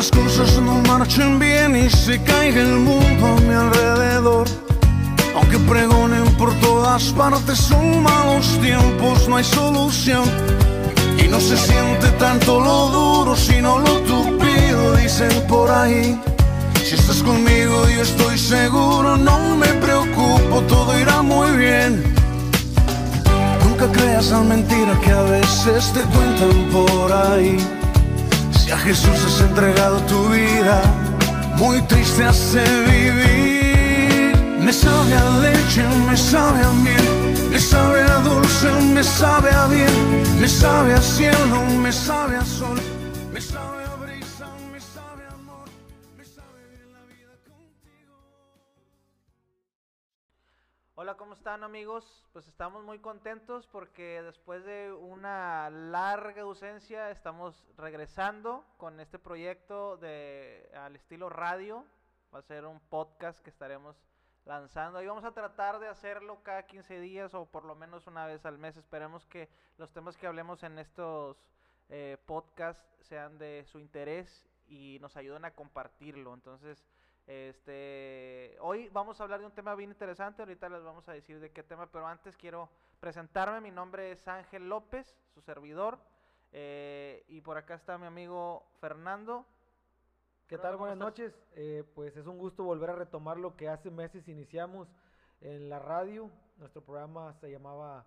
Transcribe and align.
las 0.00 0.10
cosas 0.12 0.58
no 0.62 0.80
marchen 0.88 1.38
bien 1.38 1.76
y 1.76 1.90
se 1.90 2.22
caiga 2.22 2.62
el 2.62 2.76
mundo 2.78 3.26
a 3.26 3.40
mi 3.42 3.52
alrededor. 3.52 4.46
Aunque 5.34 5.58
pregonen 5.58 6.24
por 6.38 6.54
todas 6.60 7.02
partes, 7.12 7.58
son 7.58 8.02
malos 8.02 8.46
tiempos, 8.62 9.28
no 9.28 9.36
hay 9.36 9.44
solución. 9.44 10.24
Y 11.22 11.28
no 11.28 11.38
se 11.38 11.54
siente 11.54 12.08
tanto 12.18 12.60
lo 12.60 12.88
duro, 12.88 13.36
sino 13.36 13.78
lo 13.78 14.00
tupido, 14.10 14.96
dicen 14.96 15.34
por 15.46 15.70
ahí. 15.70 16.18
Si 16.82 16.94
estás 16.94 17.22
conmigo, 17.22 17.86
yo 17.94 18.00
estoy 18.00 18.38
seguro, 18.38 19.18
no 19.18 19.54
me 19.54 19.68
preocupo, 19.84 20.62
todo 20.66 20.98
irá 20.98 21.20
muy 21.20 21.50
bien. 21.58 22.02
Nunca 23.64 23.86
creas 23.92 24.30
la 24.30 24.40
mentira 24.40 24.98
que 25.04 25.10
a 25.10 25.22
veces 25.24 25.92
te 25.92 26.00
cuentan 26.00 26.70
por 26.72 27.12
ahí. 27.12 27.79
Si 28.70 28.74
a 28.74 28.78
Jesús 28.78 29.18
has 29.26 29.40
entregado 29.40 29.96
tu 30.02 30.28
vida, 30.28 30.80
muy 31.56 31.82
triste 31.88 32.24
hace 32.24 32.62
vivir. 32.86 34.36
Me 34.60 34.72
sabe 34.72 35.12
a 35.12 35.28
leche, 35.40 35.82
me 36.08 36.16
sabe 36.16 36.62
a 36.62 36.70
miel, 36.74 37.50
me 37.50 37.58
sabe 37.58 38.00
a 38.00 38.18
dulce, 38.20 38.70
me 38.94 39.02
sabe 39.02 39.50
a 39.50 39.66
bien, 39.66 40.40
me 40.40 40.46
sabe 40.46 40.94
a 40.94 41.02
cielo, 41.02 41.64
me 41.82 41.90
sabe 41.90 42.36
a 42.36 42.44
sol, 42.44 42.78
están 51.40 51.64
amigos? 51.64 52.04
Pues 52.34 52.46
estamos 52.48 52.84
muy 52.84 52.98
contentos 52.98 53.66
porque 53.68 54.20
después 54.20 54.62
de 54.62 54.92
una 54.92 55.70
larga 55.70 56.42
ausencia 56.42 57.10
estamos 57.10 57.66
regresando 57.78 58.62
con 58.76 59.00
este 59.00 59.18
proyecto 59.18 59.96
de 59.96 60.70
al 60.74 60.96
estilo 60.96 61.30
radio. 61.30 61.86
Va 62.34 62.40
a 62.40 62.42
ser 62.42 62.66
un 62.66 62.78
podcast 62.78 63.40
que 63.40 63.48
estaremos 63.48 63.96
lanzando 64.44 65.02
y 65.02 65.06
vamos 65.06 65.24
a 65.24 65.32
tratar 65.32 65.78
de 65.78 65.88
hacerlo 65.88 66.42
cada 66.42 66.66
15 66.66 67.00
días 67.00 67.32
o 67.32 67.46
por 67.46 67.64
lo 67.64 67.74
menos 67.74 68.06
una 68.06 68.26
vez 68.26 68.44
al 68.44 68.58
mes. 68.58 68.76
Esperemos 68.76 69.24
que 69.24 69.48
los 69.78 69.90
temas 69.94 70.18
que 70.18 70.26
hablemos 70.26 70.62
en 70.62 70.78
estos 70.78 71.38
eh, 71.88 72.18
podcasts 72.26 72.84
sean 73.00 73.38
de 73.38 73.64
su 73.64 73.78
interés 73.78 74.46
y 74.66 74.98
nos 75.00 75.16
ayuden 75.16 75.46
a 75.46 75.54
compartirlo. 75.54 76.34
Entonces, 76.34 76.84
este, 77.30 78.56
hoy 78.58 78.88
vamos 78.88 79.20
a 79.20 79.22
hablar 79.22 79.38
de 79.38 79.46
un 79.46 79.52
tema 79.52 79.76
bien 79.76 79.90
interesante, 79.90 80.42
ahorita 80.42 80.68
les 80.68 80.82
vamos 80.82 81.08
a 81.08 81.12
decir 81.12 81.38
de 81.38 81.52
qué 81.52 81.62
tema, 81.62 81.86
pero 81.86 82.08
antes 82.08 82.36
quiero 82.36 82.68
presentarme, 82.98 83.60
mi 83.60 83.70
nombre 83.70 84.10
es 84.10 84.26
Ángel 84.26 84.68
López, 84.68 85.16
su 85.32 85.40
servidor, 85.40 86.00
eh, 86.50 87.24
y 87.28 87.40
por 87.40 87.56
acá 87.56 87.74
está 87.74 87.98
mi 87.98 88.06
amigo 88.06 88.66
Fernando. 88.80 89.46
¿Qué 90.48 90.58
tal? 90.58 90.72
¿cómo 90.72 90.86
Buenas 90.86 90.96
estás? 90.96 91.06
noches. 91.06 91.46
Eh, 91.54 91.84
pues 91.94 92.16
es 92.16 92.26
un 92.26 92.36
gusto 92.36 92.64
volver 92.64 92.90
a 92.90 92.96
retomar 92.96 93.36
lo 93.36 93.54
que 93.54 93.68
hace 93.68 93.92
meses 93.92 94.26
iniciamos 94.26 94.88
en 95.40 95.68
la 95.68 95.78
radio. 95.78 96.32
Nuestro 96.56 96.82
programa 96.82 97.32
se 97.34 97.48
llamaba 97.48 98.06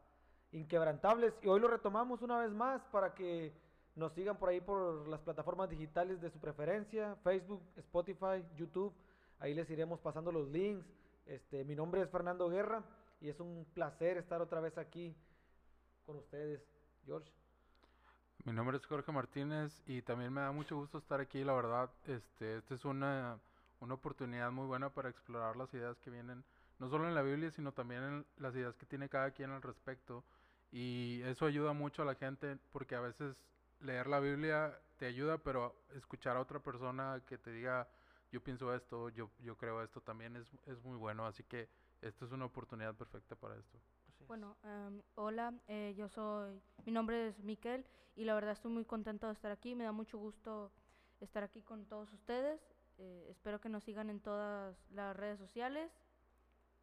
Inquebrantables 0.52 1.34
y 1.42 1.48
hoy 1.48 1.62
lo 1.62 1.70
retomamos 1.70 2.22
una 2.22 2.40
vez 2.40 2.52
más 2.52 2.84
para 2.92 3.14
que 3.14 3.54
nos 3.96 4.12
sigan 4.12 4.38
por 4.38 4.50
ahí 4.50 4.60
por 4.60 5.08
las 5.08 5.22
plataformas 5.22 5.70
digitales 5.70 6.20
de 6.20 6.30
su 6.30 6.40
preferencia, 6.40 7.16
Facebook, 7.24 7.62
Spotify, 7.78 8.44
YouTube. 8.58 8.94
Ahí 9.44 9.54
les 9.54 9.70
iremos 9.70 10.00
pasando 10.00 10.32
los 10.32 10.48
links. 10.48 10.88
Este, 11.26 11.66
mi 11.66 11.76
nombre 11.76 12.02
es 12.02 12.10
Fernando 12.10 12.48
Guerra 12.48 12.82
y 13.20 13.28
es 13.28 13.42
un 13.42 13.68
placer 13.74 14.16
estar 14.16 14.42
otra 14.42 14.62
vez 14.62 14.78
aquí 14.78 15.14
con 16.06 16.16
ustedes, 16.16 16.62
George. 17.06 17.30
Mi 18.46 18.54
nombre 18.54 18.78
es 18.78 18.86
Jorge 18.86 19.12
Martínez 19.12 19.84
y 19.86 20.02
también 20.02 20.32
me 20.32 20.40
da 20.40 20.54
mucho 20.54 20.78
gusto 20.78 20.98
estar 20.98 21.20
aquí, 21.20 21.44
la 21.44 21.52
verdad. 21.52 21.90
Este, 22.08 22.56
esta 22.56 22.74
es 22.74 22.86
una, 22.86 23.38
una 23.82 23.96
oportunidad 23.96 24.50
muy 24.50 24.66
buena 24.66 24.90
para 24.92 25.10
explorar 25.10 25.58
las 25.58 25.74
ideas 25.74 26.00
que 26.00 26.10
vienen, 26.10 26.42
no 26.80 26.90
solo 26.90 27.10
en 27.10 27.14
la 27.14 27.22
Biblia, 27.22 27.52
sino 27.52 27.74
también 27.74 28.02
en 28.02 28.26
las 28.38 28.56
ideas 28.56 28.78
que 28.78 28.86
tiene 28.86 29.10
cada 29.10 29.32
quien 29.32 29.52
al 29.52 29.62
respecto. 29.62 30.24
Y 30.72 31.22
eso 31.24 31.48
ayuda 31.48 31.74
mucho 31.74 32.04
a 32.04 32.06
la 32.06 32.16
gente 32.16 32.58
porque 32.72 32.96
a 32.96 33.02
veces 33.02 33.36
leer 33.82 34.08
la 34.08 34.22
Biblia 34.22 34.80
te 34.96 35.06
ayuda, 35.06 35.38
pero 35.38 35.76
escuchar 35.96 36.38
a 36.38 36.40
otra 36.40 36.62
persona 36.62 37.22
que 37.28 37.38
te 37.38 37.52
diga, 37.52 37.90
yo 38.34 38.42
pienso 38.44 38.74
esto, 38.74 39.10
yo, 39.10 39.30
yo 39.42 39.56
creo 39.56 39.84
esto, 39.84 40.02
también 40.02 40.36
es, 40.36 40.48
es 40.66 40.82
muy 40.84 40.98
bueno. 40.98 41.24
Así 41.28 41.44
que 41.44 41.70
esta 42.02 42.26
es 42.26 42.32
una 42.32 42.46
oportunidad 42.46 42.96
perfecta 42.96 43.36
para 43.36 43.56
esto. 43.56 43.78
Así 44.10 44.24
es. 44.24 44.28
Bueno, 44.28 44.58
em, 44.64 45.02
hola, 45.14 45.54
eh, 45.68 45.94
yo 45.96 46.10
soy, 46.10 46.60
mi 46.84 46.92
nombre 46.92 47.28
es 47.28 47.44
Miquel 47.44 47.86
y 48.16 48.26
la 48.26 48.34
verdad 48.34 48.54
estoy 48.54 48.72
muy 48.72 48.86
contento 48.86 49.28
de 49.28 49.34
estar 49.34 49.52
aquí, 49.52 49.76
me 49.76 49.84
da 49.84 49.92
mucho 49.92 50.18
gusto 50.18 50.72
estar 51.20 51.44
aquí 51.44 51.62
con 51.62 51.86
todos 51.86 52.12
ustedes, 52.12 52.60
eh, 52.98 53.28
espero 53.30 53.62
que 53.62 53.70
nos 53.70 53.84
sigan 53.84 54.10
en 54.10 54.20
todas 54.20 54.76
las 54.90 55.16
redes 55.16 55.38
sociales 55.38 55.92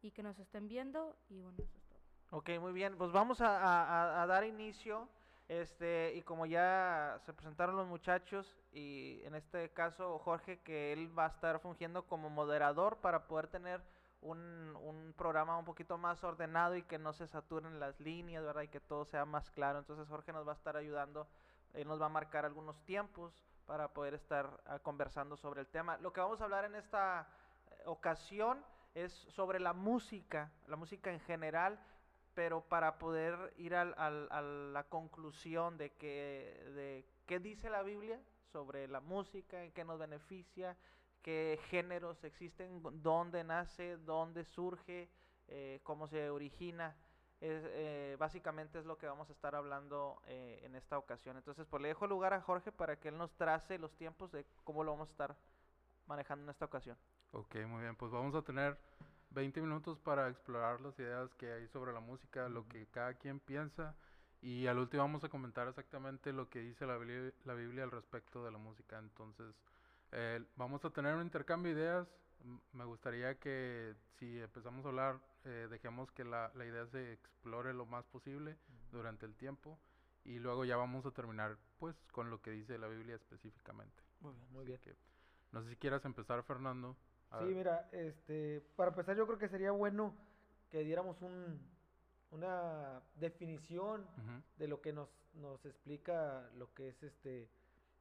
y 0.01 0.11
que 0.11 0.23
nos 0.23 0.39
estén 0.39 0.69
viendo 0.69 1.17
y 1.29 1.41
bueno, 1.41 1.57
eso 1.61 1.77
es 1.77 1.83
todo. 1.89 1.99
Ok, 2.39 2.49
muy 2.61 2.71
bien. 2.71 2.97
Pues 2.97 3.11
vamos 3.11 3.41
a, 3.41 3.57
a- 3.59 3.83
a- 4.19 4.23
a 4.23 4.27
dar 4.27 4.45
inicio. 4.45 5.09
Este, 5.49 6.13
y 6.15 6.21
como 6.21 6.45
ya 6.45 7.19
se 7.25 7.33
presentaron 7.33 7.75
los 7.75 7.85
muchachos, 7.87 8.55
y 8.71 9.21
en 9.25 9.35
este 9.35 9.69
caso 9.71 10.19
Jorge, 10.19 10.59
que 10.61 10.93
él 10.93 11.17
va 11.17 11.25
a 11.25 11.29
estar 11.29 11.59
fungiendo 11.59 12.05
como 12.07 12.29
moderador 12.29 12.97
para 12.97 13.27
poder 13.27 13.47
tener 13.47 13.81
un, 14.21 14.75
un 14.81 15.13
programa 15.17 15.57
un 15.57 15.65
poquito 15.65 15.97
más 15.97 16.23
ordenado 16.23 16.75
y 16.75 16.83
que 16.83 16.99
no 16.99 17.11
se 17.13 17.27
saturen 17.27 17.79
las 17.79 17.99
líneas, 17.99 18.43
¿verdad? 18.43 18.61
Y 18.63 18.67
que 18.67 18.79
todo 18.79 19.03
sea 19.05 19.25
más 19.25 19.49
claro. 19.49 19.79
Entonces 19.79 20.07
Jorge 20.07 20.31
nos 20.31 20.47
va 20.47 20.51
a 20.51 20.55
estar 20.55 20.77
ayudando, 20.77 21.27
él 21.73 21.87
nos 21.87 21.99
va 22.01 22.05
a 22.05 22.09
marcar 22.09 22.45
algunos 22.45 22.83
tiempos 22.85 23.43
para 23.65 23.93
poder 23.93 24.13
estar 24.13 24.61
ah, 24.65 24.79
conversando 24.79 25.35
sobre 25.37 25.61
el 25.61 25.67
tema. 25.67 25.97
Lo 25.97 26.13
que 26.13 26.21
vamos 26.21 26.39
a 26.41 26.43
hablar 26.45 26.65
en 26.65 26.75
esta 26.75 27.27
eh, 27.71 27.81
ocasión 27.85 28.63
es 28.93 29.11
sobre 29.13 29.59
la 29.59 29.73
música, 29.73 30.51
la 30.67 30.75
música 30.75 31.11
en 31.11 31.19
general, 31.21 31.79
pero 32.33 32.61
para 32.61 32.97
poder 32.99 33.53
ir 33.57 33.75
al- 33.75 33.95
al- 33.97 34.27
a 34.31 34.41
la 34.41 34.83
conclusión 34.83 35.77
de 35.77 35.93
que 35.93 36.63
de 36.75 37.05
qué 37.25 37.39
dice 37.39 37.69
la 37.69 37.83
Biblia 37.83 38.19
sobre 38.51 38.87
la 38.87 38.99
música, 38.99 39.63
en 39.63 39.71
qué 39.71 39.83
nos 39.83 39.99
beneficia, 39.99 40.77
qué 41.21 41.59
géneros 41.69 42.23
existen, 42.23 42.81
dónde 43.01 43.43
nace, 43.43 43.97
dónde 43.97 44.43
surge, 44.43 45.09
eh, 45.47 45.79
cómo 45.83 46.07
se 46.07 46.29
origina. 46.29 46.95
Es, 47.39 47.63
eh, 47.65 48.15
básicamente 48.19 48.77
es 48.77 48.85
lo 48.85 48.97
que 48.97 49.07
vamos 49.07 49.29
a 49.29 49.33
estar 49.33 49.55
hablando 49.55 50.21
eh, 50.27 50.61
en 50.63 50.75
esta 50.75 50.97
ocasión. 50.97 51.37
Entonces, 51.37 51.65
pues 51.67 51.81
le 51.81 51.87
dejo 51.87 52.05
lugar 52.05 52.33
a 52.33 52.41
Jorge 52.41 52.71
para 52.71 52.99
que 52.99 53.09
él 53.09 53.17
nos 53.17 53.35
trace 53.35 53.79
los 53.79 53.95
tiempos 53.95 54.31
de 54.31 54.45
cómo 54.63 54.83
lo 54.83 54.91
vamos 54.91 55.09
a 55.09 55.11
estar 55.11 55.35
manejando 56.05 56.43
en 56.43 56.49
esta 56.51 56.65
ocasión. 56.65 56.97
Ok, 57.31 57.55
muy 57.65 57.81
bien. 57.81 57.95
Pues 57.95 58.11
vamos 58.11 58.35
a 58.35 58.43
tener 58.43 58.77
20 59.31 59.61
minutos 59.61 59.97
para 59.99 60.29
explorar 60.29 60.81
las 60.81 60.97
ideas 60.99 61.33
que 61.35 61.51
hay 61.51 61.67
sobre 61.69 61.93
la 61.93 61.99
música, 61.99 62.47
lo 62.49 62.67
que 62.67 62.85
cada 62.87 63.15
quien 63.15 63.39
piensa 63.39 63.95
y 64.41 64.67
al 64.67 64.79
último 64.79 65.03
vamos 65.03 65.23
a 65.23 65.29
comentar 65.29 65.67
exactamente 65.67 66.33
lo 66.33 66.49
que 66.49 66.59
dice 66.59 66.85
la 66.85 66.97
Biblia, 66.97 67.31
la 67.45 67.53
Biblia 67.53 67.83
al 67.83 67.91
respecto 67.91 68.43
de 68.43 68.51
la 68.51 68.57
música. 68.57 68.97
Entonces, 68.97 69.55
eh, 70.11 70.43
vamos 70.55 70.83
a 70.83 70.89
tener 70.89 71.15
un 71.15 71.21
intercambio 71.21 71.75
de 71.75 71.81
ideas. 71.81 72.07
Me 72.73 72.85
gustaría 72.85 73.35
que 73.35 73.93
si 74.17 74.39
empezamos 74.39 74.83
a 74.85 74.89
hablar, 74.89 75.19
eh, 75.45 75.67
dejemos 75.69 76.11
que 76.11 76.23
la, 76.23 76.51
la 76.55 76.65
idea 76.65 76.87
se 76.87 77.13
explore 77.13 77.73
lo 77.73 77.85
más 77.85 78.05
posible 78.05 78.57
durante 78.91 79.27
el 79.27 79.35
tiempo 79.35 79.77
y 80.23 80.39
luego 80.39 80.65
ya 80.65 80.75
vamos 80.75 81.05
a 81.05 81.11
terminar 81.11 81.57
pues 81.77 81.95
con 82.11 82.29
lo 82.29 82.41
que 82.41 82.51
dice 82.51 82.77
la 82.77 82.87
Biblia 82.87 83.15
específicamente. 83.15 84.03
Muy 84.21 84.33
bien. 84.33 84.47
Muy 84.51 84.65
bien. 84.65 84.79
que, 84.79 84.95
no 85.51 85.61
sé 85.63 85.69
si 85.69 85.75
quieras 85.75 86.03
empezar, 86.05 86.41
Fernando. 86.43 86.95
Sí, 87.39 87.45
ver. 87.45 87.55
mira, 87.55 87.89
este, 87.91 88.61
para 88.75 88.89
empezar 88.89 89.15
yo 89.15 89.25
creo 89.27 89.37
que 89.37 89.49
sería 89.49 89.71
bueno 89.71 90.15
que 90.69 90.83
diéramos 90.83 91.21
un, 91.21 91.59
una 92.31 93.01
definición 93.15 94.05
de 94.57 94.67
lo 94.67 94.81
que 94.81 94.93
nos, 94.93 95.09
nos 95.35 95.63
explica 95.65 96.49
lo 96.57 96.73
que 96.73 96.89
es 96.89 97.03
este, 97.03 97.49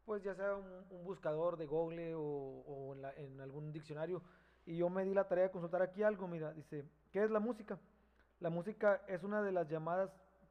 pues 0.05 0.23
ya 0.23 0.35
sea 0.35 0.55
un, 0.57 0.85
un 0.91 1.05
buscador 1.05 1.57
de 1.57 1.67
Google 1.67 2.15
o, 2.15 2.21
o 2.23 2.95
en, 2.95 3.03
la- 3.03 3.15
en 3.15 3.41
algún 3.41 3.73
diccionario. 3.73 4.23
Y 4.67 4.77
yo 4.77 4.89
me 4.89 5.05
di 5.05 5.15
la 5.15 5.27
tarea 5.27 5.45
de 5.45 5.51
consultar 5.51 5.83
aquí 5.83 6.03
algo, 6.03 6.29
mira, 6.29 6.53
dice, 6.53 6.85
¿qué 7.13 7.25
es 7.25 7.31
la 7.31 7.41
música? 7.41 7.79
La 8.41 8.51
música 8.51 9.03
es 9.09 9.23
una 9.23 9.43
de 9.43 9.53
las 9.53 9.69
llamadas 9.69 10.11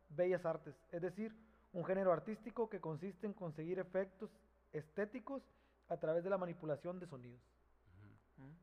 bellas 0.10 0.46
artes, 0.46 0.76
es 0.92 1.02
decir, 1.02 1.36
un 1.74 1.86
género 1.86 2.12
artístico 2.12 2.70
que 2.70 2.80
consiste 2.82 3.28
en 3.28 3.34
conseguir 3.34 3.80
efectos 3.80 4.30
estéticos 4.74 5.42
a 5.88 5.98
través 5.98 6.24
de 6.24 6.30
la 6.30 6.38
manipulación 6.38 7.00
de 7.00 7.06
sonidos. 7.08 7.42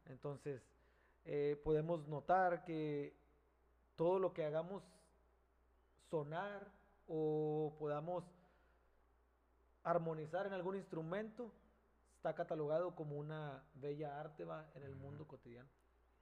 Entonces, 0.06 0.62
eh, 1.24 1.60
podemos 1.64 2.06
notar 2.08 2.64
que 2.64 3.14
todo 3.96 4.18
lo 4.18 4.32
que 4.32 4.44
hagamos 4.44 4.82
sonar 6.16 6.66
o 7.08 7.76
podamos 7.78 8.24
armonizar 9.84 10.46
en 10.46 10.54
algún 10.54 10.76
instrumento 10.76 11.52
está 12.16 12.34
catalogado 12.34 12.94
como 12.94 13.16
una 13.16 13.62
bella 13.74 14.18
arte 14.18 14.44
va 14.44 14.66
en 14.74 14.82
el 14.82 14.94
mundo 14.96 15.26
cotidiano. 15.28 15.68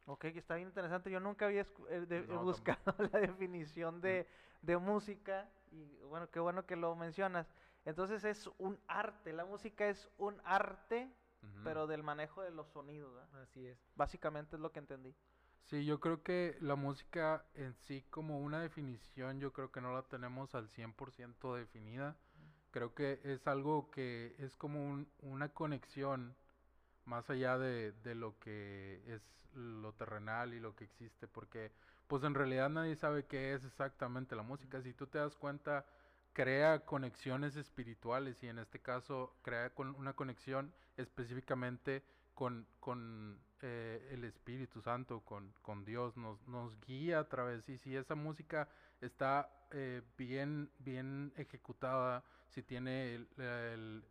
Ok, 0.06 0.20
que 0.32 0.38
está 0.38 0.56
bien 0.56 0.69
interesante. 0.69 1.11
Yo 1.11 1.20
nunca 1.20 1.46
había 1.46 1.62
eh, 1.88 2.00
de- 2.08 2.26
No, 2.26 2.43
buscado 2.43 2.94
la 3.12 3.20
definición 3.20 4.00
de, 4.00 4.26
de 4.62 4.76
música 4.76 5.49
y 5.70 5.85
bueno, 6.11 6.29
qué 6.29 6.41
bueno 6.41 6.67
que 6.67 6.75
lo 6.76 6.94
mencionas. 6.96 7.46
Entonces 7.85 8.25
es 8.25 8.50
un 8.58 8.79
arte, 8.88 9.32
la 9.32 9.44
música 9.44 9.88
es 9.88 10.11
un 10.19 10.41
arte 10.44 11.08
Ujú. 11.43 11.61
pero 11.62 11.87
del 11.87 12.02
manejo 12.02 12.43
de 12.43 12.50
los 12.50 12.67
sonidos. 12.69 13.32
Así 13.35 13.67
es. 13.67 13.79
Básicamente 13.94 14.56
es 14.56 14.61
lo 14.61 14.73
que 14.73 14.81
entendí. 14.81 15.14
Sí, 15.64 15.84
yo 15.84 15.99
creo 16.00 16.22
que 16.22 16.56
la 16.61 16.76
música 16.76 17.44
en 17.55 17.75
sí 17.75 18.05
como 18.11 18.38
una 18.40 18.61
definición, 18.61 19.40
yo 19.40 19.52
creo 19.52 19.72
que 19.72 19.81
no 19.81 19.93
la 19.94 20.02
tenemos 20.02 20.55
al 20.55 20.69
100% 20.69 21.55
definida. 21.55 22.16
Creo 22.70 22.94
que 22.94 23.20
es 23.25 23.46
algo 23.46 23.90
que 23.90 24.34
es 24.38 24.56
como 24.56 24.84
un- 24.84 25.08
una 25.20 25.49
conexión 25.50 26.37
más 27.06 27.31
allá 27.31 27.58
de, 27.58 27.93
de 27.93 28.14
lo 28.16 28.38
que 28.40 29.02
es 29.08 29.22
lo 29.55 29.93
terrenal 29.94 30.55
y 30.55 30.61
lo 30.61 30.76
que 30.76 30.84
existe, 30.84 31.28
porque 31.28 31.72
pues 32.08 32.25
en 32.25 32.34
realidad 32.34 32.70
nadie 32.70 32.96
sabe 32.96 33.26
qué 33.26 33.55
es 33.55 33.64
exactamente 33.64 34.37
la 34.37 34.43
música. 34.43 34.82
Si 34.82 34.94
tú 34.94 35.06
te 35.08 35.19
das 35.19 35.37
cuenta, 35.37 35.87
crea 36.32 36.84
conexiones 36.84 37.56
espirituales 37.56 38.43
y 38.43 38.49
en 38.49 38.58
este 38.58 38.81
caso 38.81 39.37
crea 39.43 39.70
con 39.75 39.94
una 39.96 40.14
conexión 40.14 40.75
específicamente 40.96 42.05
con, 42.34 42.66
con 42.81 43.38
eh, 43.62 44.08
el 44.12 44.25
Espíritu 44.25 44.81
Santo, 44.82 45.20
con, 45.20 45.52
con 45.62 45.84
Dios, 45.84 46.16
nos, 46.16 46.46
nos 46.48 46.78
guía 46.81 47.20
a 47.20 47.28
través, 47.28 47.69
y 47.69 47.78
si 47.78 47.96
esa 47.96 48.14
música 48.14 48.69
está 49.00 49.50
eh, 49.70 50.02
bien, 50.19 50.70
bien 50.78 51.32
ejecutada, 51.36 52.25
si 52.48 52.62
tiene 52.62 53.14
el, 53.14 54.04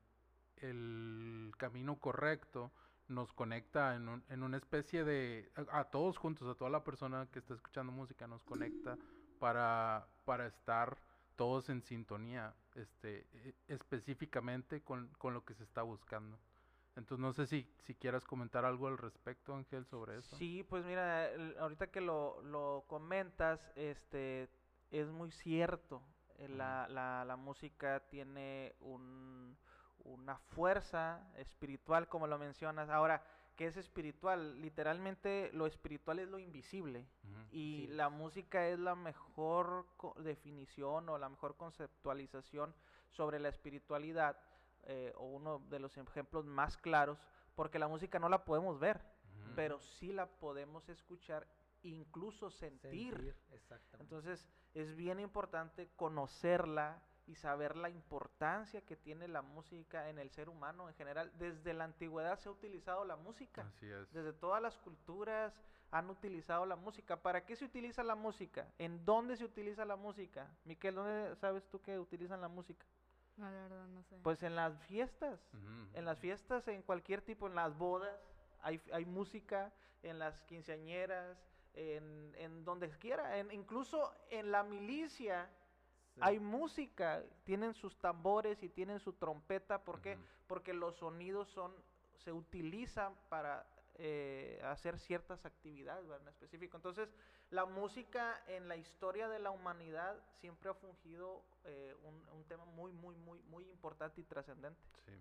el- 0.62 1.52
camino 1.58 1.98
correcto, 2.00 2.72
nos 3.08 3.34
conecta 3.34 3.96
en, 3.96 4.08
un- 4.10 4.24
en 4.30 4.44
una 4.44 4.58
especie 4.58 5.04
de, 5.04 5.52
a, 5.72 5.80
a 5.82 5.84
todos 5.86 6.18
juntos, 6.18 6.48
a 6.50 6.56
toda 6.58 6.70
la 6.70 6.84
persona 6.84 7.28
que 7.32 7.40
está 7.40 7.54
escuchando 7.54 7.92
música, 7.92 8.28
nos 8.28 8.44
conecta 8.44 8.98
para, 9.40 10.08
para 10.26 10.48
estar 10.48 10.98
todos 11.36 11.70
en 11.70 11.82
sintonía, 11.84 12.54
este, 12.76 13.28
e- 13.34 13.56
específicamente 13.68 14.82
con, 14.84 15.10
con 15.18 15.34
lo 15.34 15.44
que 15.46 15.54
se 15.56 15.64
está 15.64 15.82
buscando. 15.84 16.40
Entonces 16.96 17.20
no 17.20 17.34
sé 17.34 17.48
si, 17.48 17.68
si 17.80 17.96
quieras 17.96 18.24
comentar 18.24 18.66
algo 18.66 18.88
al 18.88 18.98
respecto, 18.98 19.56
Ángel, 19.56 19.86
sobre 19.86 20.18
eso. 20.20 20.36
Sí, 20.36 20.64
pues 20.64 20.86
mira, 20.86 21.30
el- 21.32 21.58
ahorita 21.58 21.88
que 21.88 22.02
lo, 22.02 22.42
lo 22.44 22.84
comentas, 22.88 23.72
este, 23.76 24.50
es 24.92 25.08
muy 25.10 25.32
cierto. 25.32 26.02
eh, 26.38 26.48
La, 26.50 26.88
la, 26.90 27.26
la 27.26 27.36
música 27.36 28.00
tiene 28.10 28.76
un, 28.80 29.58
una 30.04 30.38
fuerza 30.38 31.28
espiritual, 31.38 32.08
como 32.08 32.28
lo 32.28 32.38
mencionas. 32.38 32.90
Ahora, 32.90 33.24
¿qué 33.56 33.66
es 33.68 33.78
espiritual? 33.78 34.62
Literalmente 34.62 35.50
lo 35.54 35.66
espiritual 35.66 36.20
es 36.20 36.28
lo 36.28 36.38
invisible. 36.38 37.08
Ujú. 37.24 37.40
Y 37.52 37.88
Sí. 37.88 37.94
la 37.94 38.10
música 38.10 38.68
es 38.68 38.78
la 38.80 38.94
mejor 38.96 39.88
co- 39.98 40.16
definición 40.20 41.10
o 41.10 41.18
la 41.18 41.30
mejor 41.30 41.56
conceptualización 41.58 42.74
sobre 43.10 43.40
la 43.40 43.50
espiritualidad, 43.50 44.38
eh, 44.84 45.14
o 45.16 45.26
uno 45.26 45.60
de 45.70 45.80
los 45.80 45.98
ejemplos 45.98 46.46
más 46.46 46.78
claros, 46.78 47.20
porque 47.56 47.80
la 47.80 47.88
música 47.88 48.20
no 48.20 48.30
la 48.30 48.46
podemos 48.46 48.80
ver, 48.80 49.02
pero 49.56 49.80
sí 49.80 50.12
la 50.12 50.28
podemos 50.28 50.90
escuchar, 50.90 51.48
incluso 51.84 52.50
sentir. 52.50 53.14
Sentir, 53.14 53.36
exactamente. 53.52 54.04
Entonces 54.04 54.48
es 54.74 54.96
bien 54.96 55.20
importante 55.20 55.90
conocerla 55.96 57.02
y 57.26 57.36
saber 57.36 57.78
la 57.78 57.90
importancia 57.90 58.82
que 58.82 58.96
tiene 58.96 59.28
la 59.28 59.42
música 59.42 60.10
en 60.10 60.20
el 60.20 60.30
ser 60.32 60.50
humano 60.50 60.90
en 60.90 60.96
general. 60.96 61.32
Desde 61.38 61.74
la 61.74 61.86
antigüedad 61.86 62.40
se 62.40 62.50
ha 62.50 62.52
utilizado 62.52 63.06
la 63.06 63.16
música. 63.16 63.62
Así 63.62 63.90
es. 63.90 64.12
Desde 64.12 64.34
todas 64.34 64.62
las 64.62 64.78
culturas 64.78 65.54
han 65.92 66.10
utilizado 66.10 66.66
la 66.66 66.76
música. 66.76 67.22
¿Para 67.22 67.46
qué 67.46 67.56
se 67.56 67.66
utiliza 67.66 68.04
la 68.04 68.16
música? 68.16 68.68
¿En 68.78 69.06
dónde 69.06 69.38
se 69.38 69.46
utiliza 69.46 69.86
la 69.86 69.96
música? 69.96 70.50
Miquel, 70.66 70.96
¿dónde 70.96 71.36
sabes 71.36 71.70
tú 71.70 71.82
que 71.82 72.00
utilizan 72.00 72.42
la 72.42 72.48
música? 72.48 72.86
No, 73.38 73.46
la 73.50 73.62
verdad, 73.64 73.88
no 73.88 74.04
sé. 74.04 74.18
Pues 74.24 74.44
en 74.44 74.56
las 74.56 74.78
fiestas. 74.84 75.40
En 75.94 76.06
las 76.06 76.20
fiestas, 76.20 76.68
en 76.68 76.82
cualquier 76.84 77.22
tipo, 77.22 77.48
en 77.48 77.56
las 77.56 77.76
bodas, 77.78 78.16
hay, 78.62 78.82
hay 78.92 79.06
música, 79.06 79.72
en 80.04 80.20
las 80.20 80.42
quinceañeras, 80.44 81.38
en, 81.74 82.34
en 82.38 82.64
donde 82.64 82.90
quiera, 83.00 83.38
en, 83.40 83.52
incluso 83.52 84.14
en 84.30 84.52
la 84.52 84.64
milicia 84.64 85.50
Sí. 86.16 86.20
hay 86.22 86.40
música, 86.40 87.24
tienen 87.44 87.74
sus 87.74 87.98
tambores 87.98 88.62
y 88.62 88.70
tienen 88.70 89.00
su 89.00 89.14
trompeta, 89.14 89.84
¿por 89.84 90.00
qué? 90.00 90.20
Porque 90.46 90.72
los 90.72 90.98
sonidos 90.98 91.48
son, 91.50 91.74
se 92.18 92.32
utilizan 92.32 93.16
para 93.30 93.66
eh, 93.96 94.60
hacer 94.66 95.00
ciertas 95.00 95.46
actividades 95.46 96.08
¿verdad? 96.08 96.22
en 96.24 96.30
específico. 96.30 96.78
Entonces, 96.78 97.10
la 97.52 97.66
música 97.66 98.42
en 98.48 98.68
la 98.68 98.76
historia 98.76 99.28
de 99.30 99.40
la 99.40 99.52
humanidad 99.52 100.16
siempre 100.40 100.70
ha 100.70 100.74
fungido 100.74 101.44
eh, 101.66 101.96
un, 102.04 102.28
un 102.36 102.44
tema 102.46 102.66
muy, 102.66 102.92
muy, 102.92 103.16
muy, 103.18 103.42
muy 103.44 103.70
importante 103.70 104.22
y 104.22 104.24
trascendente. 104.24 104.82
Sí. 105.06 105.14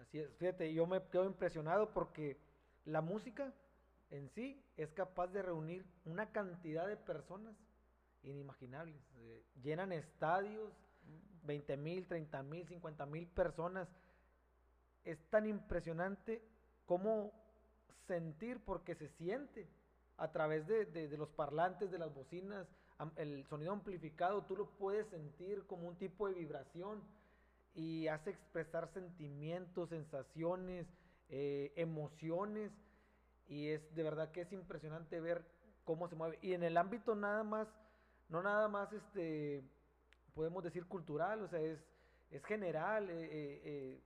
Así 0.00 0.20
es, 0.20 0.32
fíjate, 0.36 0.72
yo 0.72 0.86
me 0.86 1.02
quedo 1.08 1.24
impresionado 1.24 1.92
porque 1.92 2.38
la 2.84 3.00
música 3.00 3.52
en 4.10 4.28
sí 4.30 4.62
es 4.76 4.92
capaz 4.92 5.28
de 5.28 5.42
reunir 5.42 5.84
una 6.04 6.30
cantidad 6.30 6.86
de 6.86 6.96
personas 6.96 7.56
inimaginables. 8.22 9.00
eh, 9.16 9.44
llenan 9.62 9.92
estadios, 9.92 10.72
20 11.42 11.76
mil, 11.76 12.06
30 12.06 12.42
mil, 12.42 12.66
50 12.66 13.06
mil 13.06 13.26
personas. 13.28 13.88
Es 15.04 15.18
tan 15.30 15.46
impresionante 15.46 16.42
cómo 16.86 17.32
sentir, 18.06 18.60
porque 18.64 18.94
se 18.94 19.08
siente 19.10 19.68
a 20.16 20.32
través 20.32 20.66
de, 20.66 20.86
de- 20.86 21.08
de 21.08 21.16
los 21.16 21.28
parlantes, 21.30 21.90
de 21.90 21.98
las 21.98 22.12
bocinas, 22.12 22.66
el 23.16 23.44
sonido 23.46 23.72
amplificado, 23.72 24.44
tú 24.44 24.56
lo 24.56 24.70
puedes 24.70 25.06
sentir 25.08 25.64
como 25.66 25.86
un 25.88 25.96
tipo 25.96 26.26
de 26.28 26.34
vibración 26.34 27.00
y 27.74 28.08
hace 28.08 28.30
expresar 28.30 28.88
sentimientos, 28.92 29.88
sensaciones, 29.90 30.86
eh, 31.28 31.72
emociones. 31.76 32.72
Y 33.48 33.68
es 33.68 33.94
de 33.94 34.02
verdad 34.02 34.30
que 34.32 34.42
es 34.42 34.52
impresionante 34.52 35.20
ver 35.20 35.44
cómo 35.84 36.08
se 36.08 36.16
mueve. 36.16 36.38
Y 36.42 36.54
en 36.54 36.62
el 36.64 36.76
ámbito 36.76 37.14
nada 37.14 37.44
más 37.44 37.68
no 38.28 38.42
nada 38.42 38.68
más 38.68 38.92
este 38.92 39.62
podemos 40.34 40.62
decir 40.62 40.86
cultural 40.86 41.42
o 41.42 41.48
sea 41.48 41.60
es 41.60 41.78
es 42.30 42.44
general 42.44 43.08
eh, 43.10 43.14
eh, 43.24 43.60
eh, 43.64 44.00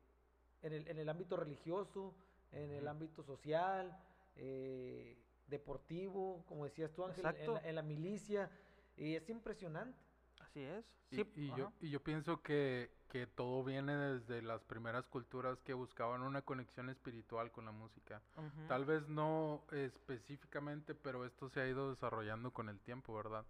en, 0.63 0.73
el, 0.73 0.89
en 0.89 0.99
el 0.99 1.09
ámbito 1.09 1.37
religioso 1.37 2.15
en 2.53 2.73
el 2.73 2.89
ámbito 2.89 3.23
social 3.23 3.99
eh, 4.37 5.19
deportivo 5.47 6.45
como 6.47 6.65
decías 6.65 6.93
tú 6.93 7.05
Ángel 7.05 7.27
en 7.27 7.67
en 7.67 7.75
la 7.75 7.83
milicia 7.83 8.51
y 8.97 9.15
es 9.15 9.29
impresionante 9.29 9.99
Así 10.43 10.61
es. 10.61 10.85
Y, 11.11 11.17
Sí, 11.17 11.27
y 11.37 11.49
yo, 11.55 11.73
y 11.81 11.91
yo 11.91 12.03
pienso 12.03 12.43
que, 12.43 12.91
que 13.09 13.27
todo 13.27 13.63
viene 13.63 13.95
desde 13.97 14.41
las 14.41 14.65
primeras 14.65 15.07
culturas 15.07 15.61
que 15.61 15.75
buscaban 15.75 16.23
una 16.23 16.43
conexión 16.43 16.89
espiritual 16.89 17.53
con 17.53 17.67
la 17.67 17.73
música. 17.73 18.23
Tal 18.67 18.85
vez 18.87 19.09
no 19.09 19.65
específicamente, 19.71 20.95
pero 20.95 21.27
esto 21.27 21.51
se 21.51 21.61
ha 21.61 21.69
ido 21.69 21.91
desarrollando 21.91 22.51
con 22.53 22.69
el 22.69 22.81
tiempo, 22.81 23.15
¿verdad? 23.15 23.45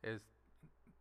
Es, 0.00 0.22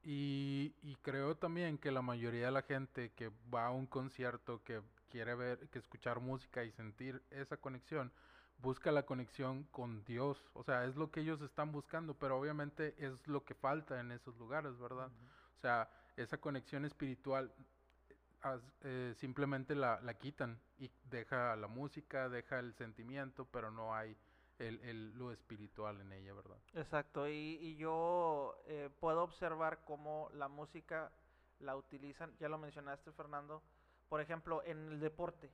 y, 0.04 0.76
y 0.82 0.96
creo 1.02 1.36
también 1.38 1.78
que 1.78 1.92
la 1.92 2.02
mayoría 2.02 2.48
de 2.48 2.52
la 2.52 2.64
gente 2.64 3.12
que 3.14 3.32
va 3.54 3.68
a 3.68 3.72
un 3.72 3.88
concierto, 3.88 4.62
que 4.64 4.82
quiere 5.12 5.36
ver, 5.36 5.70
que 5.70 5.80
escuchar 5.80 6.22
música 6.22 6.64
y 6.66 6.72
sentir 6.72 7.24
esa 7.32 7.58
conexión, 7.58 8.12
busca 8.60 8.92
la 8.92 9.06
conexión 9.06 9.66
con 9.66 10.04
Dios. 10.06 10.50
O 10.56 10.64
sea, 10.64 10.86
es 10.86 10.96
lo 10.98 11.12
que 11.12 11.22
ellos 11.22 11.42
están 11.42 11.72
buscando, 11.72 12.16
pero 12.18 12.40
obviamente 12.40 12.96
es 13.06 13.28
lo 13.28 13.46
que 13.46 13.56
falta 13.56 14.00
en 14.00 14.12
esos 14.12 14.38
lugares, 14.38 14.78
¿verdad? 14.80 15.12
O 15.58 15.62
sea, 15.62 15.90
esa 16.18 16.40
conexión 16.40 16.86
espiritual 16.86 17.54
eh, 18.82 19.14
simplemente 19.18 19.76
la, 19.76 20.00
la 20.02 20.16
quitan 20.16 20.60
y 20.80 20.92
deja 21.04 21.56
la 21.56 21.68
música, 21.68 22.30
deja 22.30 22.60
el 22.60 22.74
sentimiento, 22.74 23.46
pero 23.46 23.72
no 23.72 23.94
hay 23.96 24.18
el, 24.60 24.80
el- 24.82 25.14
lo 25.18 25.32
espiritual 25.32 26.02
en 26.02 26.12
ella, 26.14 26.34
¿verdad? 26.34 26.60
Exacto, 26.74 27.28
y, 27.28 27.58
y 27.62 27.76
yo 27.76 28.56
eh, 28.66 28.90
puedo 29.00 29.24
observar 29.24 29.84
cómo 29.86 30.30
la 30.34 30.48
música 30.48 31.12
la 31.60 31.76
utilizan, 31.76 32.36
ya 32.40 32.48
lo 32.50 32.58
mencionaste 32.58 33.12
Fernando, 33.12 33.62
por 34.12 34.20
ejemplo, 34.20 34.62
en 34.66 34.90
el 34.90 35.00
deporte. 35.00 35.50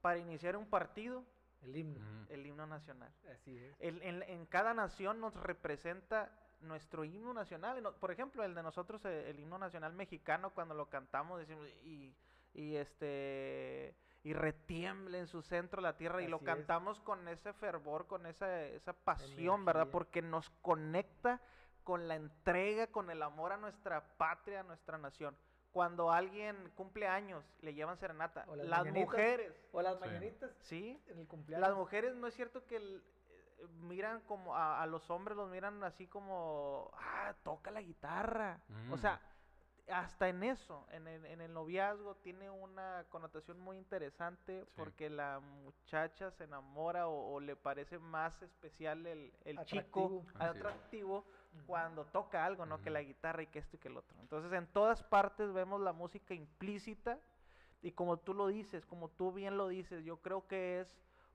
Para 0.00 0.16
iniciar 0.18 0.56
un 0.56 0.64
partido, 0.66 1.22
el 1.60 1.76
himno 1.76 2.00
el 2.30 2.46
himno 2.46 2.66
nacional. 2.66 3.12
así 3.30 3.58
es 3.58 3.76
El- 3.78 4.00
en, 4.02 4.22
en 4.22 4.46
cada 4.46 4.72
nación 4.72 5.20
nos 5.20 5.34
representa 5.34 6.32
nuestro 6.62 7.04
himno 7.04 7.34
nacional. 7.34 7.82
por 8.00 8.10
ejemplo, 8.10 8.42
el 8.42 8.54
de 8.54 8.62
nosotros, 8.62 9.04
eh, 9.04 9.28
el 9.28 9.38
himno 9.38 9.58
nacional 9.58 9.92
mexicano, 9.92 10.48
cuando 10.54 10.74
lo 10.74 10.88
cantamos, 10.88 11.38
decimos, 11.40 11.68
y, 11.84 12.14
y 12.54 12.76
este 12.76 13.94
y 14.22 14.32
retiemble 14.32 15.18
en 15.18 15.26
su 15.26 15.42
centro 15.42 15.82
la 15.82 15.98
tierra 15.98 16.22
y 16.22 16.26
lo 16.28 16.38
es. 16.38 16.42
cantamos 16.42 17.00
con 17.00 17.28
ese 17.28 17.52
fervor, 17.52 18.06
con 18.06 18.24
esa, 18.24 18.64
esa 18.64 18.94
pasión, 18.94 19.66
¿verdad? 19.66 19.88
Porque 19.92 20.22
nos 20.22 20.48
conecta 20.62 21.38
con 21.84 22.08
la 22.08 22.16
entrega, 22.16 22.86
con 22.86 23.10
el 23.10 23.22
amor 23.22 23.52
a 23.52 23.56
nuestra 23.58 24.16
patria, 24.16 24.60
a 24.60 24.62
nuestra 24.62 24.96
nación. 24.96 25.36
Cuando 25.72 26.10
alguien 26.10 26.70
cumple 26.74 27.06
años, 27.06 27.44
le 27.60 27.74
llevan 27.74 27.96
serenata. 27.98 28.44
O 28.48 28.56
las 28.56 28.84
mujeres, 28.86 29.52
o 29.72 29.80
las 29.82 30.00
mañanitas 30.00 30.50
¿sí? 30.62 31.00
en 31.06 31.18
el 31.20 31.26
cumpleaños 31.28 31.68
Las 31.68 31.76
mujeres 31.76 32.14
no 32.16 32.26
es 32.26 32.34
cierto 32.34 32.66
que 32.66 32.76
el- 32.76 33.02
eh, 33.58 33.66
miran 33.80 34.20
como 34.22 34.56
a, 34.56 34.82
a 34.82 34.86
los 34.86 35.08
hombres 35.10 35.36
los 35.36 35.48
miran 35.50 35.82
así 35.84 36.06
como, 36.08 36.90
ah, 36.94 37.34
toca 37.44 37.70
la 37.70 37.82
guitarra. 37.82 38.60
O 38.90 38.96
Mm. 38.96 38.98
sea, 38.98 39.20
hasta 39.90 40.28
en 40.28 40.42
eso, 40.42 40.86
en 40.92 41.06
el, 41.08 41.24
en 41.26 41.40
el 41.40 41.52
noviazgo, 41.52 42.14
tiene 42.16 42.50
una 42.50 43.04
connotación 43.10 43.58
muy 43.60 43.76
interesante 43.76 44.64
Sí. 44.64 44.72
porque 44.76 45.10
la 45.10 45.40
muchacha 45.40 46.30
se 46.30 46.44
enamora 46.44 47.08
o, 47.08 47.34
o 47.34 47.40
le 47.40 47.56
parece 47.56 47.98
más 47.98 48.40
especial 48.42 49.06
el, 49.06 49.32
el 49.44 49.64
chico 49.64 50.24
Atractivo. 50.38 51.24
Es. 51.56 51.62
cuando 51.66 52.04
toca 52.06 52.44
algo, 52.44 52.64
¿no? 52.64 52.80
Que 52.80 52.90
la 52.90 53.02
guitarra 53.02 53.42
y 53.42 53.48
que 53.48 53.58
esto 53.58 53.76
y 53.76 53.78
que 53.80 53.88
el 53.88 53.96
otro. 53.96 54.16
Entonces, 54.20 54.52
en 54.52 54.66
todas 54.68 55.02
partes 55.02 55.52
vemos 55.52 55.80
la 55.80 55.92
música 55.92 56.32
implícita 56.34 57.18
y 57.82 57.92
como 57.92 58.18
tú 58.18 58.34
lo 58.34 58.46
dices, 58.46 58.86
como 58.86 59.08
tú 59.08 59.32
bien 59.32 59.56
lo 59.56 59.66
dices, 59.68 60.04
yo 60.04 60.18
creo 60.18 60.46
que 60.46 60.80
es 60.80 60.88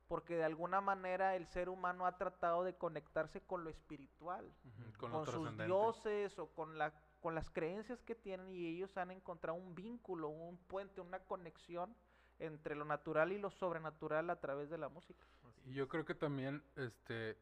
porque 0.07 0.35
de 0.35 0.43
alguna 0.43 0.81
manera 0.81 1.35
el 1.35 1.47
ser 1.47 1.67
humano 1.67 2.05
ha 2.05 2.15
tratado 2.17 2.63
de 2.63 2.75
conectarse 2.75 3.41
con 3.41 3.63
lo 3.63 3.71
espiritual 3.71 4.53
Con, 4.99 5.11
con, 5.11 5.25
lo 5.25 5.25
sus 5.25 5.57
dioses 5.57 6.37
o 6.37 6.47
con 6.53 6.77
la 6.77 6.93
con 7.25 7.33
las 7.33 7.49
creencias 7.49 8.03
que 8.03 8.13
tienen 8.13 8.53
y 8.53 8.67
ellos 8.67 8.95
han 8.97 9.09
encontrado 9.09 9.57
un 9.57 9.73
vínculo, 9.73 10.29
un 10.29 10.57
puente, 10.57 11.01
una 11.01 11.17
conexión 11.21 11.95
entre 12.37 12.75
lo 12.75 12.85
natural 12.85 13.31
y 13.31 13.39
lo 13.39 13.49
sobrenatural 13.49 14.29
a 14.29 14.39
través 14.39 14.69
de 14.69 14.77
la 14.77 14.89
música. 14.89 15.25
Y 15.65 15.73
yo 15.73 15.87
creo 15.87 16.05
que 16.05 16.13
también, 16.13 16.61
este, 16.75 17.35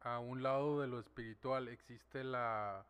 a 0.00 0.20
un 0.20 0.42
lado 0.42 0.80
de 0.80 0.86
lo 0.86 0.98
espiritual 0.98 1.68
existe 1.68 2.24
la, 2.24 2.86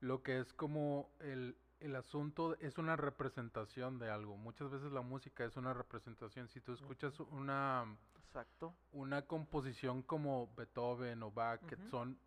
lo 0.00 0.20
que 0.24 0.40
es 0.40 0.52
como 0.54 1.10
el, 1.20 1.56
el 1.78 1.94
asunto, 1.94 2.56
es 2.58 2.76
una 2.76 2.96
representación 2.96 4.00
de 4.00 4.10
algo. 4.10 4.36
Muchas 4.36 4.72
veces 4.72 4.90
la 4.90 5.02
música 5.02 5.44
es 5.44 5.56
una 5.56 5.74
representación. 5.74 6.48
Si 6.48 6.60
tú 6.60 6.72
escuchas 6.72 7.20
una, 7.20 7.86
Exacto. 8.26 8.74
una 8.90 9.22
composición 9.22 10.02
como 10.02 10.52
Beethoven 10.56 11.22
o 11.22 11.30
Bach, 11.30 11.60
que 11.66 11.76
son 11.88 12.18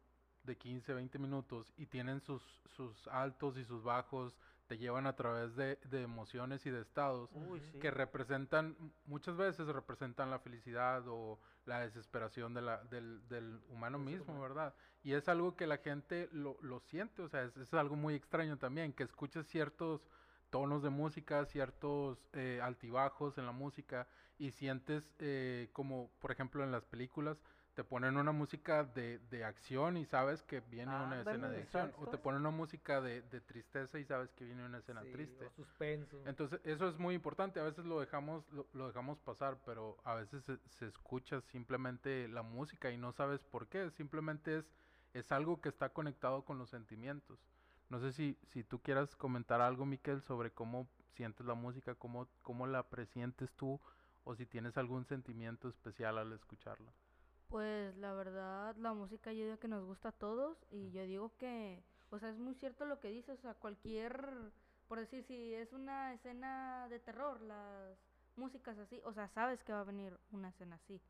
de 0.44 0.58
15, 0.58 0.94
20 0.94 1.20
minutos 1.20 1.74
y 1.78 1.86
tienen 1.86 2.22
sus, 2.22 2.42
sus 2.76 3.08
altos 3.08 3.58
y 3.58 3.64
sus 3.66 3.84
bajos, 3.84 4.36
te 4.68 4.78
llevan 4.78 5.06
a 5.06 5.16
través 5.16 5.56
de, 5.56 5.78
de 5.84 6.02
emociones 6.02 6.66
y 6.66 6.70
de 6.72 6.82
estados 6.82 7.30
Uy, 7.34 7.60
Ujú. 7.60 7.60
sí. 7.74 7.80
que 7.80 7.92
representan, 7.92 8.76
muchas 9.06 9.36
veces 9.36 9.68
representan 9.68 10.30
la 10.32 10.40
felicidad 10.40 11.04
o 11.08 11.40
la 11.66 11.80
desesperación 11.82 12.54
de 12.54 12.62
la, 12.62 12.78
del, 12.86 13.28
del 13.28 13.60
humano 13.70 14.00
mismo, 14.00 14.24
humano. 14.34 14.42
¿verdad? 14.42 14.74
Y 15.04 15.14
es 15.14 15.28
algo 15.28 15.56
que 15.56 15.68
la 15.68 15.78
gente 15.78 16.30
lo, 16.32 16.58
lo 16.62 16.80
siente, 16.80 17.22
o 17.22 17.28
sea, 17.28 17.44
es, 17.44 17.56
es 17.58 17.74
algo 17.74 17.96
muy 17.96 18.16
extraño 18.16 18.58
también, 18.58 18.94
que 18.94 19.04
escuches 19.04 19.46
ciertos 19.48 20.08
tonos 20.50 20.84
de 20.84 20.90
música, 20.90 21.46
ciertos 21.46 22.18
eh, 22.34 22.60
altibajos 22.62 23.38
en 23.38 23.46
la 23.46 23.52
música 23.54 24.08
y 24.38 24.52
sientes 24.52 25.04
eh, 25.20 25.70
como, 25.72 26.12
por 26.20 26.32
ejemplo, 26.32 26.64
en 26.64 26.72
las 26.72 26.84
películas, 26.86 27.38
te 27.74 27.84
ponen 27.86 28.18
una 28.18 28.32
música 28.34 28.84
de, 28.84 29.20
de 29.30 29.46
acción 29.46 29.96
y 29.96 30.06
sabes 30.06 30.42
que 30.44 30.60
viene 30.60 30.94
una 30.94 31.22
escena 31.22 31.50
de 31.50 31.62
acción, 31.62 31.94
o 31.98 32.08
te 32.08 32.18
ponen 32.18 32.42
una 32.42 32.52
música 32.52 33.00
de, 33.00 33.22
de 33.22 33.40
tristeza 33.40 33.98
y 33.98 34.04
sabes 34.06 34.32
que 34.34 34.44
viene 34.46 34.66
una 34.66 34.80
escena 34.80 35.04
Sí, 35.04 35.12
triste. 35.12 35.46
o 35.46 35.50
suspenso. 35.52 36.22
Entonces, 36.26 36.60
eso 36.66 36.90
es 36.90 36.98
muy 36.98 37.16
importante. 37.16 37.60
A 37.60 37.64
veces 37.64 37.86
lo 37.86 38.00
dejamos, 38.00 38.46
lo, 38.52 38.68
lo 38.74 38.88
dejamos 38.88 39.20
pasar, 39.20 39.58
pero 39.66 39.98
a 40.04 40.16
veces 40.16 40.44
se, 40.44 40.58
se 40.70 40.88
escucha 40.88 41.40
simplemente 41.42 42.28
la 42.28 42.42
música 42.44 42.92
y 42.92 42.98
no 42.98 43.14
sabes 43.14 43.42
por 43.46 43.68
qué. 43.68 43.90
Simplemente 43.92 44.58
es, 44.58 44.66
es 45.14 45.32
algo 45.32 45.62
que 45.62 45.70
está 45.70 45.90
conectado 45.90 46.44
con 46.44 46.58
los 46.58 46.70
sentimientos. 46.70 47.40
No 47.90 48.00
sé 48.00 48.12
si, 48.12 48.38
si 48.52 48.64
tú 48.64 48.80
quieras 48.82 49.16
comentar 49.16 49.62
algo, 49.62 49.86
Miquel, 49.86 50.22
sobre 50.22 50.52
cómo 50.52 50.90
sientes 51.14 51.46
la 51.46 51.54
música, 51.56 51.96
cómo, 51.96 52.28
cómo 52.42 52.68
la 52.68 52.84
presientes 52.90 53.54
tú, 53.54 53.80
o 54.24 54.36
si 54.36 54.46
tienes 54.46 54.78
algún 54.78 55.06
sentimiento 55.06 55.68
especial 55.70 56.18
al 56.18 56.32
escucharla. 56.34 56.92
Pues 57.52 57.98
la 57.98 58.14
verdad, 58.14 58.78
la 58.78 58.94
música 58.94 59.34
yo 59.34 59.44
digo 59.44 59.60
que 59.60 59.68
nos 59.68 59.84
gusta 59.84 60.10
a 60.10 60.14
todos 60.14 60.58
y 60.72 60.90
yo 60.92 61.04
digo 61.04 61.36
que, 61.38 61.84
o 62.10 62.18
sea, 62.18 62.30
es 62.30 62.38
muy 62.38 62.56
cierto 62.56 62.86
lo 62.86 63.02
que 63.02 63.10
dices, 63.10 63.40
o 63.40 63.42
sea, 63.42 63.56
cualquier, 63.56 64.54
por 64.88 65.00
decir, 65.00 65.22
si 65.26 65.54
es 65.54 65.74
una 65.74 66.14
escena 66.14 66.88
de 66.90 67.00
terror, 67.00 67.42
las 67.42 67.98
músicas 68.38 68.78
así, 68.78 69.02
o 69.04 69.12
sea, 69.12 69.28
sabes 69.28 69.62
que 69.66 69.74
va 69.74 69.82
a 69.82 69.84
venir 69.84 70.18
una 70.32 70.48
escena 70.48 70.78
así. 70.78 71.02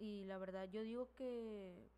Y 0.00 0.24
la 0.24 0.36
verdad, 0.38 0.68
yo 0.68 0.82
digo 0.82 1.14
que, 1.14 1.88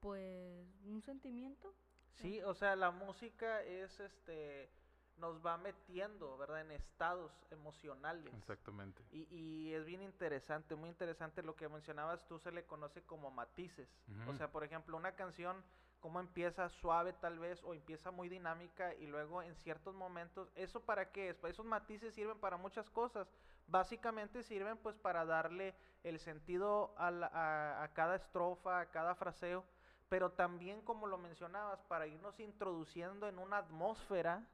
pues, 0.00 0.66
un 0.86 1.02
sentimiento. 1.02 1.74
Sí, 2.14 2.40
o 2.40 2.54
sea, 2.54 2.76
la 2.76 2.92
música 2.92 3.62
es 3.62 4.00
este 4.00 4.70
nos 5.18 5.44
va 5.44 5.56
metiendo, 5.56 6.36
¿verdad? 6.36 6.60
En 6.60 6.70
estados 6.72 7.32
emocionales. 7.50 8.32
Exactamente. 8.34 9.02
Y, 9.10 9.22
y 9.34 9.74
es 9.74 9.84
bien 9.84 10.02
interesante, 10.02 10.74
muy 10.74 10.88
interesante 10.88 11.42
lo 11.42 11.56
que 11.56 11.68
mencionabas 11.68 12.26
tú, 12.26 12.38
se 12.38 12.52
le 12.52 12.64
conoce 12.64 13.02
como 13.02 13.30
matices. 13.30 13.88
O 14.26 14.30
Ujú. 14.30 14.36
sea, 14.38 14.50
por 14.50 14.64
ejemplo, 14.64 14.96
una 14.96 15.12
canción, 15.16 15.64
cómo 16.00 16.20
empieza 16.20 16.68
suave 16.68 17.12
tal 17.14 17.38
vez, 17.38 17.62
o 17.64 17.74
empieza 17.74 18.10
muy 18.10 18.28
dinámica 18.28 18.94
y 18.94 19.06
luego 19.06 19.42
en 19.42 19.54
ciertos 19.56 19.94
momentos, 19.94 20.50
¿eso 20.54 20.80
para 20.84 21.10
qué 21.10 21.30
es? 21.30 21.36
Pues 21.36 21.54
esos 21.54 21.66
matices 21.66 22.14
sirven 22.14 22.38
para 22.38 22.56
muchas 22.56 22.90
cosas. 22.90 23.26
Básicamente 23.68 24.42
sirven 24.42 24.76
pues 24.78 24.96
para 24.96 25.24
darle 25.24 25.74
el 26.04 26.18
sentido 26.20 26.94
a, 26.98 27.10
la- 27.10 27.26
a- 27.26 27.82
a 27.82 27.92
cada 27.94 28.14
estrofa, 28.16 28.80
a 28.80 28.90
cada 28.90 29.14
fraseo, 29.16 29.64
pero 30.08 30.30
también 30.30 30.82
como 30.82 31.08
lo 31.08 31.18
mencionabas, 31.18 31.82
para 31.82 32.06
irnos 32.06 32.38
introduciendo 32.38 33.26
en 33.26 33.38
una 33.40 33.58
atmósfera 33.58 34.46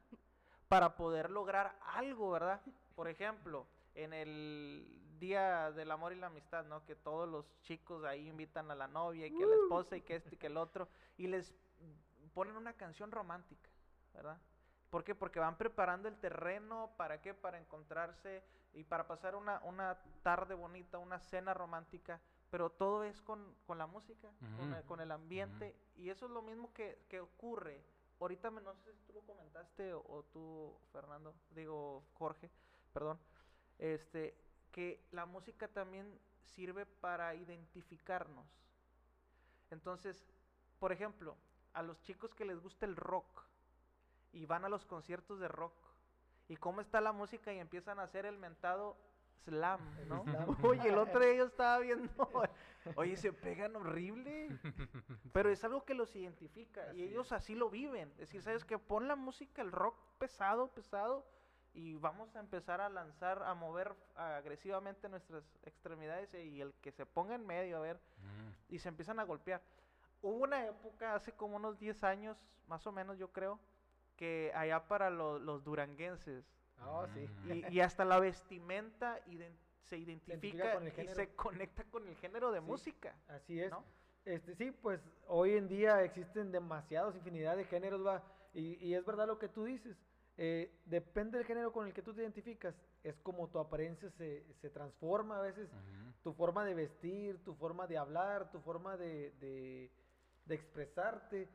para 0.73 0.97
poder 0.97 1.31
lograr 1.31 1.76
algo, 1.83 2.31
¿verdad? 2.31 2.62
Por 2.95 3.07
ejemplo, 3.07 3.67
en 3.95 4.14
el 4.14 5.02
Día 5.19 5.71
del 5.71 5.91
Amor 5.91 6.14
y 6.14 6.17
la 6.17 6.29
Amistad, 6.29 6.64
¿no? 6.64 6.83
Que 6.87 6.97
todos 6.97 7.29
los 7.29 7.45
chicos 7.61 8.02
ahí 8.07 8.26
invitan 8.26 8.71
a 8.71 8.75
la 8.75 8.88
novia 8.88 9.26
y 9.26 9.33
que 9.33 9.45
la 9.45 9.55
esposa 9.55 9.99
y 9.99 10.00
que 10.00 10.17
este 10.17 10.35
y 10.35 10.38
que 10.38 10.47
el 10.47 10.57
otro 10.57 10.88
y 11.19 11.26
les 11.26 11.55
ponen 12.33 12.57
una 12.57 12.73
canción 12.73 13.11
romántica, 13.12 13.69
¿verdad? 14.14 14.38
¿Por 14.88 15.05
qué? 15.05 15.14
Porque 15.14 15.41
van 15.41 15.59
preparando 15.59 16.09
el 16.09 16.17
terreno, 16.17 16.95
¿para 16.97 17.21
qué? 17.21 17.35
Para 17.35 17.59
encontrarse 17.59 18.43
y 18.73 18.83
para 18.85 19.07
pasar 19.07 19.37
una, 19.37 19.61
una 19.64 19.99
tarde 20.23 20.55
bonita, 20.55 20.97
una 20.97 21.19
cena 21.19 21.52
romántica, 21.52 22.19
pero 22.49 22.71
todo 22.71 23.05
es 23.05 23.21
con, 23.21 23.55
con 23.67 23.76
la 23.76 23.87
música, 23.87 24.31
con, 24.57 24.73
Ujú, 24.73 24.75
el, 24.75 24.85
con 24.85 25.00
el 25.00 25.11
ambiente, 25.12 25.76
y 25.97 26.09
eso 26.09 26.25
es 26.25 26.33
lo 26.33 26.41
mismo 26.41 26.73
que, 26.73 27.05
que 27.11 27.21
ocurre. 27.21 27.85
Ahorita 28.23 28.52
me- 28.52 28.61
no 28.61 28.73
sé 28.76 28.93
si 28.93 29.00
tú 29.05 29.12
lo 29.14 29.21
comentaste 29.23 29.93
o, 29.95 29.99
o 30.09 30.23
tú, 30.33 30.79
Fernando, 30.93 31.35
digo 31.50 32.05
Jorge, 32.14 32.49
perdón, 32.93 33.19
este, 33.81 34.38
que 34.71 35.05
la 35.11 35.26
música 35.26 35.67
también 35.67 36.07
sirve 36.45 36.87
para 36.87 37.35
identificarnos. 37.35 38.47
Entonces, 39.73 40.25
por 40.79 40.93
ejemplo, 40.93 41.37
a 41.73 41.83
los 41.83 42.00
chicos 42.02 42.33
que 42.33 42.45
les 42.45 42.61
gusta 42.61 42.87
el 42.87 42.95
rock 42.95 43.43
y 44.33 44.47
van 44.47 44.64
a 44.64 44.69
los 44.69 44.87
conciertos 44.87 45.41
de 45.41 45.49
rock 45.49 45.75
y 46.49 46.57
cómo 46.57 46.81
está 46.81 47.00
la 47.00 47.12
música 47.12 47.52
y 47.52 47.59
empiezan 47.59 47.99
a 47.99 48.05
hacer 48.05 48.25
el 48.25 48.38
mentado 48.38 48.97
slam, 49.45 49.81
¿no? 50.09 50.23
slam. 50.25 50.57
Oye, 50.65 50.89
el 50.89 50.99
otro 50.99 51.21
día 51.21 51.35
yo 51.35 51.45
estaba 51.47 51.79
viendo, 51.79 52.11
oye, 52.97 53.17
se 53.17 53.33
pegan 53.33 53.77
horrible, 53.77 54.49
pero 55.33 55.51
es 55.51 55.63
algo 55.65 55.85
que 55.85 55.95
los 55.95 56.15
identifica 56.17 56.83
Así 56.91 56.99
y 56.99 57.05
es. 57.05 57.11
ellos 57.11 57.33
así 57.33 57.55
lo 57.55 57.71
viven. 57.71 58.11
Es 58.13 58.19
decir, 58.29 58.43
¿sabes 58.43 58.65
qué? 58.65 58.79
Pon 58.79 59.09
la 59.09 59.17
música, 59.17 59.63
el 59.63 59.73
rock 59.73 59.97
pesado, 60.19 60.69
pesado 60.69 61.25
y 61.75 61.95
vamos 61.95 62.35
a 62.37 62.41
empezar 62.41 62.81
a 62.81 62.89
lanzar, 62.91 63.43
a 63.43 63.55
mover 63.55 63.95
agresivamente 64.15 65.09
nuestras 65.09 65.43
extremidades 65.65 66.33
y 66.35 66.61
el 66.61 66.75
que 66.83 66.93
se 66.93 67.07
ponga 67.07 67.35
en 67.35 67.47
medio, 67.47 67.79
a 67.79 67.81
ver, 67.81 67.97
Ujú. 67.97 68.55
y 68.75 68.79
se 68.79 68.89
empiezan 68.89 69.19
a 69.21 69.25
golpear. 69.25 69.63
Hubo 70.21 70.45
una 70.45 70.67
época, 70.67 71.15
hace 71.15 71.33
como 71.33 71.57
unos 71.57 71.79
10 71.79 72.05
años, 72.05 72.37
más 72.69 72.87
o 72.87 72.93
menos 72.93 73.19
yo 73.19 73.33
creo, 73.33 73.59
que 74.17 74.53
allá 74.55 74.87
para 74.87 75.09
lo- 75.11 75.39
los 75.39 75.65
duranguenses, 75.65 76.45
Ah, 76.81 77.07
sí. 77.14 77.25
Ujú. 77.25 77.55
y, 77.55 77.76
y 77.76 77.81
hasta 77.81 78.05
la 78.05 78.19
vestimenta 78.21 79.19
se 79.85 79.99
identifica 79.99 80.75
con 80.75 80.83
el 80.85 80.88
y 80.88 80.93
género. 80.93 81.14
se 81.14 81.35
conecta 81.35 81.85
con 81.85 82.07
el 82.09 82.17
género 82.17 82.50
de 82.52 82.61
Sí. 82.61 82.67
música. 82.67 83.14
Así 83.29 83.61
es. 83.61 83.71
¿no? 83.71 83.85
Este, 84.25 84.55
sí, 84.55 84.71
pues 84.71 85.00
hoy 85.26 85.52
en 85.57 85.69
día 85.69 86.02
existen 86.02 86.52
demasiados, 86.52 87.17
infinidad 87.17 87.57
de 87.57 87.64
géneros, 87.64 88.05
va. 88.07 88.23
Y, 88.55 88.75
y 88.87 88.95
es 88.95 89.05
verdad 89.05 89.26
lo 89.26 89.38
que 89.38 89.49
tú 89.49 89.64
dices. 89.64 89.97
eh, 90.38 90.71
depende 90.87 91.37
del 91.38 91.47
género 91.47 91.73
con 91.73 91.87
el 91.87 91.93
que 91.93 92.02
tú 92.02 92.14
te 92.14 92.23
identificas. 92.23 92.75
Es 93.05 93.17
como 93.19 93.49
tu 93.49 93.59
apariencia 93.59 94.11
se, 94.11 94.45
se 94.61 94.71
transforma 94.71 95.38
a 95.38 95.43
veces. 95.43 95.69
Tu 96.23 96.33
forma 96.33 96.64
de 96.64 96.75
vestir, 96.75 97.43
tu 97.45 97.55
forma 97.55 97.87
de 97.87 97.99
hablar, 97.99 98.50
tu 98.50 98.61
forma 98.61 98.97
de, 98.97 99.31
de, 99.41 99.91
de 100.47 100.55
expresarte 100.55 101.49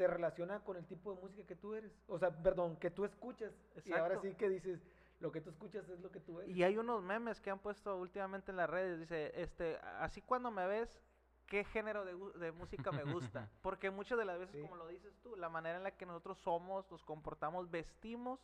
se 0.00 0.06
relaciona 0.06 0.60
con 0.60 0.78
el 0.78 0.86
tipo 0.86 1.14
de 1.14 1.20
música 1.20 1.46
que 1.46 1.56
tú 1.56 1.74
eres. 1.74 1.92
O 2.08 2.18
sea, 2.18 2.30
perdón, 2.30 2.76
que 2.76 2.90
tú 2.90 3.04
escuchas. 3.04 3.52
Y 3.84 3.92
ahora 3.92 4.14
Exacto. 4.14 4.22
sí 4.30 4.34
que 4.34 4.48
dices, 4.48 4.80
lo 5.20 5.30
que 5.30 5.42
tú 5.42 5.50
escuchas 5.50 5.86
es 5.90 6.00
lo 6.00 6.10
que 6.10 6.20
tú 6.20 6.40
eres. 6.40 6.56
Y 6.56 6.62
hay 6.62 6.78
unos 6.78 7.02
memes 7.02 7.38
que 7.38 7.50
han 7.50 7.58
puesto 7.58 7.98
últimamente 7.98 8.50
en 8.50 8.56
las 8.56 8.70
redes, 8.70 8.98
dice, 8.98 9.30
este, 9.38 9.76
así 9.98 10.22
cuando 10.22 10.50
me 10.50 10.66
ves, 10.66 10.88
¿qué 11.46 11.64
género 11.64 12.06
de, 12.06 12.16
de 12.38 12.50
música 12.52 12.90
me 12.92 13.04
gusta? 13.04 13.50
Porque 13.62 13.90
muchas 13.90 14.16
de 14.16 14.24
las 14.24 14.38
veces, 14.38 14.54
Sí. 14.56 14.62
como 14.62 14.76
lo 14.76 14.88
dices 14.88 15.12
tú, 15.22 15.36
la 15.36 15.50
manera 15.50 15.76
en 15.76 15.82
la 15.84 15.90
que 15.90 16.06
nosotros 16.06 16.38
somos, 16.38 16.90
nos 16.90 17.04
comportamos, 17.04 17.70
vestimos, 17.70 18.40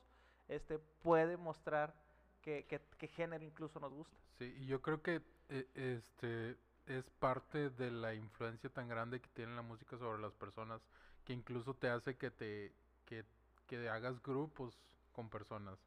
este, 0.48 0.78
puede 0.78 1.38
mostrar 1.38 1.94
qué, 2.42 2.66
qué- 2.68 2.82
qué 2.98 3.08
género 3.08 3.42
incluso 3.44 3.80
nos 3.80 3.94
gusta. 3.94 4.14
Sí, 4.38 4.54
y 4.58 4.66
yo 4.66 4.82
creo 4.82 5.00
que 5.00 5.22
eh, 5.48 5.66
este 5.74 6.58
es 6.84 7.08
parte 7.18 7.70
de 7.70 7.90
la 7.90 8.12
influencia 8.12 8.68
tan 8.68 8.88
grande 8.88 9.22
que 9.22 9.30
tiene 9.30 9.56
la 9.56 9.62
música 9.62 9.96
sobre 9.96 10.20
las 10.20 10.34
personas 10.34 10.82
que 11.26 11.32
incluso 11.32 11.74
te 11.74 11.90
hace 11.90 12.16
que 12.16 12.30
te 12.30 12.72
que, 13.04 13.24
que 13.66 13.88
hagas 13.90 14.22
grupos 14.22 14.78
con 15.12 15.28
personas. 15.28 15.78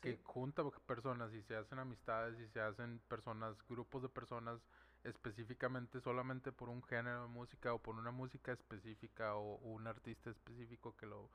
Que 0.00 0.18
junta 0.24 0.62
personas 0.86 1.32
y 1.32 1.42
se 1.42 1.56
hacen 1.56 1.78
amistades 1.78 2.38
y 2.38 2.46
se 2.48 2.60
hacen 2.60 3.00
personas, 3.08 3.56
grupos 3.68 4.02
de 4.02 4.08
personas 4.08 4.60
específicamente 5.04 6.00
solamente 6.00 6.52
por 6.52 6.68
un 6.68 6.82
género 6.82 7.22
de 7.22 7.28
música 7.28 7.74
o 7.74 7.78
por 7.78 7.96
una 7.96 8.10
música 8.10 8.52
específica 8.52 9.36
o, 9.36 9.56
un 9.56 9.86
artista 9.86 10.30
específico 10.30 10.96
que 10.96 11.06
lo 11.06 11.30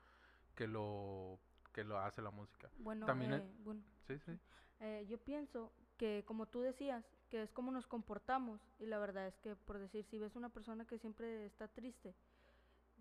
que 0.54 0.66
lo 0.66 1.38
que 1.72 1.84
lo 1.84 1.98
hace 1.98 2.22
la 2.22 2.30
música. 2.30 2.70
Bueno, 2.78 3.06
También 3.06 3.34
eh, 3.34 3.52
bueno 3.62 3.82
sí, 4.06 4.18
sí. 4.18 4.32
Eh, 4.80 5.06
yo 5.08 5.18
pienso 5.18 5.72
que 5.96 6.24
como 6.26 6.46
tú 6.46 6.60
decías, 6.60 7.04
que 7.28 7.42
es 7.42 7.52
como 7.52 7.70
nos 7.72 7.86
comportamos 7.86 8.60
y 8.78 8.86
la 8.86 8.98
verdad 8.98 9.26
es 9.26 9.38
que 9.38 9.54
por 9.56 9.78
decir 9.78 10.04
si 10.04 10.18
ves 10.18 10.36
una 10.36 10.48
persona 10.48 10.86
que 10.86 10.98
siempre 10.98 11.46
está 11.46 11.68
triste, 11.68 12.14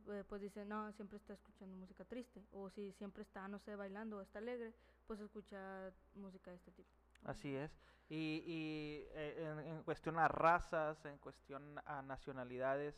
eh, 0.10 0.24
pues 0.27 0.41
dice, 0.41 0.65
no, 0.65 0.91
siempre 0.93 1.17
está 1.17 1.34
escuchando 1.34 1.75
música 1.75 2.05
triste. 2.05 2.43
O 2.51 2.70
si 2.70 2.91
siempre 2.93 3.24
está, 3.24 3.48
no 3.48 3.60
sé, 3.60 3.75
bailando 3.75 4.17
o 4.17 4.22
está 4.22 4.39
alegre, 4.39 4.74
pues 5.08 5.20
escucha 5.20 5.91
música 6.15 6.51
de 6.51 6.58
este 6.58 6.72
tipo. 6.72 6.89
Así 7.24 7.55
es. 7.55 7.72
Y, 8.10 8.43
y 8.46 9.08
eh, 9.13 9.63
en, 9.67 9.84
cuestión 9.84 10.20
a 10.20 10.27
razas, 10.27 11.05
en 11.05 11.17
cuestión 11.20 11.79
a 11.86 12.01
nacionalidades, 12.01 12.96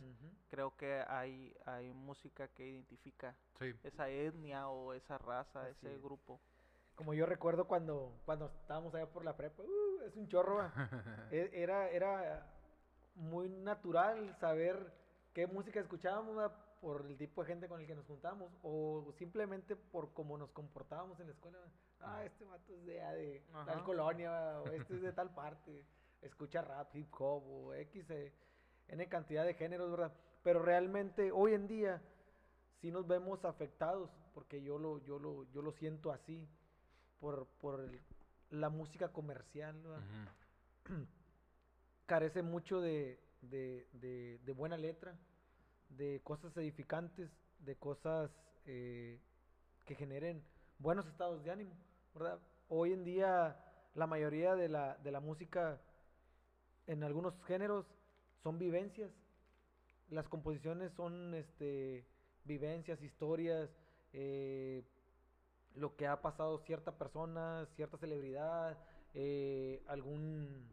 creo 0.49 0.75
que 0.75 1.03
hay, 1.07 1.55
hay 1.65 1.93
música 1.93 2.47
que 2.47 2.67
identifica 2.67 3.35
esa 3.83 4.09
etnia 4.09 4.69
o 4.69 4.93
esa 4.93 5.19
raza, 5.19 5.69
ese 5.69 5.99
grupo. 5.99 6.41
Como 6.95 7.13
yo 7.13 7.27
recuerdo 7.27 7.65
cuando, 7.65 8.19
cuando 8.25 8.47
estábamos 8.47 8.95
allá 8.95 9.05
por 9.05 9.23
la 9.23 9.37
prepa, 9.37 9.61
uh, 9.61 10.01
es 10.03 10.15
un 10.15 10.27
chorro. 10.27 10.59
E, 11.31 11.49
era, 11.53 11.89
era 11.89 12.47
muy 13.15 13.49
natural 13.49 14.35
saber 14.39 14.93
qué 15.33 15.47
música 15.47 15.79
escuchábamos 15.79 16.51
por 16.83 17.05
el 17.05 17.17
tipo 17.17 17.41
de 17.41 17.47
gente 17.47 17.69
con 17.69 17.79
el 17.79 17.87
que 17.87 17.95
nos 17.95 18.05
juntamos 18.05 18.51
o 18.61 19.13
simplemente 19.17 19.77
por 19.77 20.13
cómo 20.13 20.37
nos 20.37 20.51
comportábamos 20.51 21.17
en 21.21 21.27
la 21.27 21.31
escuela. 21.31 21.57
Ah, 22.01 22.25
este 22.25 22.43
vato 22.43 22.73
es 22.73 22.85
de, 22.85 22.95
de 22.95 23.41
tal 23.65 23.85
colonia 23.85 24.59
o 24.65 24.67
este 24.67 24.95
es 24.95 25.01
de 25.01 25.13
tal 25.13 25.33
parte. 25.33 25.85
Escucha 26.21 26.61
rap, 26.61 26.93
hip 26.93 27.07
hop 27.17 27.41
o 27.47 27.73
X, 27.73 28.09
eh, 28.09 28.33
N 28.89 29.07
cantidad 29.07 29.45
de 29.45 29.53
géneros, 29.53 29.91
¿verdad? 29.91 30.13
Pero 30.43 30.61
realmente 30.61 31.31
hoy 31.31 31.53
en 31.53 31.67
día 31.67 32.01
sí 32.81 32.91
nos 32.91 33.07
vemos 33.07 33.45
afectados 33.45 34.09
porque 34.33 34.61
yo 34.61 34.77
lo, 34.77 34.97
yo 35.05 35.19
lo, 35.19 35.45
yo 35.51 35.61
lo 35.61 35.71
siento 35.71 36.11
así 36.11 36.49
por, 37.21 37.47
por 37.61 37.89
la 38.49 38.69
música 38.69 39.07
comercial, 39.13 39.81
Carece 42.05 42.41
mucho 42.43 42.81
de, 42.81 43.23
de, 43.39 43.87
de 44.43 44.51
buena 44.51 44.75
letra 44.75 45.17
de 45.97 46.21
cosas 46.23 46.55
edificantes, 46.57 47.29
de 47.59 47.75
cosas 47.75 48.31
eh, 48.65 49.19
que 49.85 49.95
generen 49.95 50.43
buenos 50.79 51.07
estados 51.07 51.43
de 51.43 51.51
ánimo, 51.51 51.75
¿verdad? 52.13 52.39
Hoy 52.69 52.93
en 52.93 53.03
día 53.03 53.57
la 53.95 54.07
mayoría 54.07 54.55
de 54.55 54.69
la, 54.69 54.97
de 54.97 55.11
la 55.11 55.19
música 55.19 55.79
en 56.87 57.03
algunos 57.03 57.33
géneros 57.45 57.85
son 58.41 58.57
vivencias. 58.57 59.11
Las 60.09 60.27
composiciones 60.27 60.91
son 60.93 61.33
este, 61.33 62.05
vivencias, 62.43 63.01
historias, 63.01 63.69
eh, 64.11 64.83
lo 65.75 65.95
que 65.95 66.07
ha 66.07 66.21
pasado 66.21 66.59
cierta 66.59 66.97
persona, 66.97 67.67
cierta 67.75 67.97
celebridad, 67.97 68.77
eh, 69.13 69.83
algún, 69.87 70.69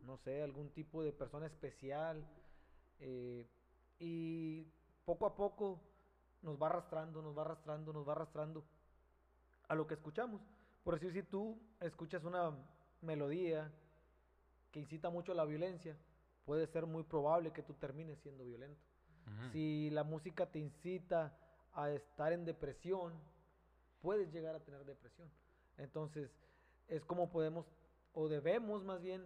no 0.00 0.18
sé, 0.18 0.42
algún 0.42 0.70
tipo 0.70 1.02
de 1.02 1.12
persona 1.12 1.46
especial. 1.46 2.26
Y 4.06 4.66
poco 5.06 5.24
a 5.24 5.34
poco 5.34 5.80
nos 6.42 6.60
va 6.60 6.66
arrastrando, 6.66 7.22
nos 7.22 7.36
va 7.36 7.40
arrastrando, 7.40 7.90
nos 7.90 8.06
va 8.06 8.12
arrastrando 8.12 8.62
a 9.66 9.74
lo 9.74 9.86
que 9.86 9.94
escuchamos. 9.94 10.42
Por 10.82 11.00
decir, 11.00 11.14
si 11.14 11.22
tú 11.22 11.58
escuchas 11.80 12.22
una 12.24 12.54
melodía 13.00 13.72
que 14.70 14.80
incita 14.80 15.08
mucho 15.08 15.32
a 15.32 15.34
la 15.34 15.46
violencia, 15.46 15.96
puede 16.44 16.66
ser 16.66 16.84
muy 16.84 17.02
probable 17.04 17.50
que 17.54 17.62
tú 17.62 17.72
termines 17.72 18.18
siendo 18.18 18.44
violento. 18.44 18.78
Si 19.52 19.88
la 19.88 20.04
música 20.04 20.44
te 20.44 20.58
incita 20.58 21.34
a 21.72 21.90
estar 21.90 22.34
en 22.34 22.44
depresión, 22.44 23.14
puedes 24.02 24.30
llegar 24.34 24.54
a 24.54 24.60
tener 24.60 24.84
depresión. 24.84 25.30
Entonces, 25.78 26.30
es 26.88 27.02
como 27.06 27.30
podemos, 27.30 27.64
o 28.12 28.28
debemos 28.28 28.84
más 28.84 29.00
bien, 29.00 29.24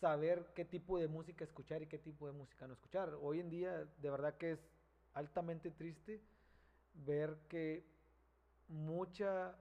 saber 0.00 0.50
qué 0.54 0.64
tipo 0.64 0.98
de 0.98 1.08
música 1.08 1.44
escuchar 1.44 1.82
y 1.82 1.86
qué 1.86 1.98
tipo 1.98 2.26
de 2.26 2.32
música 2.32 2.66
no 2.66 2.72
escuchar. 2.72 3.14
Hoy 3.20 3.40
en 3.40 3.50
día, 3.50 3.84
de 3.98 4.10
verdad 4.10 4.36
que 4.36 4.52
es 4.52 4.60
altamente 5.12 5.70
triste 5.70 6.22
ver 6.94 7.36
que 7.48 7.84
mucha 8.68 9.54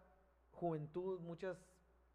juventud, 0.52 1.20
muchas 1.20 1.58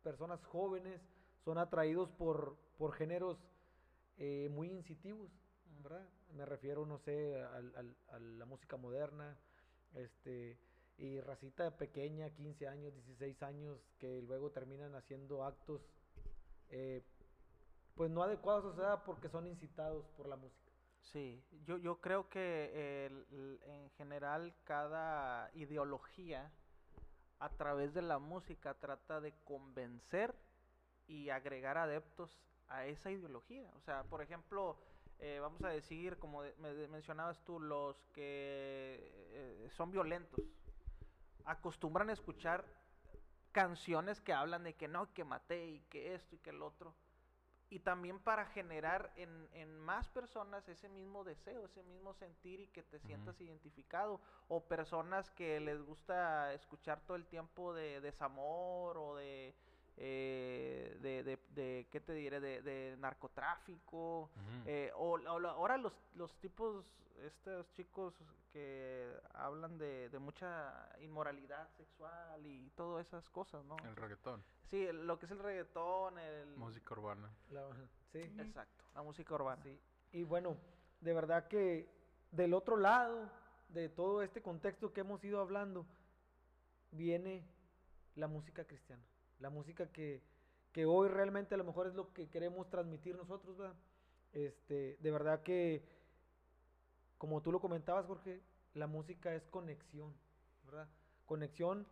personas 0.02 0.42
jóvenes 0.46 1.00
son 1.44 1.58
atraídos 1.58 2.10
por, 2.12 2.56
por 2.78 2.94
géneros 2.94 3.38
eh, 4.16 4.48
muy 4.50 4.70
incitivos, 4.70 5.30
¿verdad? 5.82 6.08
Me 6.32 6.46
refiero, 6.46 6.87
no 6.87 6.98
sé, 6.98 7.40
a, 7.42 8.18
la 8.18 8.46
música 8.46 8.76
moderna, 8.76 9.37
este, 9.94 10.58
y 10.96 11.20
racita 11.20 11.76
pequeña, 11.76 12.30
15 12.30 12.68
años, 12.68 12.94
16 12.94 13.42
años, 13.42 13.78
que 13.98 14.22
luego 14.22 14.50
terminan 14.50 14.94
haciendo 14.94 15.44
actos 15.44 15.82
eh, 16.70 17.02
pues 17.94 18.11
no 18.11 18.22
adecuados 18.22 18.72
a 18.72 18.76
sea 18.76 19.04
porque 19.04 19.28
son 19.28 19.46
incitados 19.46 20.07
por 20.16 20.28
la 20.28 20.37
música. 20.37 20.72
Sí, 21.00 21.44
yo, 21.64 21.76
yo 21.78 22.00
creo 22.00 22.28
que 22.28 23.07
en 23.66 23.90
general 23.90 24.54
cada 24.64 25.50
ideología 25.54 26.50
a 27.38 27.48
través 27.50 27.92
de 27.92 28.02
la 28.02 28.18
música 28.18 28.74
trata 28.74 29.20
de 29.20 29.35
convencer 29.44 30.35
y 31.07 31.28
agregar 31.28 31.76
adeptos 31.76 32.40
a 32.68 32.87
esa 32.87 33.11
ideología. 33.11 33.70
O 33.76 33.80
sea, 33.80 34.04
por 34.04 34.22
ejemplo, 34.22 34.78
eh, 35.18 35.38
vamos 35.40 35.62
a 35.62 35.68
decir, 35.68 36.18
como 36.18 36.42
me 36.59 36.88
mencionabas 36.88 37.38
tú, 37.44 37.61
los 37.61 38.02
que 38.12 38.98
eh, 39.33 39.68
son 39.70 39.90
violentos, 39.90 40.40
acostumbran 41.44 42.09
a 42.09 42.14
escuchar 42.14 42.64
canciones 43.52 44.20
que 44.20 44.33
hablan 44.33 44.64
de 44.64 44.74
que 44.74 44.88
no, 44.88 45.12
que 45.12 45.24
maté 45.24 45.66
y 45.66 45.80
que 45.83 46.14
esto 46.14 46.35
y 46.35 46.38
que 46.38 46.50
el 46.50 46.62
otro 46.62 46.94
y 47.70 47.81
también 47.81 48.20
para 48.20 48.46
generar 48.46 49.12
en, 49.16 49.48
en, 49.53 49.79
más 49.81 50.09
personas 50.09 50.68
ese 50.68 50.88
mismo 50.88 51.24
deseo, 51.24 51.64
ese 51.64 51.83
mismo 51.83 52.14
sentir 52.14 52.61
y 52.61 52.68
que 52.68 52.83
te 52.83 52.98
sientas 53.00 53.40
identificado. 53.40 54.20
O 54.48 54.64
personas 54.64 55.31
que 55.31 55.61
les 55.61 55.81
gusta 55.83 56.53
escuchar 56.53 57.00
todo 57.07 57.16
el 57.16 57.27
tiempo 57.27 57.74
de 57.74 58.00
desamor 58.00 58.96
o 58.98 59.16
de, 59.16 59.55
eh, 59.96 60.98
de, 61.00 61.22
de, 61.22 61.38
de, 61.50 61.87
¿qué 61.90 62.00
te 62.00 62.12
diré? 62.14 62.40
De, 62.40 62.62
de 62.62 62.96
narcotráfico. 62.98 64.30
eh, 64.66 64.90
o, 64.96 65.18
ahora 65.28 65.76
los, 65.78 65.92
los 66.14 66.35
tipos, 66.40 66.85
estos 67.22 67.70
chicos 67.72 68.14
que 68.52 69.12
hablan 69.35 69.78
de, 69.78 70.09
de 70.11 70.18
mucha 70.18 70.88
inmoralidad 71.00 71.68
sexual 71.76 72.46
y 72.46 72.70
todas 72.76 73.07
esas 73.07 73.28
cosas, 73.30 73.64
¿no? 73.64 73.76
El 73.85 73.96
reggaetón. 73.96 74.44
Sí, 74.70 74.87
lo 74.92 75.18
que 75.18 75.26
es 75.26 75.33
el 75.33 75.38
reggaetón, 75.38 76.18
el... 76.18 76.57
Música 76.57 76.94
urbana. 76.94 77.30
sí. 78.12 78.20
Exacto, 78.38 78.85
la 78.94 79.02
música 79.02 79.35
urbana. 79.35 79.62
Sí. 79.62 79.78
Y 80.12 80.22
bueno, 80.24 80.57
de 81.00 81.12
verdad 81.12 81.48
que 81.48 81.88
del 82.30 82.54
otro 82.54 82.76
lado 82.76 83.28
de 83.68 83.88
todo 83.88 84.22
este 84.22 84.40
contexto 84.42 84.92
que 84.92 85.00
hemos 85.00 85.22
ido 85.24 85.40
hablando, 85.40 85.87
viene 86.92 87.44
la 88.14 88.28
música 88.28 88.64
cristiana. 88.64 89.02
La 89.40 89.51
música 89.51 89.90
que, 89.90 90.23
que 90.73 90.87
hoy 90.87 91.09
realmente 91.09 91.55
a 91.55 91.59
lo 91.59 91.64
mejor 91.64 91.87
es 91.87 91.94
lo 91.94 92.12
que 92.12 92.29
queremos 92.29 92.68
transmitir 92.70 93.16
nosotros, 93.16 93.57
¿verdad? 93.57 93.77
Este, 94.33 94.97
de 95.01 95.11
verdad 95.11 95.42
que 95.42 95.83
como 97.18 97.40
tú 97.40 97.53
lo 97.53 97.61
comentabas, 97.61 98.07
Jorge, 98.07 98.42
la 98.75 98.87
música 98.87 99.35
es 99.35 99.47
conexión, 99.47 100.12
¿verdad? 100.64 100.88
Conexión 101.27 101.87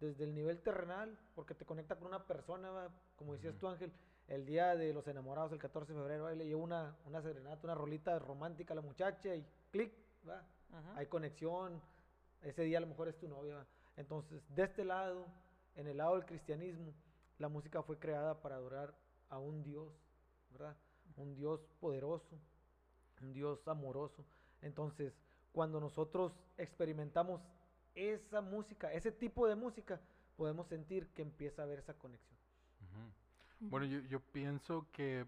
desde 0.00 0.24
el 0.24 0.34
nivel 0.34 0.60
terrenal, 0.60 1.18
porque 1.34 1.54
te 1.54 1.64
conecta 1.64 1.96
con 1.96 2.08
una 2.08 2.26
persona, 2.26 2.88
como 3.16 3.32
decías 3.32 3.56
tú, 3.58 3.66
Ángel, 3.66 3.92
el 4.28 4.44
día 4.44 4.76
de 4.76 4.92
los 4.92 5.08
enamorados, 5.08 5.52
el 5.52 5.58
14 5.58 5.92
de 5.92 5.98
febrero, 5.98 6.26
ahí 6.26 6.36
le 6.36 6.46
llevo 6.46 6.62
una, 6.62 6.96
una 7.04 7.22
serenata, 7.22 7.60
una 7.64 7.74
rolita 7.74 8.18
romántica 8.18 8.74
a 8.74 8.76
la 8.76 8.82
muchacha 8.82 9.34
y 9.34 9.44
clic, 9.70 9.92
¿verdad? 10.22 10.46
Hay 10.96 11.06
conexión, 11.06 11.80
ese 12.42 12.62
día 12.62 12.78
a 12.78 12.82
lo 12.82 12.88
mejor 12.88 13.08
es 13.08 13.18
tu 13.18 13.28
novia. 13.28 13.66
Entonces, 13.96 14.42
de 14.54 14.64
este 14.64 14.84
lado, 14.84 15.26
en 15.76 15.86
el 15.86 15.98
lado 15.98 16.14
del 16.14 16.24
cristianismo, 16.24 16.92
la 17.38 17.48
música 17.48 17.82
fue 17.82 17.98
creada 17.98 18.40
para 18.40 18.56
adorar 18.56 18.94
a 19.28 19.38
un 19.38 19.62
Dios, 19.62 19.92
¿verdad? 20.50 20.76
Un 21.16 21.34
Dios 21.34 21.60
poderoso, 21.80 22.38
un 23.20 23.32
Dios 23.32 23.66
amoroso. 23.68 24.24
Entonces, 24.62 25.14
cuando 25.52 25.80
nosotros 25.80 26.32
experimentamos 26.56 27.42
esa 27.94 28.40
música, 28.40 28.92
ese 28.92 29.12
tipo 29.12 29.46
de 29.46 29.54
música, 29.54 30.00
podemos 30.36 30.66
sentir 30.68 31.08
que 31.08 31.22
empieza 31.22 31.62
a 31.62 31.64
haber 31.64 31.78
esa 31.78 31.94
conexión. 31.94 32.36
Bueno, 33.58 33.86
yo, 33.86 34.00
yo, 34.00 34.20
pienso 34.20 34.86
que, 34.92 35.20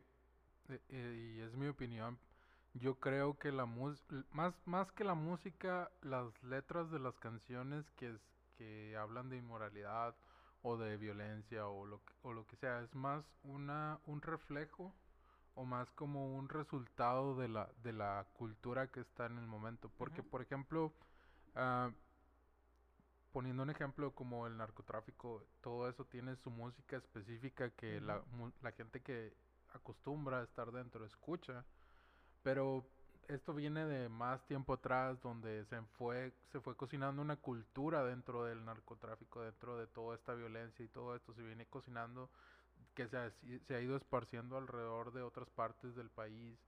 eh, 0.69 0.81
eh, 0.91 1.35
y 1.37 1.41
es 1.41 1.57
mi 1.57 1.67
opinión, 1.67 2.19
yo 2.75 2.95
creo 2.97 3.39
que 3.39 3.51
la 3.51 3.65
música, 3.65 4.23
más, 4.33 4.55
más 4.67 4.93
que 4.93 5.03
la 5.03 5.15
música, 5.15 5.91
las 6.03 6.43
letras 6.43 6.91
de 6.91 6.99
las 6.99 7.19
canciones 7.19 7.91
que, 7.93 8.15
que 8.59 8.95
hablan 8.99 9.31
de 9.31 9.39
inmoralidad 9.39 10.15
o 10.69 10.77
de 10.77 10.97
violencia 10.97 11.67
o 11.67 11.87
lo 11.87 12.05
que, 12.05 12.13
o 12.23 12.33
lo 12.33 12.47
que 12.47 12.57
sea, 12.57 12.83
es 12.83 12.95
más 12.95 13.25
una 13.43 13.99
un 14.07 14.21
reflejo 14.21 14.95
o 15.55 15.65
más 15.65 15.91
como 15.93 16.37
un 16.37 16.49
resultado 16.49 17.37
de 17.37 17.49
la 17.49 17.69
de 17.83 17.93
la 17.93 18.27
cultura 18.35 18.89
que 18.89 19.01
está 19.01 19.27
en 19.27 19.39
el 19.39 19.47
momento, 19.47 19.91
porque 19.99 20.23
por 20.23 20.43
ejemplo, 20.43 20.93
ah, 21.55 21.91
poniendo 23.33 23.63
un 23.63 23.71
ejemplo 23.71 24.15
como 24.15 24.47
el 24.47 24.57
narcotráfico, 24.57 25.45
todo 25.61 25.89
eso 25.89 26.05
tiene 26.05 26.37
su 26.37 26.51
música 26.51 26.97
específica 26.97 27.71
que 27.71 28.01
la, 28.01 28.23
la 28.63 28.73
gente 28.73 29.01
que 29.03 29.35
acostumbra 29.73 30.41
a 30.41 30.45
estar 30.45 30.71
dentro 30.73 31.05
escucha, 31.05 31.65
pero 32.43 32.87
esto 33.29 33.55
viene 33.55 33.85
de 33.87 34.09
más 34.09 34.45
tiempo 34.47 34.73
atrás 34.75 35.21
donde 35.23 35.65
se 35.67 35.81
fue, 35.99 36.33
se 36.53 36.61
fue 36.61 36.77
cocinando 36.77 37.23
una 37.23 37.37
cultura 37.37 38.05
dentro 38.05 38.45
del 38.45 38.65
narcotráfico, 38.65 39.43
dentro 39.43 39.77
de 39.79 39.87
toda 39.87 40.15
esta 40.17 40.35
violencia 40.35 40.85
y 40.85 40.89
todo 40.89 41.15
esto 41.17 41.35
se 41.35 41.43
viene 41.43 41.67
cocinando 41.67 42.31
que 42.95 43.09
se 43.09 43.17
ha, 43.17 43.31
se 43.67 43.75
ha 43.77 43.81
ido 43.81 43.97
esparciendo 43.97 44.57
alrededor 44.57 45.13
de 45.13 45.23
otras 45.23 45.51
partes 45.51 45.95
del 45.95 46.11
país 46.11 46.59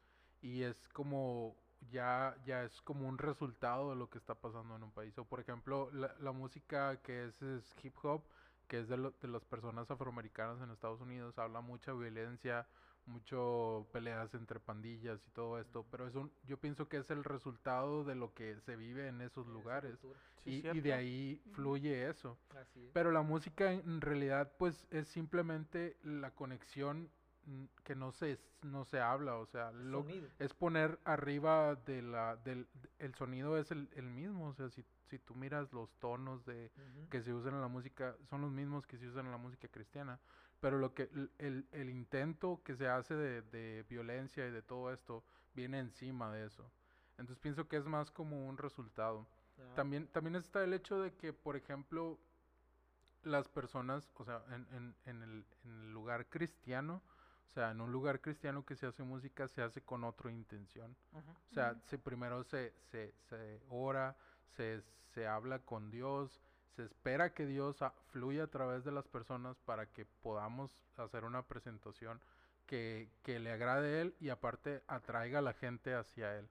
y 0.43 0.63
es 0.63 0.89
como 0.93 1.57
ya, 1.91 2.37
ya 2.45 2.65
es 2.65 2.81
como 2.83 3.09
un 3.09 3.19
resultado 3.19 3.91
de 3.91 3.97
lo 3.97 4.11
que 4.11 4.19
está 4.19 4.35
pasando 4.35 4.77
en 4.77 4.83
un 4.83 4.93
país. 4.93 5.17
O 5.19 5.25
por 5.25 5.41
ejemplo, 5.41 5.91
la, 5.93 6.15
la 6.21 6.33
música 6.33 7.01
que 7.03 7.27
es, 7.27 7.43
es 7.43 7.75
hip 7.85 7.95
hop, 8.05 8.23
que 8.69 8.81
es 8.81 8.89
de, 8.89 8.97
lo- 8.97 9.13
de 9.21 9.29
las 9.29 9.45
personas 9.45 9.91
afroamericanas 9.91 10.61
en 10.63 10.71
Estados 10.71 11.01
Unidos, 11.01 11.39
habla 11.39 11.61
mucha 11.61 11.93
violencia, 11.93 12.67
mucho 13.07 13.87
peleas 13.93 14.33
entre 14.35 14.61
pandillas 14.61 15.21
y 15.27 15.31
todo 15.31 15.59
esto, 15.59 15.87
pero 15.91 16.07
es 16.07 16.15
un, 16.15 16.33
yo 16.47 16.59
pienso 16.59 16.89
que 16.89 16.99
es 16.99 17.11
el 17.11 17.25
resultado 17.25 18.05
de 18.05 18.15
lo 18.15 18.35
que 18.35 18.59
se 18.61 18.77
vive 18.77 19.09
en 19.09 19.21
esos 19.21 19.47
lugares. 19.47 19.99
Sí, 20.45 20.63
y, 20.65 20.69
y 20.69 20.81
de 20.81 20.93
ahí 20.93 21.43
fluye 21.53 22.09
eso. 22.09 22.39
Así 22.57 22.85
es. 22.85 22.91
Pero 22.93 23.11
la 23.11 23.23
música 23.23 23.73
en 23.73 24.01
realidad 24.01 24.53
pues 24.59 24.87
es 24.91 25.09
simplemente 25.09 25.97
la 26.03 26.31
conexión 26.31 27.11
mm, 27.45 27.65
que 27.85 27.95
no 27.95 28.13
se, 28.13 28.39
no 28.63 28.85
se 28.85 29.01
habla, 29.01 29.37
o 29.37 29.47
sea, 29.47 29.73
lo, 29.73 30.07
es 30.39 30.55
poner 30.55 30.99
arriba 31.05 31.75
de 31.75 32.03
la, 32.03 32.37
del 32.37 32.69
el 32.99 33.15
sonido 33.15 33.59
es 33.59 33.71
el, 33.71 33.89
el 33.95 34.09
mismo, 34.09 34.49
o 34.49 34.55
sea, 34.55 34.69
si, 34.71 34.85
si 35.09 35.19
tú 35.19 35.35
miras 35.35 35.73
los 35.73 35.91
tonos 35.99 36.45
de 36.45 36.71
que 37.11 37.23
se 37.23 37.33
usan 37.33 37.55
en 37.55 37.61
la 37.61 37.69
música, 37.69 38.17
son 38.29 38.43
los 38.43 38.53
mismos 38.53 38.87
que 38.87 38.99
se 38.99 39.07
usan 39.09 39.27
en 39.27 39.33
la 39.33 39.39
música 39.39 39.69
cristiana, 39.69 40.21
pero 40.61 40.79
lo 40.79 40.95
que 40.95 41.05
el, 41.39 41.67
el- 41.73 41.91
intento 41.91 42.63
que 42.65 42.77
se 42.77 42.89
hace 42.89 43.15
de, 43.15 43.43
de 43.43 43.85
violencia 43.89 44.47
y 44.47 44.51
de 44.51 44.63
todo 44.63 44.93
esto 44.93 45.25
viene 45.55 45.79
encima 45.79 46.33
de 46.33 46.47
eso. 46.47 46.71
Entonces 47.19 47.39
pienso 47.39 47.69
que 47.69 47.77
es 47.77 47.87
más 47.87 48.11
como 48.11 48.49
un 48.49 48.59
resultado. 48.59 49.27
Ah, 49.59 49.75
También, 49.75 50.09
también 50.09 50.37
está 50.37 50.63
el 50.65 50.75
hecho 50.75 51.01
de 51.01 51.15
que, 51.15 51.33
por 51.33 51.57
ejemplo, 51.57 52.19
las 53.23 53.49
personas, 53.49 54.13
o 54.17 54.25
sea, 54.25 54.43
en, 54.51 54.67
en, 54.75 54.97
en 55.05 55.23
el, 55.23 55.47
en 55.65 55.71
el 55.83 55.93
lugar 55.93 56.29
cristiano, 56.29 57.03
o 57.47 57.51
sea, 57.53 57.71
en 57.71 57.81
un 57.81 57.93
lugar 57.93 58.21
cristiano 58.21 58.65
que 58.65 58.77
se 58.77 58.87
hace 58.87 59.03
música, 59.03 59.49
se 59.49 59.63
hace 59.63 59.83
con 59.83 60.05
otra 60.05 60.31
intención. 60.31 60.97
Ujú. 61.13 61.31
O 61.51 61.53
sea, 61.53 61.73
Ujú. 61.73 61.81
se, 61.87 61.99
primero 61.99 62.45
se, 62.45 62.75
se, 62.91 63.13
se 63.29 63.61
ora, 63.69 64.17
se, 64.49 64.83
se 65.15 65.27
habla 65.27 65.59
con 65.61 65.91
Dios, 65.91 66.41
se 66.77 66.85
espera 66.85 67.33
que 67.35 67.47
Dios 67.47 67.79
fluya 68.13 68.45
a 68.45 68.51
través 68.51 68.85
de 68.85 68.93
las 68.93 69.07
personas 69.09 69.59
para 69.61 69.87
que 69.87 70.05
podamos 70.05 70.73
hacer 70.97 71.25
una 71.25 71.43
presentación 71.43 72.21
que, 72.67 73.11
que 73.23 73.39
le 73.41 73.51
agrade 73.53 73.89
a 73.99 74.01
Él 74.03 74.15
y 74.21 74.29
aparte 74.29 74.83
atraiga 74.87 75.41
a 75.41 75.43
la 75.43 75.53
gente 75.55 75.95
hacia 75.95 76.39
Él. 76.39 76.49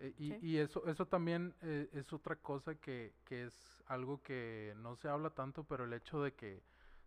Eh, 0.00 0.14
y, 0.18 0.28
Sí. 0.28 0.38
y 0.42 0.58
eso, 0.58 0.86
eso 0.86 1.06
también 1.06 1.54
eh, 1.62 1.88
es 1.92 2.12
otra 2.12 2.36
cosa 2.36 2.74
que, 2.76 3.14
que 3.24 3.44
es 3.44 3.82
algo 3.86 4.22
que 4.22 4.74
no 4.76 4.94
se 4.96 5.08
habla 5.08 5.30
tanto, 5.30 5.64
pero 5.64 5.84
el 5.84 5.92
hecho 5.92 6.22
de 6.22 6.34
que, 6.34 6.62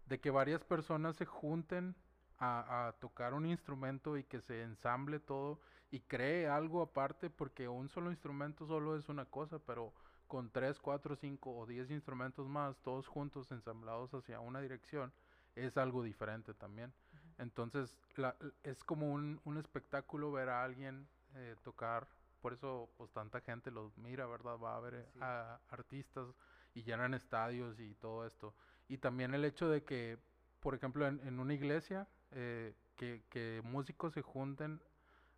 de 0.06 0.20
que 0.20 0.32
varias 0.32 0.64
personas 0.64 1.16
se 1.16 1.26
junten 1.26 1.96
a, 2.40 2.88
a 2.88 2.94
tocar 2.94 3.34
un 3.34 3.46
instrumento 3.46 4.18
y 4.18 4.24
que 4.24 4.42
se 4.42 4.64
ensamble 4.64 5.20
todo 5.20 5.60
y 5.92 6.02
cree 6.02 6.48
algo 6.48 6.82
aparte, 6.82 7.30
porque 7.30 7.68
un 7.68 7.88
solo 7.90 8.10
instrumento 8.12 8.66
solo 8.66 8.98
es 8.98 9.08
una 9.10 9.26
cosa, 9.26 9.60
pero 9.60 9.94
con 10.32 10.50
tres, 10.52 10.80
cuatro, 10.80 11.16
cinco 11.16 11.56
o 11.58 11.66
diez 11.66 11.92
instrumentos 11.92 12.48
más, 12.48 12.78
todos 12.82 13.08
juntos 13.08 13.52
ensamblados 13.52 14.14
hacia 14.14 14.40
una 14.40 14.62
dirección, 14.62 15.14
es 15.56 15.78
algo 15.78 16.04
diferente 16.04 16.54
también. 16.54 16.94
Entonces, 17.38 17.98
la- 18.16 18.36
es 18.64 18.84
como 18.84 19.12
un, 19.12 19.42
un 19.46 19.58
espectáculo 19.58 20.32
ver 20.32 20.50
a 20.50 20.64
alguien 20.64 21.08
eh, 21.36 21.56
tocar, 21.64 22.08
por 22.42 22.54
eso 22.54 22.90
pues 22.98 23.12
tanta 23.12 23.42
gente 23.42 23.72
los 23.72 23.98
mira, 23.98 24.26
¿verdad? 24.26 24.58
Va 24.58 24.78
a 24.78 24.80
ver 24.80 25.08
a 25.22 25.60
artistas 25.70 26.28
y 26.74 26.84
llenan 26.84 27.14
estadios 27.14 27.80
y 27.80 27.94
todo 27.96 28.26
esto. 28.26 28.54
Y 28.88 28.98
también 28.98 29.34
el 29.34 29.46
hecho 29.46 29.70
de 29.70 29.84
que, 29.84 30.18
por 30.62 30.76
ejemplo, 30.76 31.08
en, 31.08 31.20
en 31.28 31.40
una 31.40 31.54
iglesia, 31.54 32.08
eh, 32.32 32.74
que, 32.96 33.24
que 33.30 33.62
músicos 33.64 34.14
se 34.14 34.22
junten 34.22 34.82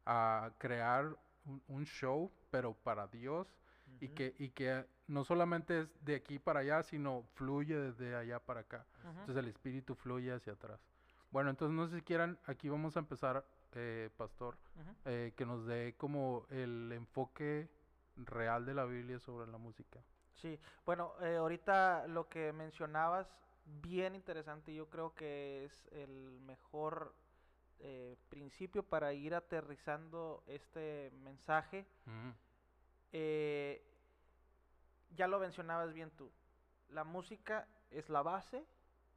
a 0.05 0.51
crear 0.59 1.15
un, 1.45 1.61
un 1.67 1.85
show, 1.85 2.31
pero 2.51 2.73
para 2.73 3.07
Dios, 3.07 3.47
y 4.03 4.09
que, 4.09 4.35
y 4.37 4.49
que 4.49 4.85
no 5.07 5.23
solamente 5.23 5.81
es 5.81 6.05
de 6.05 6.15
aquí 6.15 6.39
para 6.39 6.59
allá, 6.61 6.83
sino 6.83 7.23
fluye 7.35 7.77
desde 7.77 8.15
allá 8.15 8.39
para 8.39 8.61
acá. 8.61 8.85
Ujú. 9.01 9.09
Entonces 9.19 9.37
el 9.37 9.47
espíritu 9.49 9.95
fluye 9.95 10.31
hacia 10.33 10.53
atrás. 10.53 10.79
Bueno, 11.31 11.49
entonces 11.49 11.75
no 11.75 11.87
sé 11.87 11.97
si 11.97 12.01
quieran, 12.03 12.37
aquí 12.45 12.69
vamos 12.69 12.95
a 12.95 12.99
empezar, 12.99 13.45
eh, 13.73 14.09
pastor, 14.17 14.57
Ujú. 14.75 14.95
eh, 15.05 15.33
que 15.35 15.45
nos 15.45 15.65
dé 15.65 15.95
como 15.97 16.45
el 16.49 16.91
enfoque 16.91 17.69
real 18.17 18.65
de 18.65 18.73
la 18.73 18.85
Biblia 18.85 19.19
sobre 19.19 19.49
la 19.51 19.57
música. 19.57 20.03
Sí, 20.33 20.59
bueno, 20.85 21.13
eh, 21.21 21.37
ahorita 21.37 22.07
lo 22.07 22.27
que 22.27 22.51
mencionabas, 22.53 23.33
bien 23.65 24.15
interesante, 24.15 24.73
yo 24.73 24.89
creo 24.89 25.13
que 25.15 25.65
es 25.65 25.87
el 25.91 26.39
mejor 26.41 27.15
eh, 27.79 28.17
principio 28.29 28.83
para 28.83 29.13
ir 29.13 29.33
aterrizando 29.33 30.43
este 30.47 31.11
mensaje. 31.23 31.85
Ujú, 32.05 32.33
Eh, 33.15 33.92
ya 35.15 35.27
lo 35.27 35.39
mencionabas 35.39 35.93
bien 35.93 36.11
tú, 36.11 36.31
la 36.89 37.03
música 37.03 37.67
es 37.91 38.09
la 38.09 38.21
base 38.21 38.65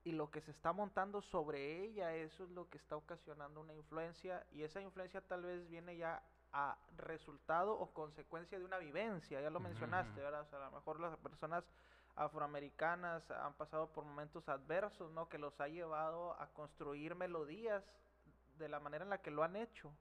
y 0.04 0.12
lo 0.12 0.30
que 0.30 0.40
se 0.40 0.50
está 0.50 0.72
montando 0.72 1.20
sobre 1.20 1.82
ella, 1.82 2.14
eso 2.14 2.44
es 2.44 2.50
lo 2.50 2.68
que 2.68 2.78
está 2.78 2.96
ocasionando 2.96 3.61
una 3.61 3.74
influencia 3.74 4.46
y 4.52 4.62
esa 4.62 4.80
influencia 4.80 5.20
tal 5.20 5.42
vez 5.42 5.68
viene 5.68 5.96
ya 5.96 6.22
a 6.52 6.76
resultado 6.96 7.78
o 7.78 7.92
consecuencia 7.92 8.59
de 8.59 8.64
una 8.64 8.78
vivencia, 8.78 9.40
ya 9.40 9.50
lo 9.50 9.61
mencionaste. 9.61 10.20
¿verdad? 10.20 10.42
O 10.42 10.46
sea, 10.46 10.59
a 10.59 10.70
lo 10.70 10.76
mejor 10.76 11.00
las 11.00 11.16
personas 11.18 11.64
afroamericanas 12.14 13.30
han 13.30 13.52
pasado 13.54 13.92
por 13.92 14.04
momentos 14.04 14.48
adversos, 14.48 15.12
¿no? 15.12 15.28
Que 15.28 15.38
los 15.38 15.61
ha 15.61 15.68
llevado 15.68 16.40
a 16.40 16.46
construir 16.48 17.14
melodías 17.14 17.85
de 18.59 18.68
la 18.68 18.80
manera 18.80 19.04
en 19.04 19.11
la 19.11 19.20
que 19.20 19.30
lo 19.30 19.42
han 19.42 19.56
hecho. 19.56 19.92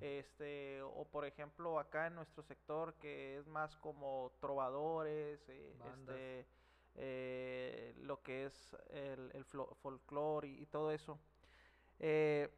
Este, 0.00 0.82
o 0.82 1.04
por 1.04 1.24
ejemplo, 1.24 1.78
acá 1.78 2.06
en 2.06 2.16
nuestro 2.16 2.42
sector 2.42 2.94
que 2.94 3.38
es 3.38 3.46
más 3.46 3.74
como 3.76 4.32
trovadores, 4.40 5.40
eh, 5.48 5.76
este, 5.92 6.46
eh, 6.96 7.94
lo 8.02 8.22
que 8.22 8.46
es 8.46 8.76
el, 8.90 9.30
el 9.32 9.44
folclore 9.44 10.48
y, 10.48 10.62
y 10.62 10.66
todo 10.66 10.90
eso. 10.90 11.18
Eh, 12.00 12.50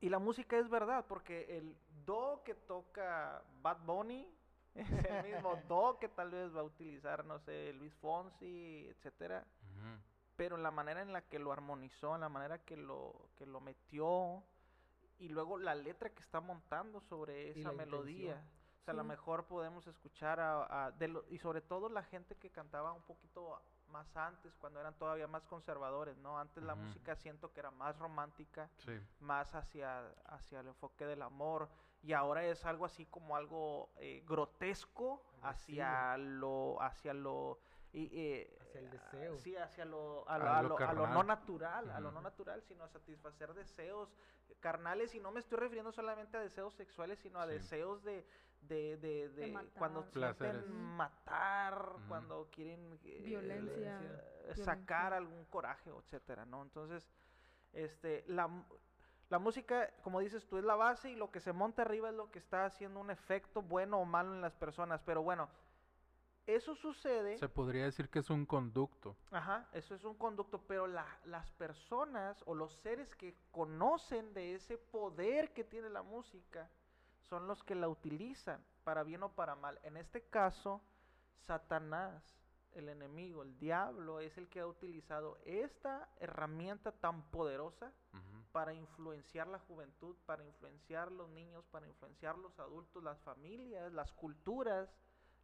y 0.00 0.08
la 0.08 0.18
música 0.18 0.58
es 0.58 0.68
verdad, 0.68 1.06
porque 1.08 1.56
el 1.56 1.76
do 2.04 2.42
que 2.44 2.54
toca 2.54 3.42
Bad 3.62 3.78
Bunny 3.86 4.28
es 4.74 4.90
el 5.06 5.24
mismo 5.24 5.56
do 5.68 5.98
que 5.98 6.08
tal 6.08 6.30
vez 6.30 6.54
va 6.54 6.60
a 6.60 6.64
utilizar, 6.64 7.24
no 7.24 7.38
sé, 7.38 7.72
Luis 7.72 7.94
Fonsi, 7.94 8.86
etcétera 8.88 9.46
pero 10.36 10.56
en 10.56 10.62
la 10.62 10.70
manera 10.70 11.02
en 11.02 11.12
la 11.12 11.22
que 11.22 11.38
lo 11.38 11.52
armonizó, 11.52 12.14
en 12.14 12.22
la 12.22 12.28
manera 12.28 12.58
que 12.58 12.76
lo, 12.76 13.28
que 13.36 13.46
lo 13.46 13.60
metió, 13.60 14.42
y 15.22 15.28
luego 15.28 15.56
la 15.56 15.74
letra 15.74 16.10
que 16.10 16.20
está 16.20 16.40
montando 16.40 17.00
sobre 17.00 17.50
esa 17.50 17.70
la 17.70 17.76
melodía. 17.76 18.32
intención. 18.32 18.62
O 18.80 18.84
sea, 18.84 18.94
a 18.94 18.96
lo 18.96 19.02
Sí. 19.04 19.08
mejor 19.10 19.46
podemos 19.46 19.86
escuchar 19.86 20.40
a, 20.40 20.86
a- 20.86 20.90
de 20.90 21.06
lo- 21.06 21.24
y 21.28 21.38
sobre 21.38 21.60
todo 21.60 21.88
la 21.88 22.02
gente 22.02 22.34
que 22.36 22.50
cantaba 22.50 22.92
un 22.92 23.02
poquito 23.02 23.62
más 23.86 24.16
antes, 24.16 24.52
cuando 24.56 24.80
eran 24.80 24.94
todavía 24.98 25.28
más 25.28 25.44
conservadores, 25.44 26.16
¿no? 26.18 26.38
Antes 26.40 26.64
la 26.64 26.74
Ujú. 26.74 26.82
música 26.82 27.14
siento 27.14 27.52
que 27.52 27.60
era 27.60 27.70
más 27.70 27.96
romántica, 27.98 28.68
Sí, 28.78 28.98
más 29.20 29.54
hacia, 29.54 30.08
hacia 30.24 30.60
el 30.60 30.66
enfoque 30.68 31.06
del 31.06 31.22
amor, 31.22 31.68
y 32.02 32.12
ahora 32.14 32.44
es 32.44 32.64
algo 32.64 32.84
así 32.84 33.06
como 33.06 33.36
algo 33.36 33.92
eh, 33.98 34.24
grotesco 34.26 35.22
hacia 35.42 36.16
lo, 36.16 36.82
hacia 36.82 37.14
lo, 37.14 37.60
y, 37.92 38.08
eh, 38.12 38.58
Hacia 38.62 38.80
el 38.80 38.86
ah, 38.86 38.90
deseo. 38.90 39.38
Sí, 39.38 39.56
hacia 39.56 39.84
lo, 39.84 40.28
a 40.28 40.34
A 40.34 40.38
lo, 40.38 40.44
a 40.50 40.62
lo 40.62 40.68
lo- 40.68 40.78
a 40.78 40.92
lo 40.94 41.06
no 41.08 41.22
natural, 41.22 41.90
a 41.90 42.00
lo 42.00 42.10
no 42.10 42.20
natural, 42.22 42.62
sino 42.62 42.84
a 42.84 42.88
satisfacer 42.88 43.52
deseos 43.54 44.14
carnales, 44.60 45.14
y 45.14 45.20
no 45.20 45.30
me 45.30 45.40
estoy 45.40 45.58
refiriendo 45.58 45.92
solamente 45.92 46.36
a 46.36 46.40
deseos 46.40 46.72
sexuales, 46.74 47.18
sino 47.18 47.38
a 47.40 47.46
Sí. 47.46 47.52
deseos 47.52 48.02
de, 48.02 48.26
de, 48.62 48.96
de, 48.96 49.28
De 49.28 49.46
de 49.48 49.68
cuando 49.78 50.00
matar. 50.02 50.34
Sienten 50.36 50.70
matar, 50.96 51.86
cuando 52.08 52.48
quieren 52.50 52.98
eh, 53.04 53.20
Violencia, 53.24 53.98
eh, 54.00 54.52
sacar 54.54 55.12
violencia. 55.12 55.16
algún 55.16 55.44
coraje, 55.46 55.90
etcétera, 55.90 56.44
¿no? 56.46 56.62
Entonces, 56.62 57.06
este, 57.72 58.24
la, 58.26 58.48
la 59.28 59.38
música, 59.38 59.90
como 60.02 60.20
dices 60.20 60.46
tú, 60.46 60.58
es 60.58 60.64
la 60.64 60.76
base 60.76 61.10
y 61.10 61.16
lo 61.16 61.30
que 61.30 61.40
se 61.40 61.52
monta 61.52 61.82
arriba 61.82 62.08
es 62.10 62.14
lo 62.14 62.30
que 62.30 62.38
está 62.38 62.64
haciendo 62.66 63.00
un 63.00 63.10
efecto 63.10 63.60
bueno 63.62 63.98
o 63.98 64.04
malo 64.04 64.32
en 64.34 64.40
las 64.40 64.54
personas. 64.54 65.02
Pero 65.02 65.22
bueno, 65.22 65.48
Eso 66.46 66.74
sucede. 66.74 67.38
Se 67.38 67.48
podría 67.48 67.84
decir 67.84 68.08
que 68.08 68.18
es 68.18 68.28
un 68.30 68.44
conducto. 68.46 69.16
Ajá, 69.30 69.68
eso 69.72 69.94
es 69.94 70.04
un 70.04 70.14
conducto, 70.16 70.60
pero 70.66 70.86
la- 70.86 71.18
las 71.24 71.50
personas 71.52 72.42
o 72.46 72.54
los 72.54 72.72
seres 72.78 73.14
que 73.14 73.36
conocen 73.52 74.34
de 74.34 74.54
ese 74.54 74.76
poder 74.76 75.52
que 75.52 75.62
tiene 75.64 75.88
la 75.88 76.02
música 76.02 76.68
son 77.28 77.46
los 77.46 77.62
que 77.62 77.74
la 77.76 77.88
utilizan 77.88 78.62
para 78.84 79.04
bien 79.04 79.22
o 79.22 79.30
para 79.32 79.54
mal. 79.54 79.78
En 79.84 79.96
este 79.96 80.22
caso, 80.22 80.82
Satanás, 81.46 82.22
el 82.72 82.88
enemigo, 82.88 83.42
el 83.42 83.56
diablo, 83.58 84.20
es 84.20 84.36
el 84.38 84.48
que 84.48 84.60
ha 84.60 84.66
utilizado 84.66 85.38
esta 85.44 86.08
herramienta 86.20 86.92
tan 86.92 87.22
poderosa 87.30 87.92
para 88.52 88.74
influenciar 88.74 89.46
la 89.46 89.58
juventud, 89.60 90.14
para 90.26 90.44
influenciar 90.44 91.10
los 91.10 91.28
niños, 91.30 91.64
para 91.70 91.86
influenciar 91.86 92.36
los 92.36 92.58
adultos, 92.58 93.02
las 93.02 93.18
familias, 93.20 93.92
las 93.92 94.12
culturas, 94.12 94.90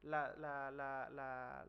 la, 0.02 0.34
la, 0.36 0.70
la, 0.70 1.64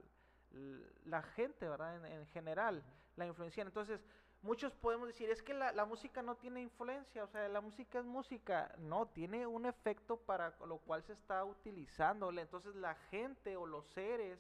la, 1.06 1.22
gente, 1.22 1.68
¿verdad? 1.68 1.98
En, 1.98 2.06
en 2.06 2.28
general, 2.28 2.84
la 3.16 3.26
influencian. 3.26 3.68
Entonces, 3.68 4.04
muchos 4.42 4.74
podemos 4.76 5.08
decir, 5.08 5.30
es 5.30 5.42
que 5.42 5.54
la, 5.54 5.72
la 5.72 5.86
música 5.86 6.22
no 6.22 6.36
tiene 6.36 6.62
influencia, 6.62 7.24
o 7.24 7.28
sea, 7.28 7.48
la 7.50 7.62
música 7.62 8.00
es 8.00 8.06
música. 8.06 8.74
No, 8.78 9.08
tiene 9.08 9.46
un 9.46 9.66
efecto 9.66 10.18
para 10.18 10.56
lo 10.66 10.78
cual 10.78 11.04
se 11.04 11.14
está 11.14 11.44
utilizando. 11.44 12.32
Entonces, 12.32 12.76
la 12.76 12.96
gente 13.12 13.58
o 13.58 13.66
los 13.66 13.86
seres, 13.88 14.40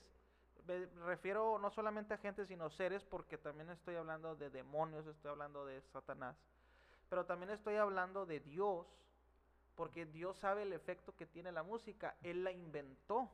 me 0.67 0.85
refiero 1.05 1.57
no 1.57 1.69
solamente 1.69 2.13
a 2.13 2.17
gente, 2.17 2.45
sino 2.45 2.69
seres, 2.69 3.03
porque 3.03 3.37
también 3.37 3.69
estoy 3.69 3.95
hablando 3.95 4.35
de 4.35 4.49
demonios, 4.49 5.07
estoy 5.07 5.31
hablando 5.31 5.65
de 5.65 5.81
Satanás 5.81 6.37
pero 7.09 7.25
también 7.25 7.49
estoy 7.49 7.75
hablando 7.75 8.25
de 8.25 8.39
Dios, 8.39 8.87
porque 9.75 10.05
Dios 10.05 10.37
sabe 10.37 10.61
el 10.61 10.73
efecto 10.73 11.15
que 11.15 11.25
tiene 11.25 11.51
la 11.51 11.63
música, 11.63 12.15
Él 12.21 12.43
la 12.43 12.51
inventó. 12.51 13.29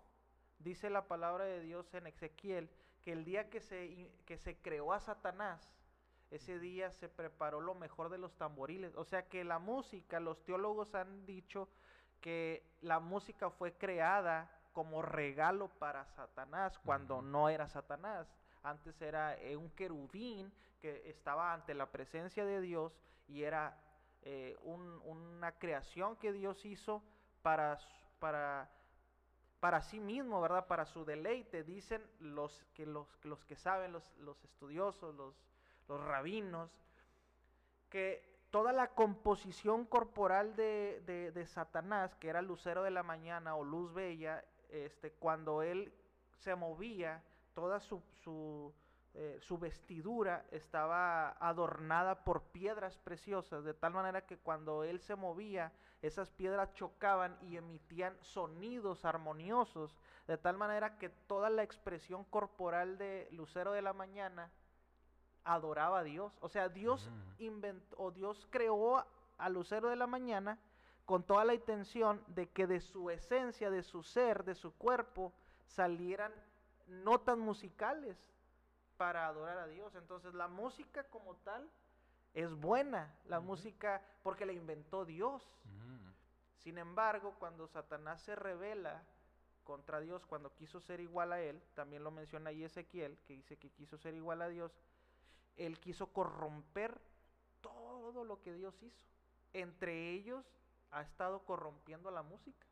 Dice 0.60 0.89
la 0.89 1.08
palabra 1.08 1.46
de 1.46 1.60
Dios 1.62 1.94
en 1.94 2.08
Ezequiel 2.08 2.70
que 3.02 3.12
el 3.12 3.24
día 3.24 3.50
que 3.50 3.62
se, 3.62 4.10
que 4.26 4.38
se 4.38 4.58
creó 4.58 4.94
a 4.94 5.00
Satanás, 5.00 5.62
ese 6.32 6.60
día 6.60 6.91
se 6.91 7.08
preparó 7.08 7.62
lo 7.62 7.76
mejor 7.76 8.10
de 8.10 8.18
los 8.18 8.36
tamboriles. 8.36 8.96
O 8.96 9.04
sea 9.06 9.28
que 9.28 9.44
la 9.44 9.60
música, 9.60 10.20
los 10.20 10.44
teólogos 10.44 10.96
han 10.96 11.26
dicho 11.26 11.70
que 12.20 12.63
la 12.82 13.00
música 13.00 13.50
fue 13.52 13.74
creada 13.74 14.50
como 14.74 15.02
regalo 15.02 15.70
para 15.70 16.06
Satanás 16.06 16.80
cuando 16.80 17.22
no 17.22 17.50
era 17.50 17.68
Satanás. 17.68 18.28
Antes 18.63 19.00
era 19.02 19.38
eh, 19.38 19.56
un 19.56 19.70
querubín 19.72 20.52
que 20.82 21.08
estaba 21.10 21.54
ante 21.54 21.74
la 21.76 21.91
presencia 21.91 22.44
de 22.46 22.60
Dios 22.62 22.98
y 23.28 23.44
era 23.44 23.78
eh, 24.24 24.58
un- 24.63 25.00
una 25.06 25.52
creación 25.60 26.15
que 26.18 26.34
Dios 26.34 26.65
hizo 26.65 27.04
para, 27.44 27.78
para, 28.20 28.70
para 29.65 29.82
sí 29.82 29.99
mismo, 29.99 30.39
¿verdad? 30.41 30.67
Para 30.67 30.86
su 30.86 31.06
deleite. 31.06 31.63
Dicen 31.63 31.99
los 32.19 32.63
que, 32.75 32.86
los, 32.86 33.08
que 33.47 33.56
saben, 33.56 33.93
los, 33.93 34.15
los 34.19 34.43
estudiosos, 34.43 35.15
los, 35.15 35.34
los 35.88 35.99
rabinos, 36.06 36.69
que 37.89 38.38
toda 38.51 38.71
la 38.73 38.89
composición 38.89 39.86
corporal 39.88 40.56
de, 40.56 41.01
de- 41.08 41.32
de 41.32 41.45
Satanás, 41.47 42.13
que 42.17 42.30
era 42.30 42.43
lucero 42.43 42.84
de 42.84 42.91
la 42.91 43.01
mañana 43.01 43.56
o 43.56 43.63
luz 43.63 43.91
bella, 43.91 44.45
este, 44.69 45.13
cuando 45.13 45.63
él 45.63 45.91
se 46.38 46.54
movía, 46.54 47.23
toda 47.56 47.80
su, 47.80 48.04
su, 48.21 48.71
eh, 49.17 49.38
su 49.41 49.58
vestidura 49.58 50.45
estaba 50.51 51.30
adornada 51.39 52.23
por 52.25 52.41
piedras 52.43 52.97
preciosas, 52.97 53.63
de 53.63 53.73
tal 53.73 53.93
manera 53.93 54.25
que 54.25 54.38
cuando 54.38 54.84
él 54.84 54.99
se 54.99 55.15
movía, 55.15 55.71
esas 56.01 56.30
piedras 56.32 56.73
chocaban 56.73 57.38
y 57.41 57.56
emitían 57.58 58.15
sonidos 58.21 59.06
armoniosos, 59.06 59.95
de 60.28 60.38
tal 60.38 60.58
manera 60.58 60.97
que 60.97 61.08
toda 61.10 61.49
la 61.49 61.63
expresión 61.63 62.25
corporal 62.25 62.97
de 62.97 63.28
Lucero 63.32 63.71
de 63.71 63.82
la 63.82 63.93
Mañana 63.93 64.51
adoraba 65.43 65.99
a 65.99 66.04
Dios. 66.04 66.38
O 66.41 66.49
sea, 66.49 66.69
Dios 66.69 67.10
Mm. 67.10 67.41
inventó, 67.43 67.95
o 67.97 68.12
Dios 68.12 68.47
creó 68.49 68.97
a- 68.97 69.08
a 69.38 69.49
Lucero 69.49 69.89
de 69.89 69.95
la 69.95 70.08
Mañana 70.08 70.58
con 71.06 71.23
toda 71.23 71.45
la 71.45 71.54
intención 71.54 72.23
de 72.28 72.49
que 72.49 72.65
de 72.67 72.82
su 72.82 73.10
esencia, 73.12 73.69
de 73.69 73.84
su 73.84 74.01
ser, 74.04 74.43
de 74.43 74.56
su 74.56 74.73
cuerpo, 74.75 75.32
salieran 75.67 76.34
notas 76.88 77.38
musicales 77.38 78.17
para 78.98 79.28
adorar 79.28 79.58
a 79.58 79.68
Dios. 79.68 79.96
Entonces 79.96 80.34
la 80.34 80.48
música 80.48 81.04
como 81.06 81.36
tal 81.38 81.70
es 82.34 82.54
buena, 82.54 83.18
la 83.26 83.40
música 83.40 84.02
porque 84.24 84.46
la 84.46 84.54
inventó 84.54 85.06
Dios. 85.06 85.44
Mm. 85.64 86.10
Sin 86.58 86.78
embargo, 86.78 87.36
cuando 87.40 87.68
Satanás 87.68 88.22
se 88.22 88.36
revela 88.36 89.04
contra 89.64 90.00
Dios, 90.00 90.26
cuando 90.26 90.54
quiso 90.54 90.80
ser 90.80 91.00
igual 91.00 91.34
a 91.34 91.42
él, 91.42 91.62
también 91.74 92.04
lo 92.04 92.12
menciona 92.12 92.50
ahí 92.50 92.64
Ezequiel, 92.64 93.18
que 93.26 93.34
dice 93.34 93.58
que 93.58 93.72
quiso 93.72 93.98
ser 93.98 94.14
igual 94.14 94.42
a 94.42 94.50
Dios, 94.50 94.72
él 95.58 95.80
quiso 95.80 96.08
corromper 96.08 97.00
todo 97.62 98.24
lo 98.24 98.42
que 98.42 98.54
Dios 98.54 98.82
hizo. 98.84 99.04
Entre 99.54 100.12
ellos 100.12 100.46
ha 100.92 101.02
estado 101.02 101.44
corrompiendo 101.46 102.12
la 102.12 102.22
música, 102.22 102.68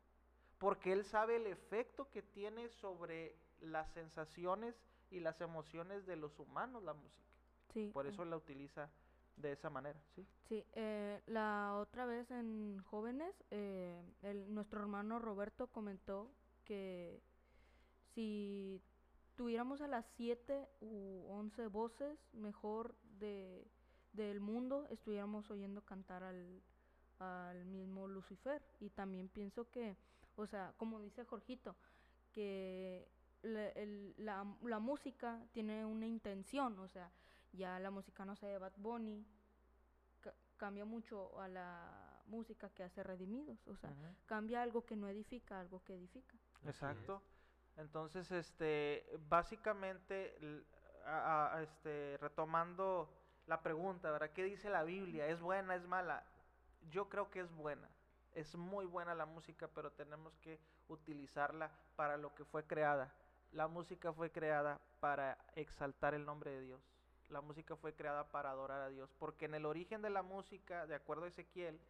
porque 0.58 0.92
él 0.92 1.04
sabe 1.04 1.36
el 1.36 1.46
efecto 1.46 2.10
que 2.10 2.22
tiene 2.22 2.68
sobre 2.68 3.36
las 3.60 3.90
sensaciones 3.92 4.74
y 5.14 5.20
las 5.20 5.40
emociones 5.40 6.06
de 6.06 6.16
los 6.16 6.38
humanos 6.38 6.82
la 6.82 6.92
música. 6.92 7.24
Sí. 7.72 7.90
Por 7.92 8.06
eso 8.06 8.24
la 8.24 8.36
utiliza 8.36 8.90
de 9.36 9.52
esa 9.52 9.70
manera, 9.70 9.98
¿sí? 10.14 10.26
Sí, 10.48 10.64
eh, 10.74 11.20
la 11.26 11.76
otra 11.76 12.04
vez 12.06 12.30
en 12.30 12.78
jóvenes, 12.84 13.34
eh, 13.50 14.02
el- 14.22 14.52
nuestro 14.52 14.80
hermano 14.80 15.18
Roberto 15.18 15.66
comentó 15.68 16.30
que 16.64 17.20
si 18.14 18.80
tuviéramos 19.36 19.80
a 19.80 19.88
las 19.88 20.04
7 20.16 20.68
u 20.80 21.26
11 21.28 21.66
voces 21.68 22.18
mejor 22.32 22.94
de, 23.18 23.66
del 24.12 24.40
mundo, 24.40 24.86
estuviéramos 24.90 25.50
oyendo 25.50 25.82
cantar 25.84 26.22
al, 26.22 26.62
al 27.18 27.64
mismo 27.66 28.06
Lucifer. 28.06 28.62
Y 28.80 28.90
también 28.90 29.28
pienso 29.28 29.68
que, 29.70 29.96
o 30.36 30.46
sea, 30.46 30.74
como 30.76 31.00
dice 31.00 31.24
Jorgito, 31.24 31.74
que 32.32 33.08
la, 33.44 33.68
el- 33.70 34.14
la, 34.18 34.44
la 34.62 34.78
música 34.80 35.40
tiene 35.52 35.84
una 35.86 36.06
intención, 36.06 36.78
o 36.78 36.88
sea, 36.88 37.10
ya 37.52 37.78
la 37.78 37.90
música, 37.90 38.24
no 38.24 38.36
sé, 38.36 38.46
de 38.46 38.58
Bad 38.58 38.74
Bunny, 38.76 39.26
ca- 40.20 40.34
cambia 40.56 40.84
mucho 40.84 41.40
a 41.40 41.48
la 41.48 42.22
música 42.26 42.70
que 42.70 42.82
hace 42.84 43.02
Redimidos, 43.02 43.66
o 43.68 43.76
sea, 43.76 43.92
cambia 44.26 44.62
algo 44.62 44.84
que 44.84 44.96
no 44.96 45.08
edifica, 45.08 45.60
algo 45.60 45.82
que 45.84 45.94
edifica. 45.94 46.36
Exacto. 46.66 47.22
Entonces, 47.76 48.30
este, 48.32 49.06
básicamente, 49.28 50.36
a, 51.06 51.60
este, 51.62 52.16
retomando 52.20 53.10
la 53.46 53.62
pregunta, 53.62 54.10
¿verdad? 54.10 54.30
¿Qué 54.30 54.44
dice 54.44 54.70
la 54.70 54.84
Biblia? 54.84 55.26
¿Es 55.28 55.40
buena, 55.40 55.74
es 55.74 55.86
mala? 55.86 56.24
Yo 56.90 57.08
creo 57.08 57.30
que 57.30 57.40
es 57.40 57.52
buena. 57.52 57.88
Es 58.32 58.56
muy 58.56 58.86
buena 58.86 59.14
la 59.14 59.26
música, 59.26 59.68
pero 59.68 59.92
tenemos 59.92 60.36
que 60.38 60.60
utilizarla 60.88 61.70
para 61.96 62.16
lo 62.16 62.34
que 62.34 62.44
fue 62.44 62.66
creada. 62.66 63.14
La 63.54 63.68
música 63.68 64.12
fue 64.12 64.32
creada 64.32 64.80
para 64.98 65.38
exaltar 65.54 66.12
el 66.12 66.24
nombre 66.24 66.50
de 66.50 66.60
Dios. 66.62 66.80
La 67.28 67.40
música 67.40 67.76
fue 67.76 67.94
creada 67.94 68.24
para 68.24 68.50
adorar 68.50 68.80
a 68.80 68.88
Dios. 68.88 69.08
Porque 69.16 69.44
en 69.44 69.54
el 69.54 69.64
origen 69.64 70.02
de 70.02 70.10
la 70.10 70.24
música, 70.24 70.88
de 70.88 70.96
acuerdo 70.96 71.24
a 71.24 71.28
Ezequiel, 71.28 71.80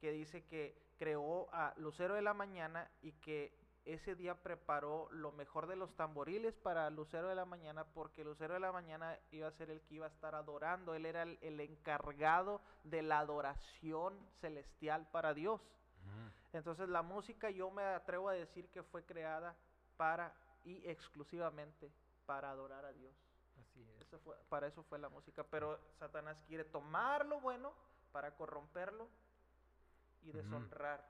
que 0.00 0.12
dice 0.12 0.46
que 0.46 0.74
creó 0.98 1.52
a 1.52 1.74
Lucero 1.76 2.14
de 2.14 2.22
la 2.22 2.32
Mañana 2.32 2.90
y 3.02 3.12
que 3.12 3.54
ese 3.84 4.14
día 4.14 4.34
preparó 4.34 5.08
lo 5.10 5.30
mejor 5.32 5.66
de 5.66 5.76
los 5.76 5.94
tamboriles 5.94 6.56
para 6.56 6.88
Lucero 6.88 7.28
de 7.28 7.34
la 7.34 7.44
Mañana 7.44 7.84
porque 7.84 8.24
Lucero 8.24 8.54
de 8.54 8.60
la 8.60 8.72
Mañana 8.72 9.18
iba 9.30 9.46
a 9.46 9.52
ser 9.52 9.68
el 9.70 9.82
que 9.82 9.96
iba 9.96 10.06
a 10.06 10.10
estar 10.10 10.34
adorando, 10.34 10.94
él 10.94 11.04
era 11.04 11.22
el, 11.22 11.38
el 11.42 11.60
encargado 11.60 12.62
de 12.84 13.02
la 13.02 13.18
adoración 13.18 14.18
celestial 14.40 15.06
para 15.10 15.34
Dios. 15.34 15.60
Entonces 16.52 16.88
la 16.88 17.02
música 17.02 17.50
yo 17.50 17.70
me 17.70 17.82
atrevo 17.82 18.28
a 18.28 18.34
decir 18.34 18.68
que 18.70 18.82
fue 18.82 19.04
creada 19.04 19.54
para 19.96 20.34
y 20.64 20.86
exclusivamente 20.88 21.92
para 22.26 22.50
adorar 22.50 22.84
a 22.84 22.92
Dios. 22.92 23.14
Así 23.60 23.82
es. 23.82 24.00
Eso 24.02 24.18
fue- 24.20 24.36
para 24.48 24.66
eso 24.66 24.82
fue 24.84 24.98
la 24.98 25.08
música, 25.08 25.44
pero 25.44 25.78
Satanás 25.98 26.42
quiere 26.46 26.64
tomar 26.64 27.26
lo 27.26 27.40
bueno 27.40 27.72
para 28.12 28.34
corromperlo 28.34 29.08
y 30.22 30.32
deshonrar. 30.32 31.04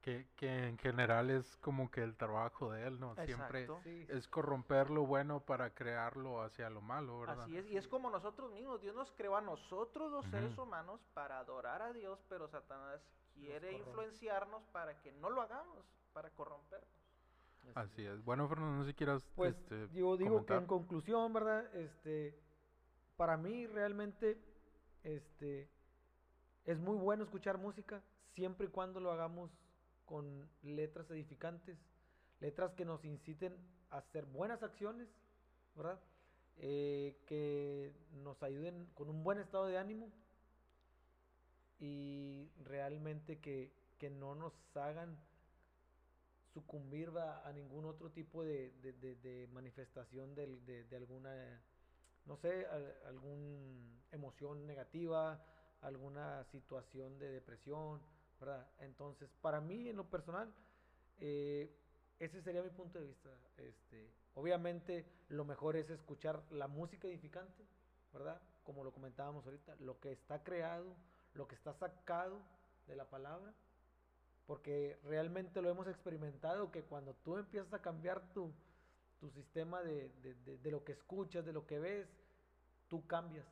Que, 0.00 0.28
que 0.36 0.68
en 0.68 0.76
general 0.76 1.30
es 1.30 1.56
como 1.58 1.90
que 1.90 2.02
el 2.02 2.14
trabajo 2.14 2.70
de 2.72 2.86
él, 2.86 3.00
¿no? 3.00 3.14
Siempre 3.14 3.62
Exacto. 3.62 3.80
Sí, 3.84 4.06
es 4.10 4.28
corromper 4.28 4.90
lo 4.90 5.06
bueno 5.06 5.40
para 5.40 5.72
crearlo 5.72 6.42
hacia 6.42 6.68
lo 6.68 6.82
malo, 6.82 7.20
¿verdad? 7.20 7.40
Así 7.44 7.56
es, 7.56 7.66
y 7.68 7.78
es 7.78 7.88
como 7.88 8.10
nosotros 8.10 8.52
mismos, 8.52 8.82
Dios 8.82 8.94
nos 8.94 9.10
creó 9.12 9.34
a 9.36 9.40
nosotros 9.40 10.12
los 10.12 10.26
seres 10.26 10.58
humanos 10.58 11.00
para 11.14 11.38
adorar 11.38 11.80
a 11.80 11.92
Dios, 11.94 12.22
pero 12.28 12.48
Satanás 12.48 13.00
quiere 13.32 13.72
influenciarnos 13.78 14.62
para 14.66 15.00
que 15.00 15.10
no 15.12 15.30
lo 15.30 15.40
hagamos, 15.40 15.86
para 16.12 16.28
corrompernos. 16.30 17.03
Así 17.74 18.04
es. 18.04 18.22
Bueno, 18.24 18.48
Fernando, 18.48 18.76
no 18.76 18.84
sé 18.84 18.90
si 18.90 18.94
quieras 18.94 19.24
Pues 19.34 19.56
este, 19.56 19.88
yo 19.92 20.16
digo 20.16 20.44
que 20.44 20.54
en 20.54 20.66
conclusión, 20.66 21.32
¿verdad? 21.32 21.74
Este, 21.74 22.38
para 23.16 23.36
mí 23.36 23.66
realmente, 23.66 24.38
este, 25.02 25.68
es 26.64 26.78
muy 26.78 26.96
bueno 26.96 27.24
escuchar 27.24 27.58
música 27.58 28.02
siempre 28.34 28.66
y 28.66 28.70
cuando 28.70 29.00
lo 29.00 29.10
hagamos 29.10 29.50
con 30.04 30.48
letras 30.62 31.10
edificantes, 31.10 31.78
letras 32.40 32.74
que 32.74 32.84
nos 32.84 33.04
inciten 33.04 33.56
a 33.90 33.98
hacer 33.98 34.24
buenas 34.26 34.62
acciones, 34.62 35.08
¿verdad? 35.74 36.00
Eh, 36.56 37.16
que 37.26 37.92
nos 38.22 38.42
ayuden 38.42 38.86
con 38.94 39.08
un 39.08 39.24
buen 39.24 39.38
estado 39.38 39.66
de 39.66 39.78
ánimo 39.78 40.12
y 41.80 42.48
realmente 42.64 43.40
que, 43.40 43.72
que 43.98 44.10
no 44.10 44.34
nos 44.34 44.52
hagan 44.76 45.18
sucumbir 46.54 47.14
va, 47.16 47.46
a 47.46 47.52
ningún 47.52 47.84
otro 47.84 48.10
tipo 48.10 48.44
de, 48.44 48.70
de, 48.82 48.92
de- 48.94 49.16
de 49.16 49.48
manifestación 49.48 50.34
de, 50.34 50.86
alguna, 50.96 51.60
no 52.26 52.36
sé, 52.36 52.66
al- 52.66 52.96
algún 53.06 54.02
emoción 54.12 54.66
negativa, 54.66 55.44
alguna 55.82 56.44
situación 56.44 57.18
de 57.18 57.30
depresión, 57.30 58.00
¿verdad? 58.40 58.66
Entonces, 58.78 59.28
para 59.42 59.60
mí, 59.60 59.88
en 59.88 59.96
lo 59.96 60.08
personal, 60.08 60.54
eh, 61.20 61.70
ese 62.18 62.42
sería 62.42 62.62
mi 62.62 62.70
punto 62.70 62.98
de 62.98 63.06
vista. 63.06 63.30
Este, 63.56 64.12
obviamente, 64.34 65.06
lo 65.28 65.44
mejor 65.44 65.76
es 65.76 65.90
escuchar 65.90 66.42
la 66.52 66.68
música 66.68 67.08
edificante, 67.08 67.64
¿verdad? 68.12 68.40
Como 68.62 68.84
lo 68.84 68.92
comentábamos 68.92 69.44
ahorita, 69.46 69.76
lo 69.80 69.98
que 70.00 70.12
está 70.12 70.42
creado, 70.42 70.96
lo 71.34 71.46
que 71.48 71.54
está 71.56 71.74
sacado 71.74 72.40
de 72.86 72.96
la 72.96 73.08
palabra, 73.10 73.52
porque 74.46 74.98
realmente 75.04 75.62
lo 75.62 75.70
hemos 75.70 75.86
experimentado, 75.88 76.70
que 76.70 76.82
cuando 76.82 77.14
tú 77.24 77.38
empiezas 77.38 77.72
a 77.72 77.80
cambiar 77.82 78.20
tu, 78.32 78.52
tu 79.20 79.30
sistema 79.30 79.82
de, 79.82 80.10
de- 80.22 80.58
de- 80.58 80.70
lo 80.70 80.84
que 80.84 80.92
escuchas, 80.92 81.44
de 81.44 81.52
lo 81.52 81.66
que 81.66 81.78
ves, 81.78 82.06
tú 82.88 83.06
cambias. 83.06 83.46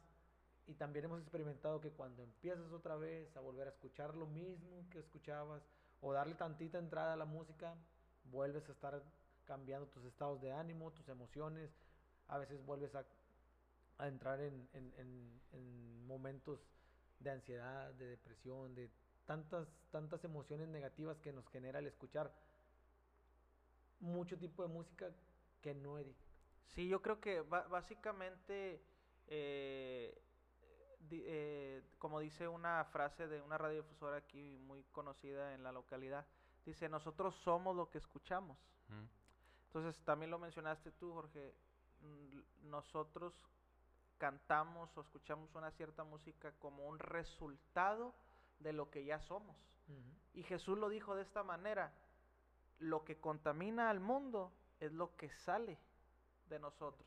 Y 0.67 0.75
también 0.75 1.07
hemos 1.07 1.21
experimentado 1.21 1.81
que 1.81 1.91
cuando 1.91 2.23
empiezas 2.23 2.71
otra 2.73 2.97
vez 2.97 3.35
a 3.37 3.41
volver 3.41 3.67
a 3.69 3.71
escuchar 3.71 4.15
lo 4.15 4.27
mismo 4.27 4.85
que 4.91 4.99
escuchabas, 5.01 5.63
o 6.01 6.13
darle 6.13 6.35
tantita 6.35 6.79
entrada 6.79 7.15
a 7.15 7.17
la 7.17 7.25
música, 7.25 7.75
vuelves 8.25 8.69
a 8.69 8.73
estar 8.73 9.03
cambiando 9.47 9.87
tus 9.89 10.05
estados 10.05 10.41
de 10.41 10.53
ánimo, 10.53 10.91
tus 10.93 11.09
emociones, 11.09 11.71
a 12.29 12.39
veces 12.39 12.65
vuelves 12.65 12.95
a, 12.95 13.05
a 13.99 14.09
entrar 14.09 14.41
en, 14.41 14.69
en- 14.75 14.93
en- 14.99 15.41
en 15.53 16.07
momentos 16.07 16.61
de 17.21 17.31
ansiedad, 17.31 17.93
de 17.95 18.07
depresión, 18.07 18.75
de 18.75 18.91
tantas, 19.27 19.69
tantas 19.91 20.25
emociones 20.25 20.69
negativas 20.69 21.19
que 21.21 21.33
nos 21.33 21.49
genera 21.49 21.79
el 21.79 21.87
escuchar 21.87 22.33
mucho 24.01 24.39
tipo 24.39 24.63
de 24.63 24.69
música 24.69 25.11
que 25.61 25.75
no 25.75 25.99
edifica. 25.99 26.31
Sí, 26.67 26.89
yo 26.89 27.03
creo 27.03 27.21
que 27.21 27.41
básicamente, 27.43 28.83
eh, 29.27 30.23
di- 31.01 31.23
eh, 31.25 31.83
como 31.99 32.19
dice 32.21 32.49
una 32.49 32.85
frase 32.87 33.29
de 33.29 33.41
una 33.43 33.59
radiodifusora 33.59 34.17
aquí 34.17 34.59
muy 34.59 34.83
conocida 34.85 35.55
en 35.55 35.63
la 35.63 35.73
localidad, 35.73 36.27
dice, 36.65 36.89
nosotros 36.89 37.35
somos 37.37 37.77
lo 37.77 37.91
que 37.91 37.99
escuchamos. 37.99 38.59
Ujú. 38.89 39.07
Entonces, 39.67 40.03
también 40.05 40.31
lo 40.31 40.39
mencionaste 40.39 40.93
tú, 40.93 41.13
Jorge, 41.13 41.55
mm, 42.01 42.69
nosotros 42.71 43.35
cantamos 44.19 44.97
o 44.97 45.01
escuchamos 45.01 45.55
una 45.55 45.71
cierta 45.73 46.05
música 46.05 46.53
como 46.59 46.87
un 46.87 46.99
resultado 46.99 48.15
de 48.63 48.73
lo 48.73 48.91
que 48.91 49.05
ya 49.05 49.21
somos. 49.21 49.57
Y 50.35 50.43
Jesús 50.45 50.79
lo 50.79 50.89
dijo 50.89 51.15
de 51.15 51.23
esta 51.23 51.43
manera, 51.43 51.93
lo 52.79 53.05
que 53.05 53.21
contamina 53.21 53.91
al 53.91 54.01
mundo 54.01 54.53
es 54.81 54.93
lo 54.93 55.15
que 55.17 55.31
sale 55.31 55.79
de 56.49 56.59
nosotros. 56.59 57.07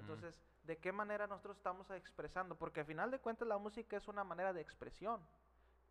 Entonces, 0.00 0.40
¿de 0.64 0.78
qué 0.78 0.92
manera 0.92 1.26
nosotros 1.26 1.56
estamos 1.56 1.90
expresando? 1.90 2.54
Porque 2.56 2.80
al 2.80 2.86
final 2.86 3.10
de 3.10 3.18
cuentas 3.18 3.46
la 3.46 3.58
música 3.58 3.96
es 3.96 4.08
una 4.08 4.24
manera 4.24 4.52
de 4.52 4.62
expresión. 4.62 5.20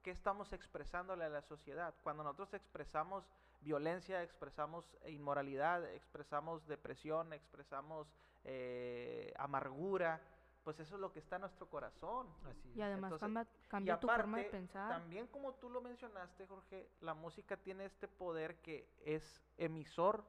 ¿Qué 0.01 0.11
estamos 0.11 0.51
expresándole 0.51 1.23
a 1.23 1.29
la 1.29 1.41
sociedad? 1.43 1.93
Cuando 2.03 2.23
nosotros 2.23 2.53
expresamos 2.53 3.23
violencia, 3.61 4.21
expresamos 4.23 4.85
inmoralidad, 5.07 5.85
expresamos 5.93 6.67
depresión, 6.67 7.31
expresamos 7.31 8.07
eh, 8.43 9.33
amargura, 9.37 10.21
pues 10.63 10.79
eso 10.79 10.95
es 10.95 11.01
lo 11.01 11.11
que 11.11 11.19
está 11.19 11.35
en 11.35 11.41
nuestro 11.41 11.67
corazón. 11.69 12.27
Así 12.49 12.71
Y 12.75 12.81
además 12.81 13.13
Entonces, 13.13 13.47
cambia, 13.67 13.95
Y 13.95 13.99
tu 13.99 14.07
forma 14.07 14.37
de 14.37 14.45
pensar. 14.45 14.89
También 14.89 15.27
como 15.27 15.53
tú 15.55 15.69
lo 15.69 15.81
mencionaste, 15.81 16.47
Jorge, 16.47 16.89
la 17.01 17.13
música 17.13 17.57
tiene 17.57 17.85
este 17.85 18.07
poder 18.07 18.61
que 18.61 18.89
es 19.05 19.41
emisor, 19.57 20.23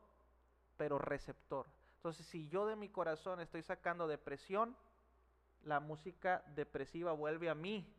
pero 0.77 0.99
receptor. 0.99 1.67
Entonces, 1.97 2.27
si 2.27 2.49
yo 2.49 2.67
de 2.67 2.77
mi 2.77 2.89
corazón 2.89 3.41
estoy 3.41 3.63
sacando 3.63 4.07
depresión, 4.07 4.77
la 5.63 5.81
música 5.81 6.45
depresiva 6.55 7.13
vuelve 7.13 7.49
a 7.49 7.55
mí 7.55 7.91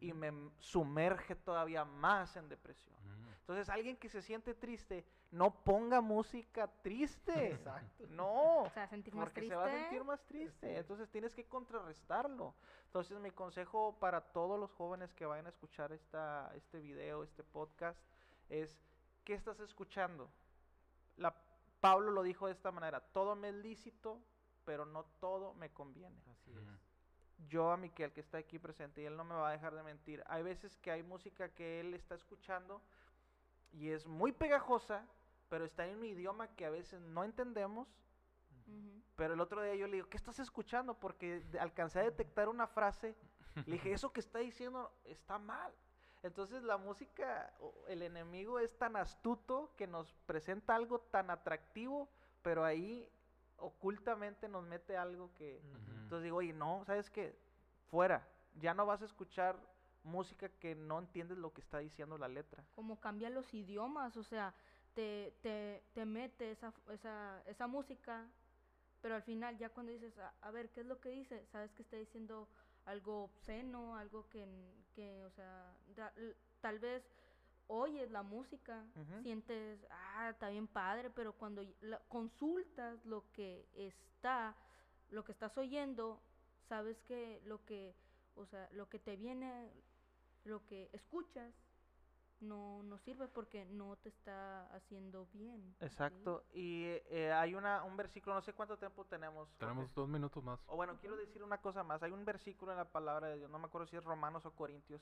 y 0.00 0.12
me 0.12 0.32
sumerge 0.58 1.36
todavía 1.36 1.84
más 1.84 2.36
en 2.36 2.48
depresión. 2.48 2.96
Ujú. 2.96 3.21
Entonces, 3.42 3.68
alguien 3.68 3.96
que 3.96 4.08
se 4.08 4.22
siente 4.22 4.54
triste, 4.54 5.04
no 5.32 5.50
ponga 5.64 6.00
música 6.00 6.68
triste. 6.82 7.48
Exacto. 7.48 8.06
No, 8.10 8.62
o 8.62 8.70
sea, 8.70 8.86
sentir 8.86 9.14
más 9.14 9.24
porque 9.24 9.40
triste. 9.40 9.54
se 9.54 9.60
va 9.60 9.66
a 9.66 9.80
sentir 9.80 10.04
más 10.04 10.24
triste. 10.26 10.78
Entonces 10.78 11.10
tienes 11.10 11.34
que 11.34 11.44
contrarrestarlo. 11.44 12.54
Entonces 12.84 13.18
mi 13.18 13.32
consejo 13.32 13.96
para 13.98 14.20
todos 14.20 14.60
los 14.60 14.70
jóvenes 14.72 15.12
que 15.14 15.26
vayan 15.26 15.46
a 15.46 15.48
escuchar 15.48 15.90
esta, 15.90 16.52
este 16.54 16.78
video, 16.78 17.24
este 17.24 17.42
podcast, 17.42 17.98
es, 18.48 18.78
¿qué 19.24 19.34
estás 19.34 19.58
escuchando? 19.58 20.30
La, 21.16 21.34
Pablo 21.80 22.12
lo 22.12 22.22
dijo 22.22 22.46
de 22.46 22.52
esta 22.52 22.70
manera, 22.70 23.00
todo 23.00 23.34
me 23.34 23.48
es 23.48 23.54
lícito, 23.56 24.20
pero 24.64 24.86
no 24.86 25.04
todo 25.18 25.54
me 25.54 25.70
conviene. 25.70 26.22
Así 26.30 26.52
es. 26.52 27.48
Yo 27.48 27.72
a 27.72 27.76
Miquel 27.76 28.12
que 28.12 28.20
está 28.20 28.38
aquí 28.38 28.60
presente 28.60 29.02
y 29.02 29.06
él 29.06 29.16
no 29.16 29.24
me 29.24 29.34
va 29.34 29.48
a 29.48 29.52
dejar 29.52 29.74
de 29.74 29.82
mentir, 29.82 30.22
hay 30.28 30.44
veces 30.44 30.76
que 30.76 30.92
hay 30.92 31.02
música 31.02 31.48
que 31.48 31.80
él 31.80 31.94
está 31.94 32.14
escuchando 32.14 32.80
y 33.72 33.90
es 33.90 34.06
muy 34.06 34.32
pegajosa, 34.32 35.06
pero 35.48 35.64
está 35.64 35.86
en 35.86 35.98
un 35.98 36.04
idioma 36.04 36.48
que 36.54 36.64
a 36.66 36.70
veces 36.70 37.00
no 37.00 37.24
entendemos 37.24 37.88
pero 39.16 39.34
el 39.34 39.40
otro 39.40 39.62
día 39.62 39.74
yo 39.74 39.86
le 39.86 39.94
digo, 39.96 40.08
¿qué 40.08 40.16
estás 40.16 40.38
escuchando? 40.38 40.94
Porque 40.98 41.40
de- 41.40 41.60
alcancé 41.60 41.98
a 42.00 42.04
detectar 42.04 42.48
una 42.48 42.66
frase. 42.66 43.16
Le 43.66 43.72
dije, 43.72 43.92
eso 43.92 44.12
que 44.12 44.20
está 44.20 44.38
diciendo 44.38 44.90
está 45.04 45.38
mal. 45.38 45.74
Entonces 46.22 46.62
la 46.62 46.76
música, 46.78 47.52
el 47.88 48.02
enemigo 48.02 48.58
es 48.58 48.76
tan 48.78 48.96
astuto 48.96 49.74
que 49.76 49.86
nos 49.86 50.12
presenta 50.26 50.74
algo 50.74 51.00
tan 51.00 51.30
atractivo, 51.30 52.08
pero 52.40 52.64
ahí 52.64 53.10
ocultamente 53.58 54.48
nos 54.48 54.64
mete 54.64 54.96
algo 54.96 55.34
que... 55.34 55.60
Ujú. 55.60 55.92
Entonces 56.02 56.22
digo, 56.24 56.36
oye, 56.38 56.52
no, 56.52 56.84
¿sabes 56.84 57.10
qué? 57.10 57.36
Fuera, 57.90 58.26
ya 58.54 58.74
no 58.74 58.86
vas 58.86 59.02
a 59.02 59.06
escuchar 59.06 59.56
música 60.04 60.48
que 60.48 60.74
no 60.74 60.98
entiendes 60.98 61.38
lo 61.38 61.52
que 61.52 61.60
está 61.60 61.78
diciendo 61.78 62.18
la 62.18 62.28
letra. 62.28 62.64
como 62.74 62.98
cambia 63.00 63.30
los 63.30 63.52
idiomas, 63.54 64.16
o 64.16 64.22
sea, 64.24 64.54
te, 64.94 65.34
te, 65.42 65.82
te 65.94 66.04
mete 66.04 66.50
esa, 66.50 66.72
esa, 66.90 67.42
esa 67.46 67.66
música, 67.66 68.26
pero 69.00 69.14
al 69.14 69.22
final 69.22 69.56
ya 69.58 69.68
cuando 69.70 69.92
dices, 69.92 70.16
a, 70.18 70.32
a 70.42 70.50
ver, 70.50 70.70
¿qué 70.70 70.80
es 70.80 70.86
lo 70.86 71.00
que 71.00 71.10
dice? 71.10 71.46
Sabes 71.46 71.72
que 71.72 71.82
está 71.82 71.96
diciendo 71.96 72.48
algo 72.84 73.24
obsceno, 73.24 73.96
algo 73.96 74.28
que, 74.28 74.46
que 74.94 75.24
o 75.24 75.30
sea, 75.30 75.74
da- 75.96 76.12
tal 76.60 76.78
vez 76.78 77.04
oyes 77.68 78.10
la 78.10 78.22
música, 78.22 78.84
sientes, 79.22 79.80
ah, 79.90 80.28
está 80.30 80.48
bien 80.48 80.66
padre, 80.66 81.10
pero 81.10 81.32
cuando 81.32 81.62
la- 81.80 82.00
consultas 82.08 83.04
lo 83.06 83.24
que 83.32 83.68
está, 83.74 84.54
lo 85.10 85.24
que 85.24 85.32
estás 85.32 85.56
oyendo, 85.56 86.20
sabes 86.68 87.00
que 87.02 87.40
lo 87.44 87.64
que, 87.64 87.94
o 88.34 88.44
sea, 88.46 88.68
lo 88.72 88.88
que 88.88 88.98
te 88.98 89.16
viene, 89.16 89.70
lo 90.44 90.64
que 90.66 90.90
escuchas, 90.92 91.54
no, 92.40 92.82
no 92.82 92.98
sirve 92.98 93.28
porque 93.28 93.64
no 93.64 93.96
te 93.96 94.08
está 94.08 94.66
haciendo 94.74 95.26
bien. 95.32 95.74
¿sí? 95.78 95.84
Exacto. 95.84 96.44
Y 96.52 96.84
eh, 97.10 97.32
hay 97.32 97.54
una, 97.54 97.84
un 97.84 97.96
versículo, 97.96 98.34
no 98.34 98.42
sé 98.42 98.52
cuánto 98.52 98.76
tiempo 98.76 99.04
tenemos. 99.04 99.48
Jorge. 99.48 99.58
Tenemos 99.58 99.94
dos 99.94 100.08
minutos 100.08 100.42
más. 100.42 100.60
O 100.66 100.76
bueno, 100.76 100.98
quiero 101.00 101.16
decir 101.16 101.42
una 101.42 101.58
cosa 101.58 101.82
más. 101.84 102.02
Hay 102.02 102.10
un 102.10 102.24
versículo 102.24 102.72
en 102.72 102.78
la 102.78 102.90
palabra 102.90 103.28
de 103.28 103.36
Dios, 103.36 103.50
no 103.50 103.58
me 103.58 103.66
acuerdo 103.66 103.86
si 103.86 103.96
es 103.96 104.04
Romanos 104.04 104.44
o 104.44 104.50
Corintios, 104.50 105.00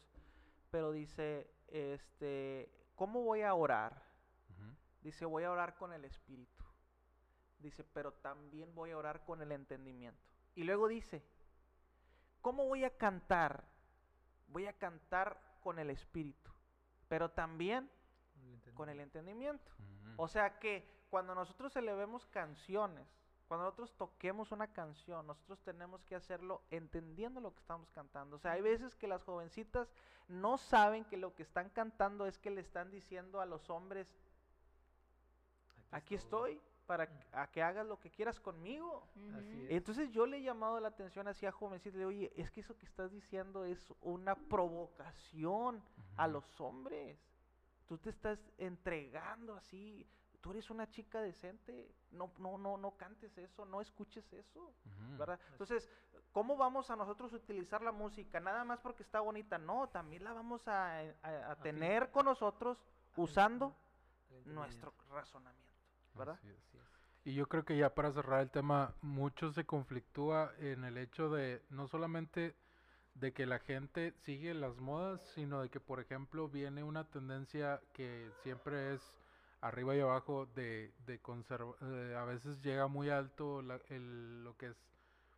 pero 0.70 0.92
dice, 0.92 1.50
este, 1.68 2.70
¿cómo 2.94 3.22
voy 3.22 3.42
a 3.42 3.54
orar? 3.54 4.02
Ujú. 4.50 4.74
Dice, 5.00 5.24
voy 5.24 5.44
a 5.44 5.50
orar 5.50 5.76
con 5.76 5.92
el 5.92 6.04
Espíritu. 6.04 6.64
Dice, 7.58 7.84
pero 7.84 8.12
también 8.12 8.74
voy 8.74 8.90
a 8.90 8.98
orar 8.98 9.24
con 9.24 9.42
el 9.42 9.52
entendimiento. 9.52 10.20
Y 10.54 10.64
luego 10.64 10.88
dice, 10.88 11.24
¿cómo 12.40 12.66
voy 12.66 12.84
a 12.84 12.96
cantar? 12.96 13.69
Voy 14.50 14.66
a 14.66 14.72
cantar 14.72 15.40
con 15.62 15.78
el 15.78 15.90
Espíritu, 15.90 16.50
pero 17.08 17.30
también 17.30 17.90
con 18.74 18.88
el 18.88 19.00
entendimiento. 19.00 19.72
O 20.16 20.28
sea 20.28 20.58
que 20.58 20.86
cuando 21.10 21.34
nosotros 21.34 21.74
elevemos 21.76 22.26
canciones, 22.26 23.06
cuando 23.48 23.64
nosotros 23.64 23.92
toquemos 23.96 24.52
una 24.52 24.72
canción, 24.72 25.26
nosotros 25.26 25.60
tenemos 25.62 26.04
que 26.04 26.14
hacerlo 26.14 26.62
entendiendo 26.70 27.40
lo 27.40 27.52
que 27.52 27.58
estamos 27.58 27.90
cantando. 27.90 28.36
O 28.36 28.38
sea, 28.38 28.52
hay 28.52 28.62
veces 28.62 28.94
que 28.94 29.08
las 29.08 29.24
jovencitas 29.24 29.92
no 30.28 30.56
saben 30.56 31.04
que 31.04 31.16
lo 31.16 31.34
que 31.34 31.42
están 31.42 31.68
cantando 31.70 32.26
es 32.26 32.38
que 32.38 32.50
le 32.50 32.60
están 32.60 32.92
diciendo 32.92 33.40
a 33.40 33.46
los 33.46 33.68
hombres, 33.68 34.06
aquí 35.90 36.14
estoy 36.14 36.60
para 36.90 37.06
que- 37.08 37.24
a 37.32 37.46
que 37.46 37.62
hagas 37.62 37.86
lo 37.86 38.00
que 38.00 38.10
quieras 38.10 38.40
conmigo. 38.40 39.06
Ujú. 39.14 39.36
Así 39.38 39.64
es. 39.66 39.70
Entonces 39.70 40.10
yo 40.10 40.26
le 40.26 40.38
he 40.38 40.42
llamado 40.42 40.80
la 40.80 40.88
atención 40.88 41.28
así 41.28 41.46
a 41.46 41.52
jovencitas, 41.52 41.94
le 41.94 42.00
digo, 42.00 42.08
oye, 42.08 42.32
es 42.34 42.50
que 42.50 42.62
eso 42.62 42.76
que 42.76 42.84
estás 42.84 43.12
diciendo 43.12 43.64
es 43.64 43.92
una 44.00 44.34
provocación 44.34 45.84
a 46.16 46.26
los 46.26 46.60
hombres. 46.60 47.16
Tú 47.86 47.96
te 47.96 48.10
estás 48.10 48.40
entregando 48.58 49.54
así, 49.54 50.04
tú 50.40 50.50
eres 50.50 50.68
una 50.68 50.88
chica 50.88 51.20
decente, 51.22 51.94
no, 52.10 52.32
no, 52.38 52.58
no, 52.58 52.76
no 52.76 52.96
cantes 52.96 53.38
eso, 53.38 53.64
no 53.64 53.80
escuches 53.80 54.32
eso. 54.32 54.74
Entonces, 55.52 55.88
¿cómo 56.32 56.56
vamos 56.56 56.90
a 56.90 56.96
nosotros 56.96 57.32
utilizar 57.32 57.82
la 57.82 57.92
música? 57.92 58.40
Nada 58.40 58.64
más 58.64 58.80
porque 58.80 59.04
está 59.04 59.20
bonita, 59.20 59.58
no, 59.58 59.88
también 59.90 60.24
la 60.24 60.32
vamos 60.32 60.66
a, 60.66 60.98
a- 61.22 61.50
a 61.52 61.56
tener 61.62 62.10
con 62.10 62.24
nosotros 62.24 62.84
usando 63.16 63.76
nuestro 64.54 64.94
razonamiento, 65.10 65.59
¿verdad? 66.20 66.36
Así 66.36 66.48
es. 66.48 66.56
Y 67.24 67.34
yo 67.34 67.48
creo 67.48 67.64
que 67.64 67.76
ya 67.76 67.94
para 67.94 68.12
cerrar 68.12 68.40
el 68.40 68.50
tema, 68.50 68.94
mucho 69.02 69.52
se 69.52 69.64
conflictúa 69.66 70.52
en 70.58 70.84
el 70.84 70.96
hecho 70.98 71.30
de 71.30 71.62
no 71.70 71.86
solamente 71.86 72.54
de 73.14 73.32
que 73.32 73.46
la 73.46 73.58
gente 73.58 74.12
sigue 74.24 74.54
las 74.54 74.78
modas, 74.80 75.20
sino 75.34 75.60
de 75.60 75.68
que, 75.68 75.80
por 75.80 76.00
ejemplo, 76.00 76.48
viene 76.48 76.82
una 76.82 77.04
tendencia 77.04 77.80
que 77.92 78.30
siempre 78.42 78.94
es 78.94 79.02
arriba 79.60 79.94
y 79.96 80.00
abajo 80.00 80.46
de, 80.54 80.92
de 81.06 81.20
conserva- 81.20 81.76
eh, 81.82 82.16
a 82.16 82.24
veces 82.24 82.60
llega 82.62 82.86
muy 82.86 83.10
alto 83.10 83.62
la- 83.62 83.80
el- 83.90 84.44
lo 84.44 84.56
que 84.56 84.66
es 84.68 84.76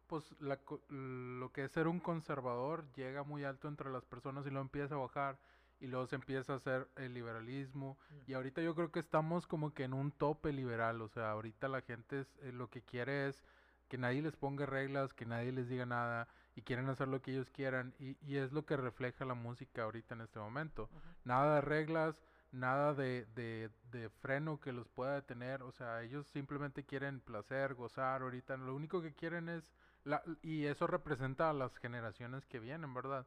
pues 0.07 0.25
la 0.41 0.59
co- 0.59 0.83
lo 0.91 1.51
que 1.53 1.65
es 1.65 1.73
ser 1.73 1.89
un 1.89 2.01
conservador 2.01 2.85
llega 2.95 3.23
muy 3.25 3.45
alto 3.45 3.69
entre 3.69 3.91
las 3.91 4.05
personas 4.05 4.47
y 4.47 4.51
luego 4.51 4.63
empieza 4.63 4.95
a 4.95 4.99
bajar 4.99 5.39
y 5.83 5.89
luego 5.89 6.07
se 6.07 6.15
empieza 6.15 6.53
a 6.53 6.57
hacer 6.57 6.89
el 6.95 7.13
liberalismo 7.13 7.99
y 8.29 8.35
ahorita 8.35 8.63
yo 8.63 8.75
creo 8.77 8.93
que 8.93 9.01
estamos 9.01 9.49
como 9.49 9.75
que 9.75 9.83
en 9.83 9.93
un 9.93 10.13
tope 10.13 10.53
liberal, 10.53 11.03
o 11.03 11.09
sea, 11.09 11.33
ahorita 11.33 11.67
la 11.67 11.83
gente 11.83 12.21
es, 12.21 12.37
eh, 12.43 12.53
lo 12.53 12.71
que 12.71 12.83
quiere 12.83 13.27
es 13.29 13.43
que 13.89 13.99
nadie 13.99 14.23
les 14.23 14.37
ponga 14.37 14.65
reglas, 14.65 15.13
que 15.13 15.27
nadie 15.27 15.51
les 15.51 15.69
diga 15.69 15.85
nada 15.85 16.29
y 16.55 16.63
quieren 16.63 16.89
hacer 16.89 17.09
lo 17.09 17.21
que 17.21 17.33
ellos 17.33 17.51
quieran 17.51 17.95
y, 17.99 18.17
y 18.25 18.37
es 18.37 18.53
lo 18.53 18.65
que 18.65 18.77
refleja 18.77 19.25
la 19.25 19.35
música 19.35 19.83
ahorita 19.83 20.15
en 20.15 20.21
este 20.21 20.39
momento. 20.39 20.89
Nada 21.25 21.57
de 21.57 21.61
reglas, 21.63 22.23
nada 22.53 22.95
de, 22.95 23.27
de, 23.35 23.69
de 23.91 24.09
freno 24.09 24.61
que 24.61 24.73
los 24.73 24.89
pueda 24.89 25.15
detener, 25.15 25.63
o 25.63 25.73
sea, 25.73 26.03
ellos 26.03 26.29
simplemente 26.29 26.85
quieren 26.85 27.21
placer, 27.21 27.75
gozar, 27.75 28.23
ahorita 28.23 28.57
lo 28.57 28.77
único 28.77 29.03
que 29.03 29.15
quieren 29.15 29.49
es, 29.49 29.65
la, 30.05 30.23
y 30.43 30.67
eso 30.67 30.87
representa 30.87 31.51
a 31.51 31.53
las 31.53 31.77
generaciones 31.79 32.47
que 32.47 32.61
vienen, 32.61 32.95
¿verdad? 32.95 33.27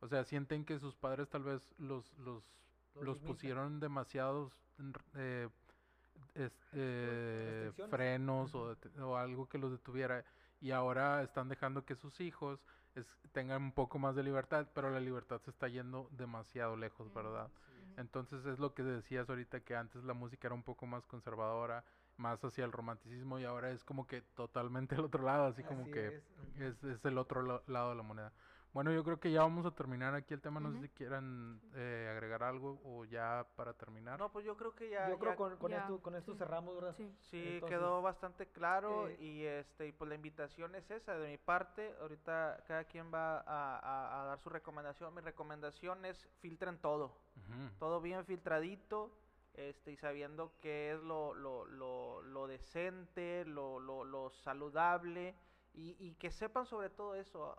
O 0.00 0.08
sea, 0.08 0.24
sienten 0.24 0.64
que 0.64 0.78
sus 0.78 0.94
padres 0.96 1.28
tal 1.28 1.42
vez 1.42 1.68
los, 1.78 2.12
los, 2.18 2.42
Los 3.02 3.18
pusieron 3.20 3.80
demasiados 3.80 4.52
eh, 5.14 5.48
es- 6.34 6.52
eh, 6.72 7.70
restricciones. 7.74 7.90
frenos 7.90 8.54
o, 8.54 8.76
o 9.06 9.16
algo 9.16 9.48
que 9.48 9.58
los 9.58 9.70
detuviera 9.72 10.24
y 10.60 10.70
ahora 10.72 11.22
están 11.22 11.48
dejando 11.48 11.84
que 11.84 11.94
sus 11.96 12.20
hijos 12.20 12.64
es- 12.94 13.18
tengan 13.32 13.62
un 13.62 13.72
poco 13.72 13.98
más 13.98 14.14
de 14.16 14.22
libertad, 14.22 14.66
pero 14.74 14.90
la 14.90 15.00
libertad 15.00 15.40
se 15.42 15.50
está 15.50 15.68
yendo 15.68 16.08
demasiado 16.12 16.76
lejos, 16.76 17.12
¿verdad? 17.14 17.50
Entonces 17.96 18.44
es 18.46 18.58
lo 18.58 18.72
que 18.74 18.82
decías 18.82 19.28
ahorita 19.28 19.60
que 19.60 19.76
antes 19.76 20.02
la 20.04 20.14
música 20.14 20.48
era 20.48 20.54
un 20.54 20.62
poco 20.62 20.86
más 20.86 21.06
conservadora, 21.06 21.84
más 22.16 22.42
hacia 22.44 22.64
el 22.64 22.72
romanticismo 22.72 23.38
y 23.38 23.44
ahora 23.44 23.70
es 23.70 23.84
como 23.84 24.06
que 24.06 24.22
totalmente 24.22 24.94
el 25.00 25.04
otro 25.04 25.22
lado, 25.22 25.46
así 25.46 25.62
como 25.62 25.84
que 25.90 26.08
es, 26.58 26.82
es, 26.82 26.84
es 26.84 27.04
el 27.04 27.18
otro 27.18 27.42
la- 27.42 27.62
lado 27.66 27.90
de 27.90 27.96
la 27.96 28.02
moneda. 28.02 28.32
Bueno, 28.72 28.92
yo 28.92 29.02
creo 29.02 29.18
que 29.18 29.32
ya 29.32 29.40
vamos 29.40 29.66
a 29.66 29.72
terminar 29.72 30.14
aquí 30.14 30.32
el 30.32 30.40
tema, 30.40 30.60
no 30.60 30.70
sé 30.72 30.80
si 30.82 30.88
quieran 30.90 31.60
eh, 31.74 32.08
agregar 32.08 32.44
algo 32.44 32.80
o 32.84 33.04
ya 33.04 33.44
para 33.56 33.72
terminar. 33.74 34.16
No, 34.20 34.30
pues 34.30 34.44
yo 34.44 34.56
creo 34.56 34.74
que 34.76 34.88
ya, 34.90 35.08
Yo 35.08 35.18
creo 35.18 35.32
ya- 35.32 35.36
con, 35.36 35.56
con 35.56 35.70
Ya, 35.72 35.78
esto, 35.78 36.00
con 36.00 36.14
esto 36.14 36.32
sí. 36.34 36.38
cerramos, 36.38 36.74
¿verdad? 36.76 36.94
Sí. 36.96 37.12
Sí, 37.18 37.42
Entonces, 37.54 37.76
quedó 37.76 38.00
bastante 38.00 38.46
claro 38.46 39.08
eh, 39.08 39.16
y 39.20 39.42
este 39.44 39.88
y 39.88 39.92
pues 39.92 40.08
la 40.08 40.14
invitación 40.14 40.76
es 40.76 40.88
esa 40.90 41.14
de 41.16 41.30
mi 41.30 41.36
parte. 41.38 41.92
Ahorita 42.00 42.62
cada 42.68 42.84
quien 42.84 43.12
va 43.12 43.38
a, 43.40 43.78
a- 43.78 44.22
a 44.22 44.24
dar 44.26 44.38
su 44.38 44.48
recomendación. 44.50 45.12
Mi 45.14 45.20
recomendación 45.20 46.04
es 46.04 46.28
filtren 46.38 46.78
todo, 46.78 47.18
todo 47.80 48.00
bien 48.00 48.24
filtradito, 48.24 49.10
este 49.54 49.90
y 49.90 49.96
sabiendo 49.96 50.52
qué 50.60 50.92
es 50.92 51.00
lo, 51.02 51.34
lo, 51.34 51.64
lo, 51.64 52.22
lo 52.22 52.46
decente, 52.46 53.44
lo, 53.46 53.80
lo, 53.80 54.04
lo 54.04 54.30
saludable 54.30 55.34
y, 55.74 55.96
y 55.98 56.14
que 56.14 56.30
sepan 56.30 56.66
sobre 56.66 56.88
todo 56.90 57.16
eso, 57.16 57.56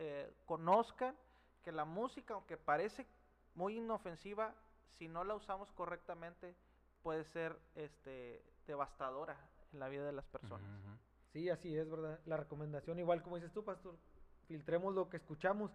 eh, 0.00 0.32
conozcan 0.46 1.16
que 1.64 1.72
la 1.72 1.84
música, 1.84 2.34
aunque 2.34 2.56
parece 2.56 3.06
muy 3.54 3.78
inofensiva, 3.78 4.54
si 4.96 5.08
no 5.08 5.24
la 5.24 5.34
usamos 5.34 5.70
correctamente, 5.72 6.54
puede 7.02 7.24
ser 7.24 7.58
este 7.74 8.42
devastadora 8.66 9.36
en 9.72 9.80
la 9.80 9.88
vida 9.88 10.04
de 10.04 10.12
las 10.12 10.24
personas. 10.26 10.66
Sí, 11.32 11.50
así 11.50 11.76
es, 11.76 11.90
¿verdad? 11.90 12.18
La 12.26 12.36
recomendación, 12.36 12.98
igual 12.98 13.22
como 13.22 13.36
dices 13.36 13.52
tú, 13.52 13.64
pastor, 13.64 13.96
filtremos 14.46 14.94
lo 14.94 15.08
que 15.10 15.18
escuchamos. 15.18 15.70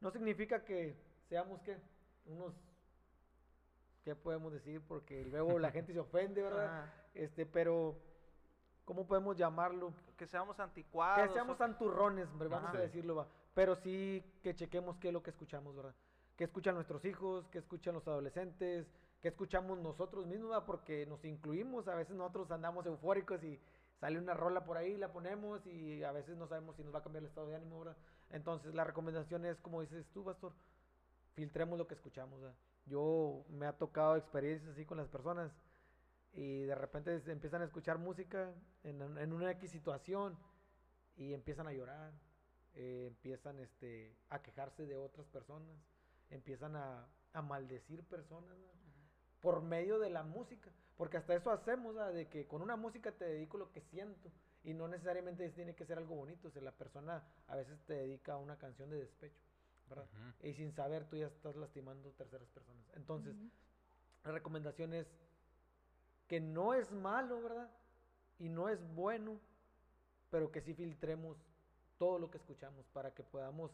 No 0.00 0.10
significa 0.10 0.64
que 0.64 0.96
seamos, 1.28 1.60
¿qué? 1.62 1.76
Unos, 2.26 2.54
¿qué 4.04 4.14
podemos 4.14 4.52
decir? 4.52 4.80
Porque 4.86 5.24
luego 5.24 5.58
la 5.58 5.70
gente 5.70 5.92
se 5.92 6.00
ofende, 6.00 6.42
¿verdad? 6.42 6.66
Ajá. 6.66 6.92
Este, 7.14 7.44
pero, 7.46 7.96
¿cómo 8.84 9.06
podemos 9.06 9.36
llamarlo? 9.36 9.92
Que 10.16 10.26
seamos 10.26 10.58
anticuados. 10.60 11.26
Que 11.28 11.32
seamos 11.34 11.56
o- 11.56 11.58
santurrones, 11.58 12.28
vamos 12.38 12.74
a 12.74 12.78
decirlo, 12.78 13.16
va. 13.16 13.28
Pero 13.54 13.76
sí 13.76 14.22
que 14.42 14.54
chequemos 14.54 14.96
qué 14.98 15.08
es 15.08 15.14
lo 15.14 15.22
que 15.22 15.30
escuchamos, 15.30 15.74
¿verdad? 15.74 15.94
¿Qué 16.36 16.44
escuchan 16.44 16.74
nuestros 16.74 17.04
hijos? 17.04 17.46
¿Qué 17.48 17.58
escuchan 17.58 17.94
los 17.94 18.06
adolescentes? 18.08 18.86
¿Qué 19.22 19.28
escuchamos 19.28 19.78
nosotros 19.78 20.26
mismos? 20.26 20.50
va? 20.50 20.66
Porque 20.66 21.06
nos 21.06 21.24
incluimos, 21.24 21.86
a 21.86 21.94
veces 21.94 22.16
nosotros 22.16 22.50
andamos 22.50 22.84
eufóricos 22.86 23.42
y 23.44 23.60
sale 24.00 24.18
una 24.18 24.34
rola 24.34 24.64
por 24.64 24.76
ahí, 24.76 24.96
la 24.96 25.12
ponemos 25.12 25.64
y 25.66 26.02
a 26.02 26.12
veces 26.12 26.36
no 26.36 26.48
sabemos 26.48 26.76
si 26.76 26.82
nos 26.82 26.92
va 26.94 26.98
a 26.98 27.02
cambiar 27.02 27.22
el 27.22 27.28
estado 27.28 27.46
de 27.46 27.54
ánimo, 27.54 27.78
¿verdad? 27.78 27.96
Entonces 28.30 28.74
la 28.74 28.84
recomendación 28.84 29.46
es, 29.46 29.60
como 29.60 29.80
dices 29.80 30.04
tú, 30.12 30.24
Pastor, 30.24 30.52
filtremos 31.34 31.78
lo 31.78 31.86
que 31.86 31.94
escuchamos, 31.94 32.40
¿verdad? 32.40 32.56
Yo 32.86 33.44
me 33.48 33.66
ha 33.66 33.72
tocado 33.78 34.16
experiencias 34.16 34.72
así 34.72 34.84
con 34.84 34.98
las 34.98 35.08
personas 35.08 35.52
y 36.32 36.64
de 36.64 36.74
repente 36.74 37.22
empiezan 37.28 37.62
a 37.62 37.66
escuchar 37.66 37.98
música 37.98 38.52
en, 38.82 39.00
en 39.00 39.32
una 39.32 39.52
X 39.52 39.70
situación 39.70 40.36
y 41.16 41.32
empiezan 41.32 41.68
a 41.68 41.72
llorar, 41.72 42.12
eh, 42.74 43.06
empiezan 43.06 43.58
este, 43.60 44.16
a 44.30 44.42
quejarse 44.42 44.86
de 44.86 44.96
otras 44.96 45.26
personas, 45.28 45.76
empiezan 46.30 46.76
a, 46.76 47.06
a 47.32 47.42
maldecir 47.42 48.02
personas 48.04 48.56
¿no? 48.58 48.68
por 49.40 49.62
medio 49.62 49.98
de 49.98 50.10
la 50.10 50.22
música, 50.22 50.70
porque 50.96 51.18
hasta 51.18 51.34
eso 51.34 51.50
hacemos, 51.50 51.94
¿verdad? 51.94 52.12
de 52.14 52.28
que 52.28 52.46
con 52.46 52.62
una 52.62 52.76
música 52.76 53.12
te 53.12 53.26
dedico 53.26 53.58
lo 53.58 53.70
que 53.70 53.82
siento 53.82 54.30
y 54.62 54.72
no 54.72 54.88
necesariamente 54.88 55.48
tiene 55.50 55.74
que 55.74 55.84
ser 55.84 55.98
algo 55.98 56.14
bonito, 56.14 56.48
o 56.48 56.50
sea, 56.50 56.62
la 56.62 56.72
persona 56.72 57.22
a 57.46 57.56
veces 57.56 57.78
te 57.84 57.94
dedica 57.94 58.32
a 58.32 58.38
una 58.38 58.56
canción 58.56 58.88
de 58.88 58.96
despecho, 58.96 59.44
¿verdad? 59.88 60.06
Ujú. 60.06 60.48
Y 60.48 60.54
sin 60.54 60.72
saber 60.72 61.04
tú 61.04 61.16
ya 61.16 61.26
estás 61.26 61.56
lastimando 61.56 62.10
terceras 62.12 62.48
personas. 62.48 62.86
Entonces, 62.94 63.36
Ujú. 63.36 63.50
la 64.24 64.32
recomendación 64.32 64.94
es 64.94 65.06
que 66.26 66.40
no 66.40 66.72
es 66.72 66.90
malo, 66.90 67.42
¿verdad? 67.42 67.70
Y 68.38 68.48
no 68.48 68.70
es 68.70 68.82
bueno, 68.94 69.38
pero 70.30 70.50
que 70.50 70.62
sí 70.62 70.72
filtremos 70.74 71.36
todo 71.98 72.18
lo 72.18 72.30
que 72.30 72.38
escuchamos 72.38 72.86
para 72.88 73.12
que 73.14 73.22
podamos 73.22 73.70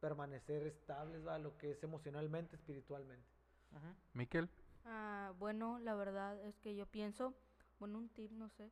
permanecer 0.00 0.66
estables, 0.66 1.22
¿verdad? 1.24 1.40
Lo 1.40 1.56
que 1.58 1.72
es 1.72 1.82
emocionalmente, 1.82 2.56
espiritualmente. 2.56 3.26
Ujú. 3.72 3.94
Miquel, 4.14 4.48
Ah, 4.84 5.32
bueno, 5.38 5.78
la 5.80 5.94
verdad 5.94 6.40
es 6.44 6.58
que 6.58 6.74
yo 6.76 6.86
pienso, 6.86 7.34
bueno, 7.78 7.98
un 7.98 8.08
tip, 8.08 8.30
no 8.32 8.48
sé, 8.50 8.70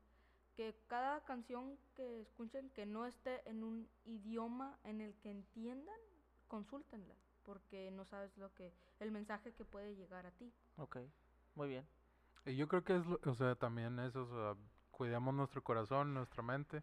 que 0.57 0.77
cada 0.87 1.25
canción 1.25 1.77
que 1.95 2.21
escuchen 2.21 2.71
que 2.71 2.87
no 2.87 3.07
esté 3.07 3.49
en 3.49 3.65
un 3.65 3.89
idioma 4.05 4.79
en 4.85 5.01
el 5.01 5.15
que 5.17 5.31
entiendan, 5.31 5.99
consúltenla, 6.49 7.17
porque 7.43 7.91
no 7.91 8.05
sabes 8.05 8.37
lo 8.39 8.53
que, 8.55 8.73
el 9.01 9.11
mensaje 9.11 9.53
que 9.55 9.65
puede 9.65 9.97
llegar 9.97 10.27
a 10.27 10.31
ti. 10.33 10.53
Ok, 10.77 10.99
muy 11.55 11.69
bien. 11.69 11.87
y 12.47 12.57
yo 12.57 12.69
creo 12.69 12.85
que 12.85 12.97
es, 12.97 13.07
lo- 13.07 13.21
o 13.25 13.35
sea, 13.35 13.55
también 13.57 13.99
eso, 13.99 14.23
o 14.23 14.27
sea, 14.55 14.62
cuidamos 14.91 15.35
nuestro 15.35 15.62
corazón, 15.62 16.15
nuestra 16.15 16.43
mente, 16.43 16.83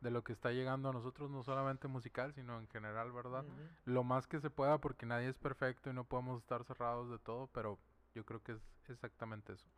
de 0.00 0.10
lo 0.10 0.22
que 0.22 0.32
está 0.32 0.52
llegando 0.52 0.88
a 0.88 0.92
nosotros, 0.92 1.30
no 1.30 1.42
solamente 1.42 1.88
musical, 1.88 2.32
sino 2.34 2.58
en 2.58 2.68
general, 2.68 3.12
¿verdad? 3.12 3.44
Lo 3.84 4.04
más 4.04 4.26
que 4.26 4.40
se 4.40 4.50
pueda, 4.50 4.78
porque 4.78 5.06
nadie 5.06 5.28
es 5.28 5.38
perfecto 5.38 5.90
y 5.90 5.92
no 5.92 6.04
podemos 6.04 6.40
estar 6.40 6.64
cerrados 6.64 7.10
de 7.10 7.18
todo, 7.18 7.48
pero 7.52 7.78
yo 8.14 8.24
creo 8.24 8.42
que 8.42 8.52
es 8.52 8.60
exactamente 8.88 9.52
eso. 9.52 9.68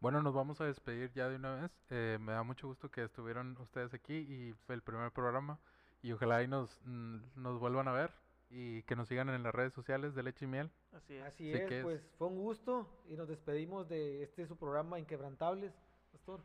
Bueno, 0.00 0.22
nos 0.22 0.34
vamos 0.34 0.60
a 0.60 0.66
despedir 0.66 1.12
ya 1.12 1.28
de 1.28 1.36
una 1.36 1.54
vez. 1.54 1.70
Eh, 1.88 2.18
me 2.20 2.32
da 2.32 2.42
mucho 2.42 2.66
gusto 2.68 2.90
que 2.90 3.04
estuvieron 3.04 3.56
ustedes 3.58 3.94
aquí 3.94 4.14
y 4.14 4.52
fue 4.66 4.74
el 4.74 4.82
primer 4.82 5.10
programa. 5.12 5.58
Y 6.02 6.12
ojalá 6.12 6.42
y 6.42 6.48
nos, 6.48 6.78
mm, 6.84 7.18
nos 7.36 7.58
vuelvan 7.58 7.88
a 7.88 7.92
ver 7.92 8.12
y 8.50 8.82
que 8.82 8.96
nos 8.96 9.08
sigan 9.08 9.30
en 9.30 9.42
las 9.42 9.54
redes 9.54 9.72
sociales 9.72 10.14
de 10.14 10.22
Leche 10.22 10.44
y 10.44 10.48
Miel. 10.48 10.70
Así 10.92 11.14
es. 11.14 11.22
Así 11.24 11.44
Sí 11.44 11.52
es, 11.54 11.68
que 11.68 11.78
es. 11.78 11.82
pues 11.84 12.02
fue 12.18 12.28
un 12.28 12.36
gusto 12.36 12.86
y 13.08 13.14
nos 13.14 13.28
despedimos 13.28 13.88
de 13.88 14.22
este 14.22 14.46
su 14.46 14.56
programa 14.56 14.98
Inquebrantables, 14.98 15.72
Pastor. 16.12 16.40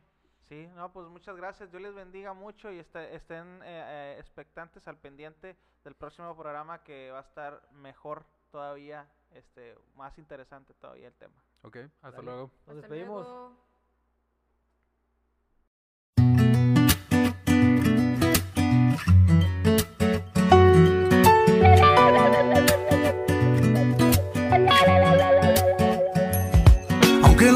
Sí, 0.50 0.66
no, 0.74 0.92
pues 0.92 1.06
muchas 1.06 1.36
gracias. 1.36 1.70
Dios 1.70 1.80
les 1.80 1.94
bendiga 1.94 2.32
mucho 2.34 2.72
y 2.72 2.80
estén 2.80 3.62
eh, 3.62 3.66
eh, 3.66 4.16
expectantes 4.18 4.88
al 4.88 4.98
pendiente 4.98 5.56
del 5.84 5.94
próximo 5.94 6.36
programa 6.36 6.82
que 6.82 7.12
va 7.12 7.18
a 7.18 7.22
estar 7.22 7.62
mejor 7.70 8.24
todavía, 8.50 9.08
este, 9.30 9.78
más 9.94 10.18
interesante 10.18 10.74
todavía 10.74 11.06
el 11.06 11.14
tema. 11.14 11.40
Ok, 11.62 11.76
hasta 12.02 12.10
Dale. 12.10 12.24
luego. 12.24 12.42
Nos 12.48 12.58
Hasta 12.66 12.72
despedimos. 12.74 13.28
luego. 13.28 13.69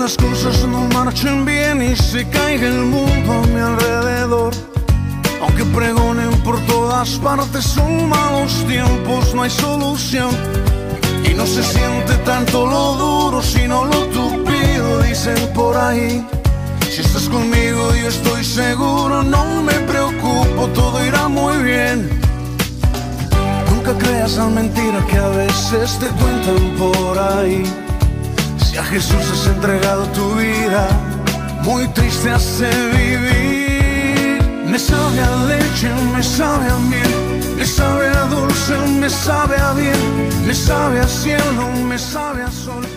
Las 0.05 0.17
cosas 0.19 0.67
no 0.69 0.87
marchen 0.89 1.47
bien 1.47 1.81
y 1.81 1.97
se 1.97 2.29
caiga 2.29 2.67
el 2.69 2.83
mundo 2.95 3.33
a 3.33 3.47
mi 3.47 3.59
alrededor. 3.59 4.53
Aunque 5.41 5.65
pregonen 5.65 6.31
por 6.43 6.61
todas 6.67 7.09
partes, 7.21 7.65
son 7.65 8.11
malos 8.11 8.53
tiempos, 8.69 9.35
no 9.35 9.45
hay 9.45 9.49
solución. 9.49 10.29
Y 11.25 11.33
no 11.33 11.47
se 11.47 11.63
siente 11.63 12.13
tanto 12.27 12.67
lo 12.67 12.85
duro, 12.97 13.43
sino 13.43 13.87
lo 13.87 14.01
tupido, 14.17 15.01
dicen 15.01 15.41
por 15.55 15.75
ahí. 15.75 16.23
Si 16.91 17.01
estás 17.01 17.27
conmigo, 17.31 17.95
yo 17.95 18.09
estoy 18.09 18.45
seguro, 18.45 19.23
no 19.23 19.63
me 19.63 19.77
preocupo, 19.91 20.69
todo 20.75 21.03
irá 21.03 21.29
muy 21.29 21.57
bien. 21.63 22.11
Nunca 23.71 23.97
creas 23.97 24.37
la 24.37 24.49
mentira 24.49 24.99
que 25.07 25.17
a 25.17 25.29
veces 25.29 25.99
te 25.99 26.09
cuentan 26.09 26.77
por 26.77 27.19
ahí. 27.19 27.84
Si 28.75 28.81
a 28.81 28.85
Jesús 28.87 29.31
has 29.31 29.47
entregado 29.47 30.05
tu 30.09 30.35
vida, 30.35 30.89
muy 31.63 31.87
triste 31.93 32.29
hace 32.29 32.69
vivir. 32.91 34.43
Me 34.67 34.81
sabe 34.81 35.21
a 35.21 35.37
leche, 35.47 35.89
me 36.13 36.21
sabe 36.21 36.69
a 36.69 36.77
miel, 36.79 37.55
me 37.57 37.65
sabe 37.65 38.09
a 38.09 38.25
dulce, 38.25 38.77
me 38.99 39.09
sabe 39.09 39.57
a 39.59 39.75
bien, 39.75 40.45
me 40.45 40.53
sabe 40.53 40.99
a 40.99 41.07
cielo, 41.07 41.71
me 41.89 41.97
sabe 41.97 42.43
a 42.43 42.51
sol. 42.51 42.94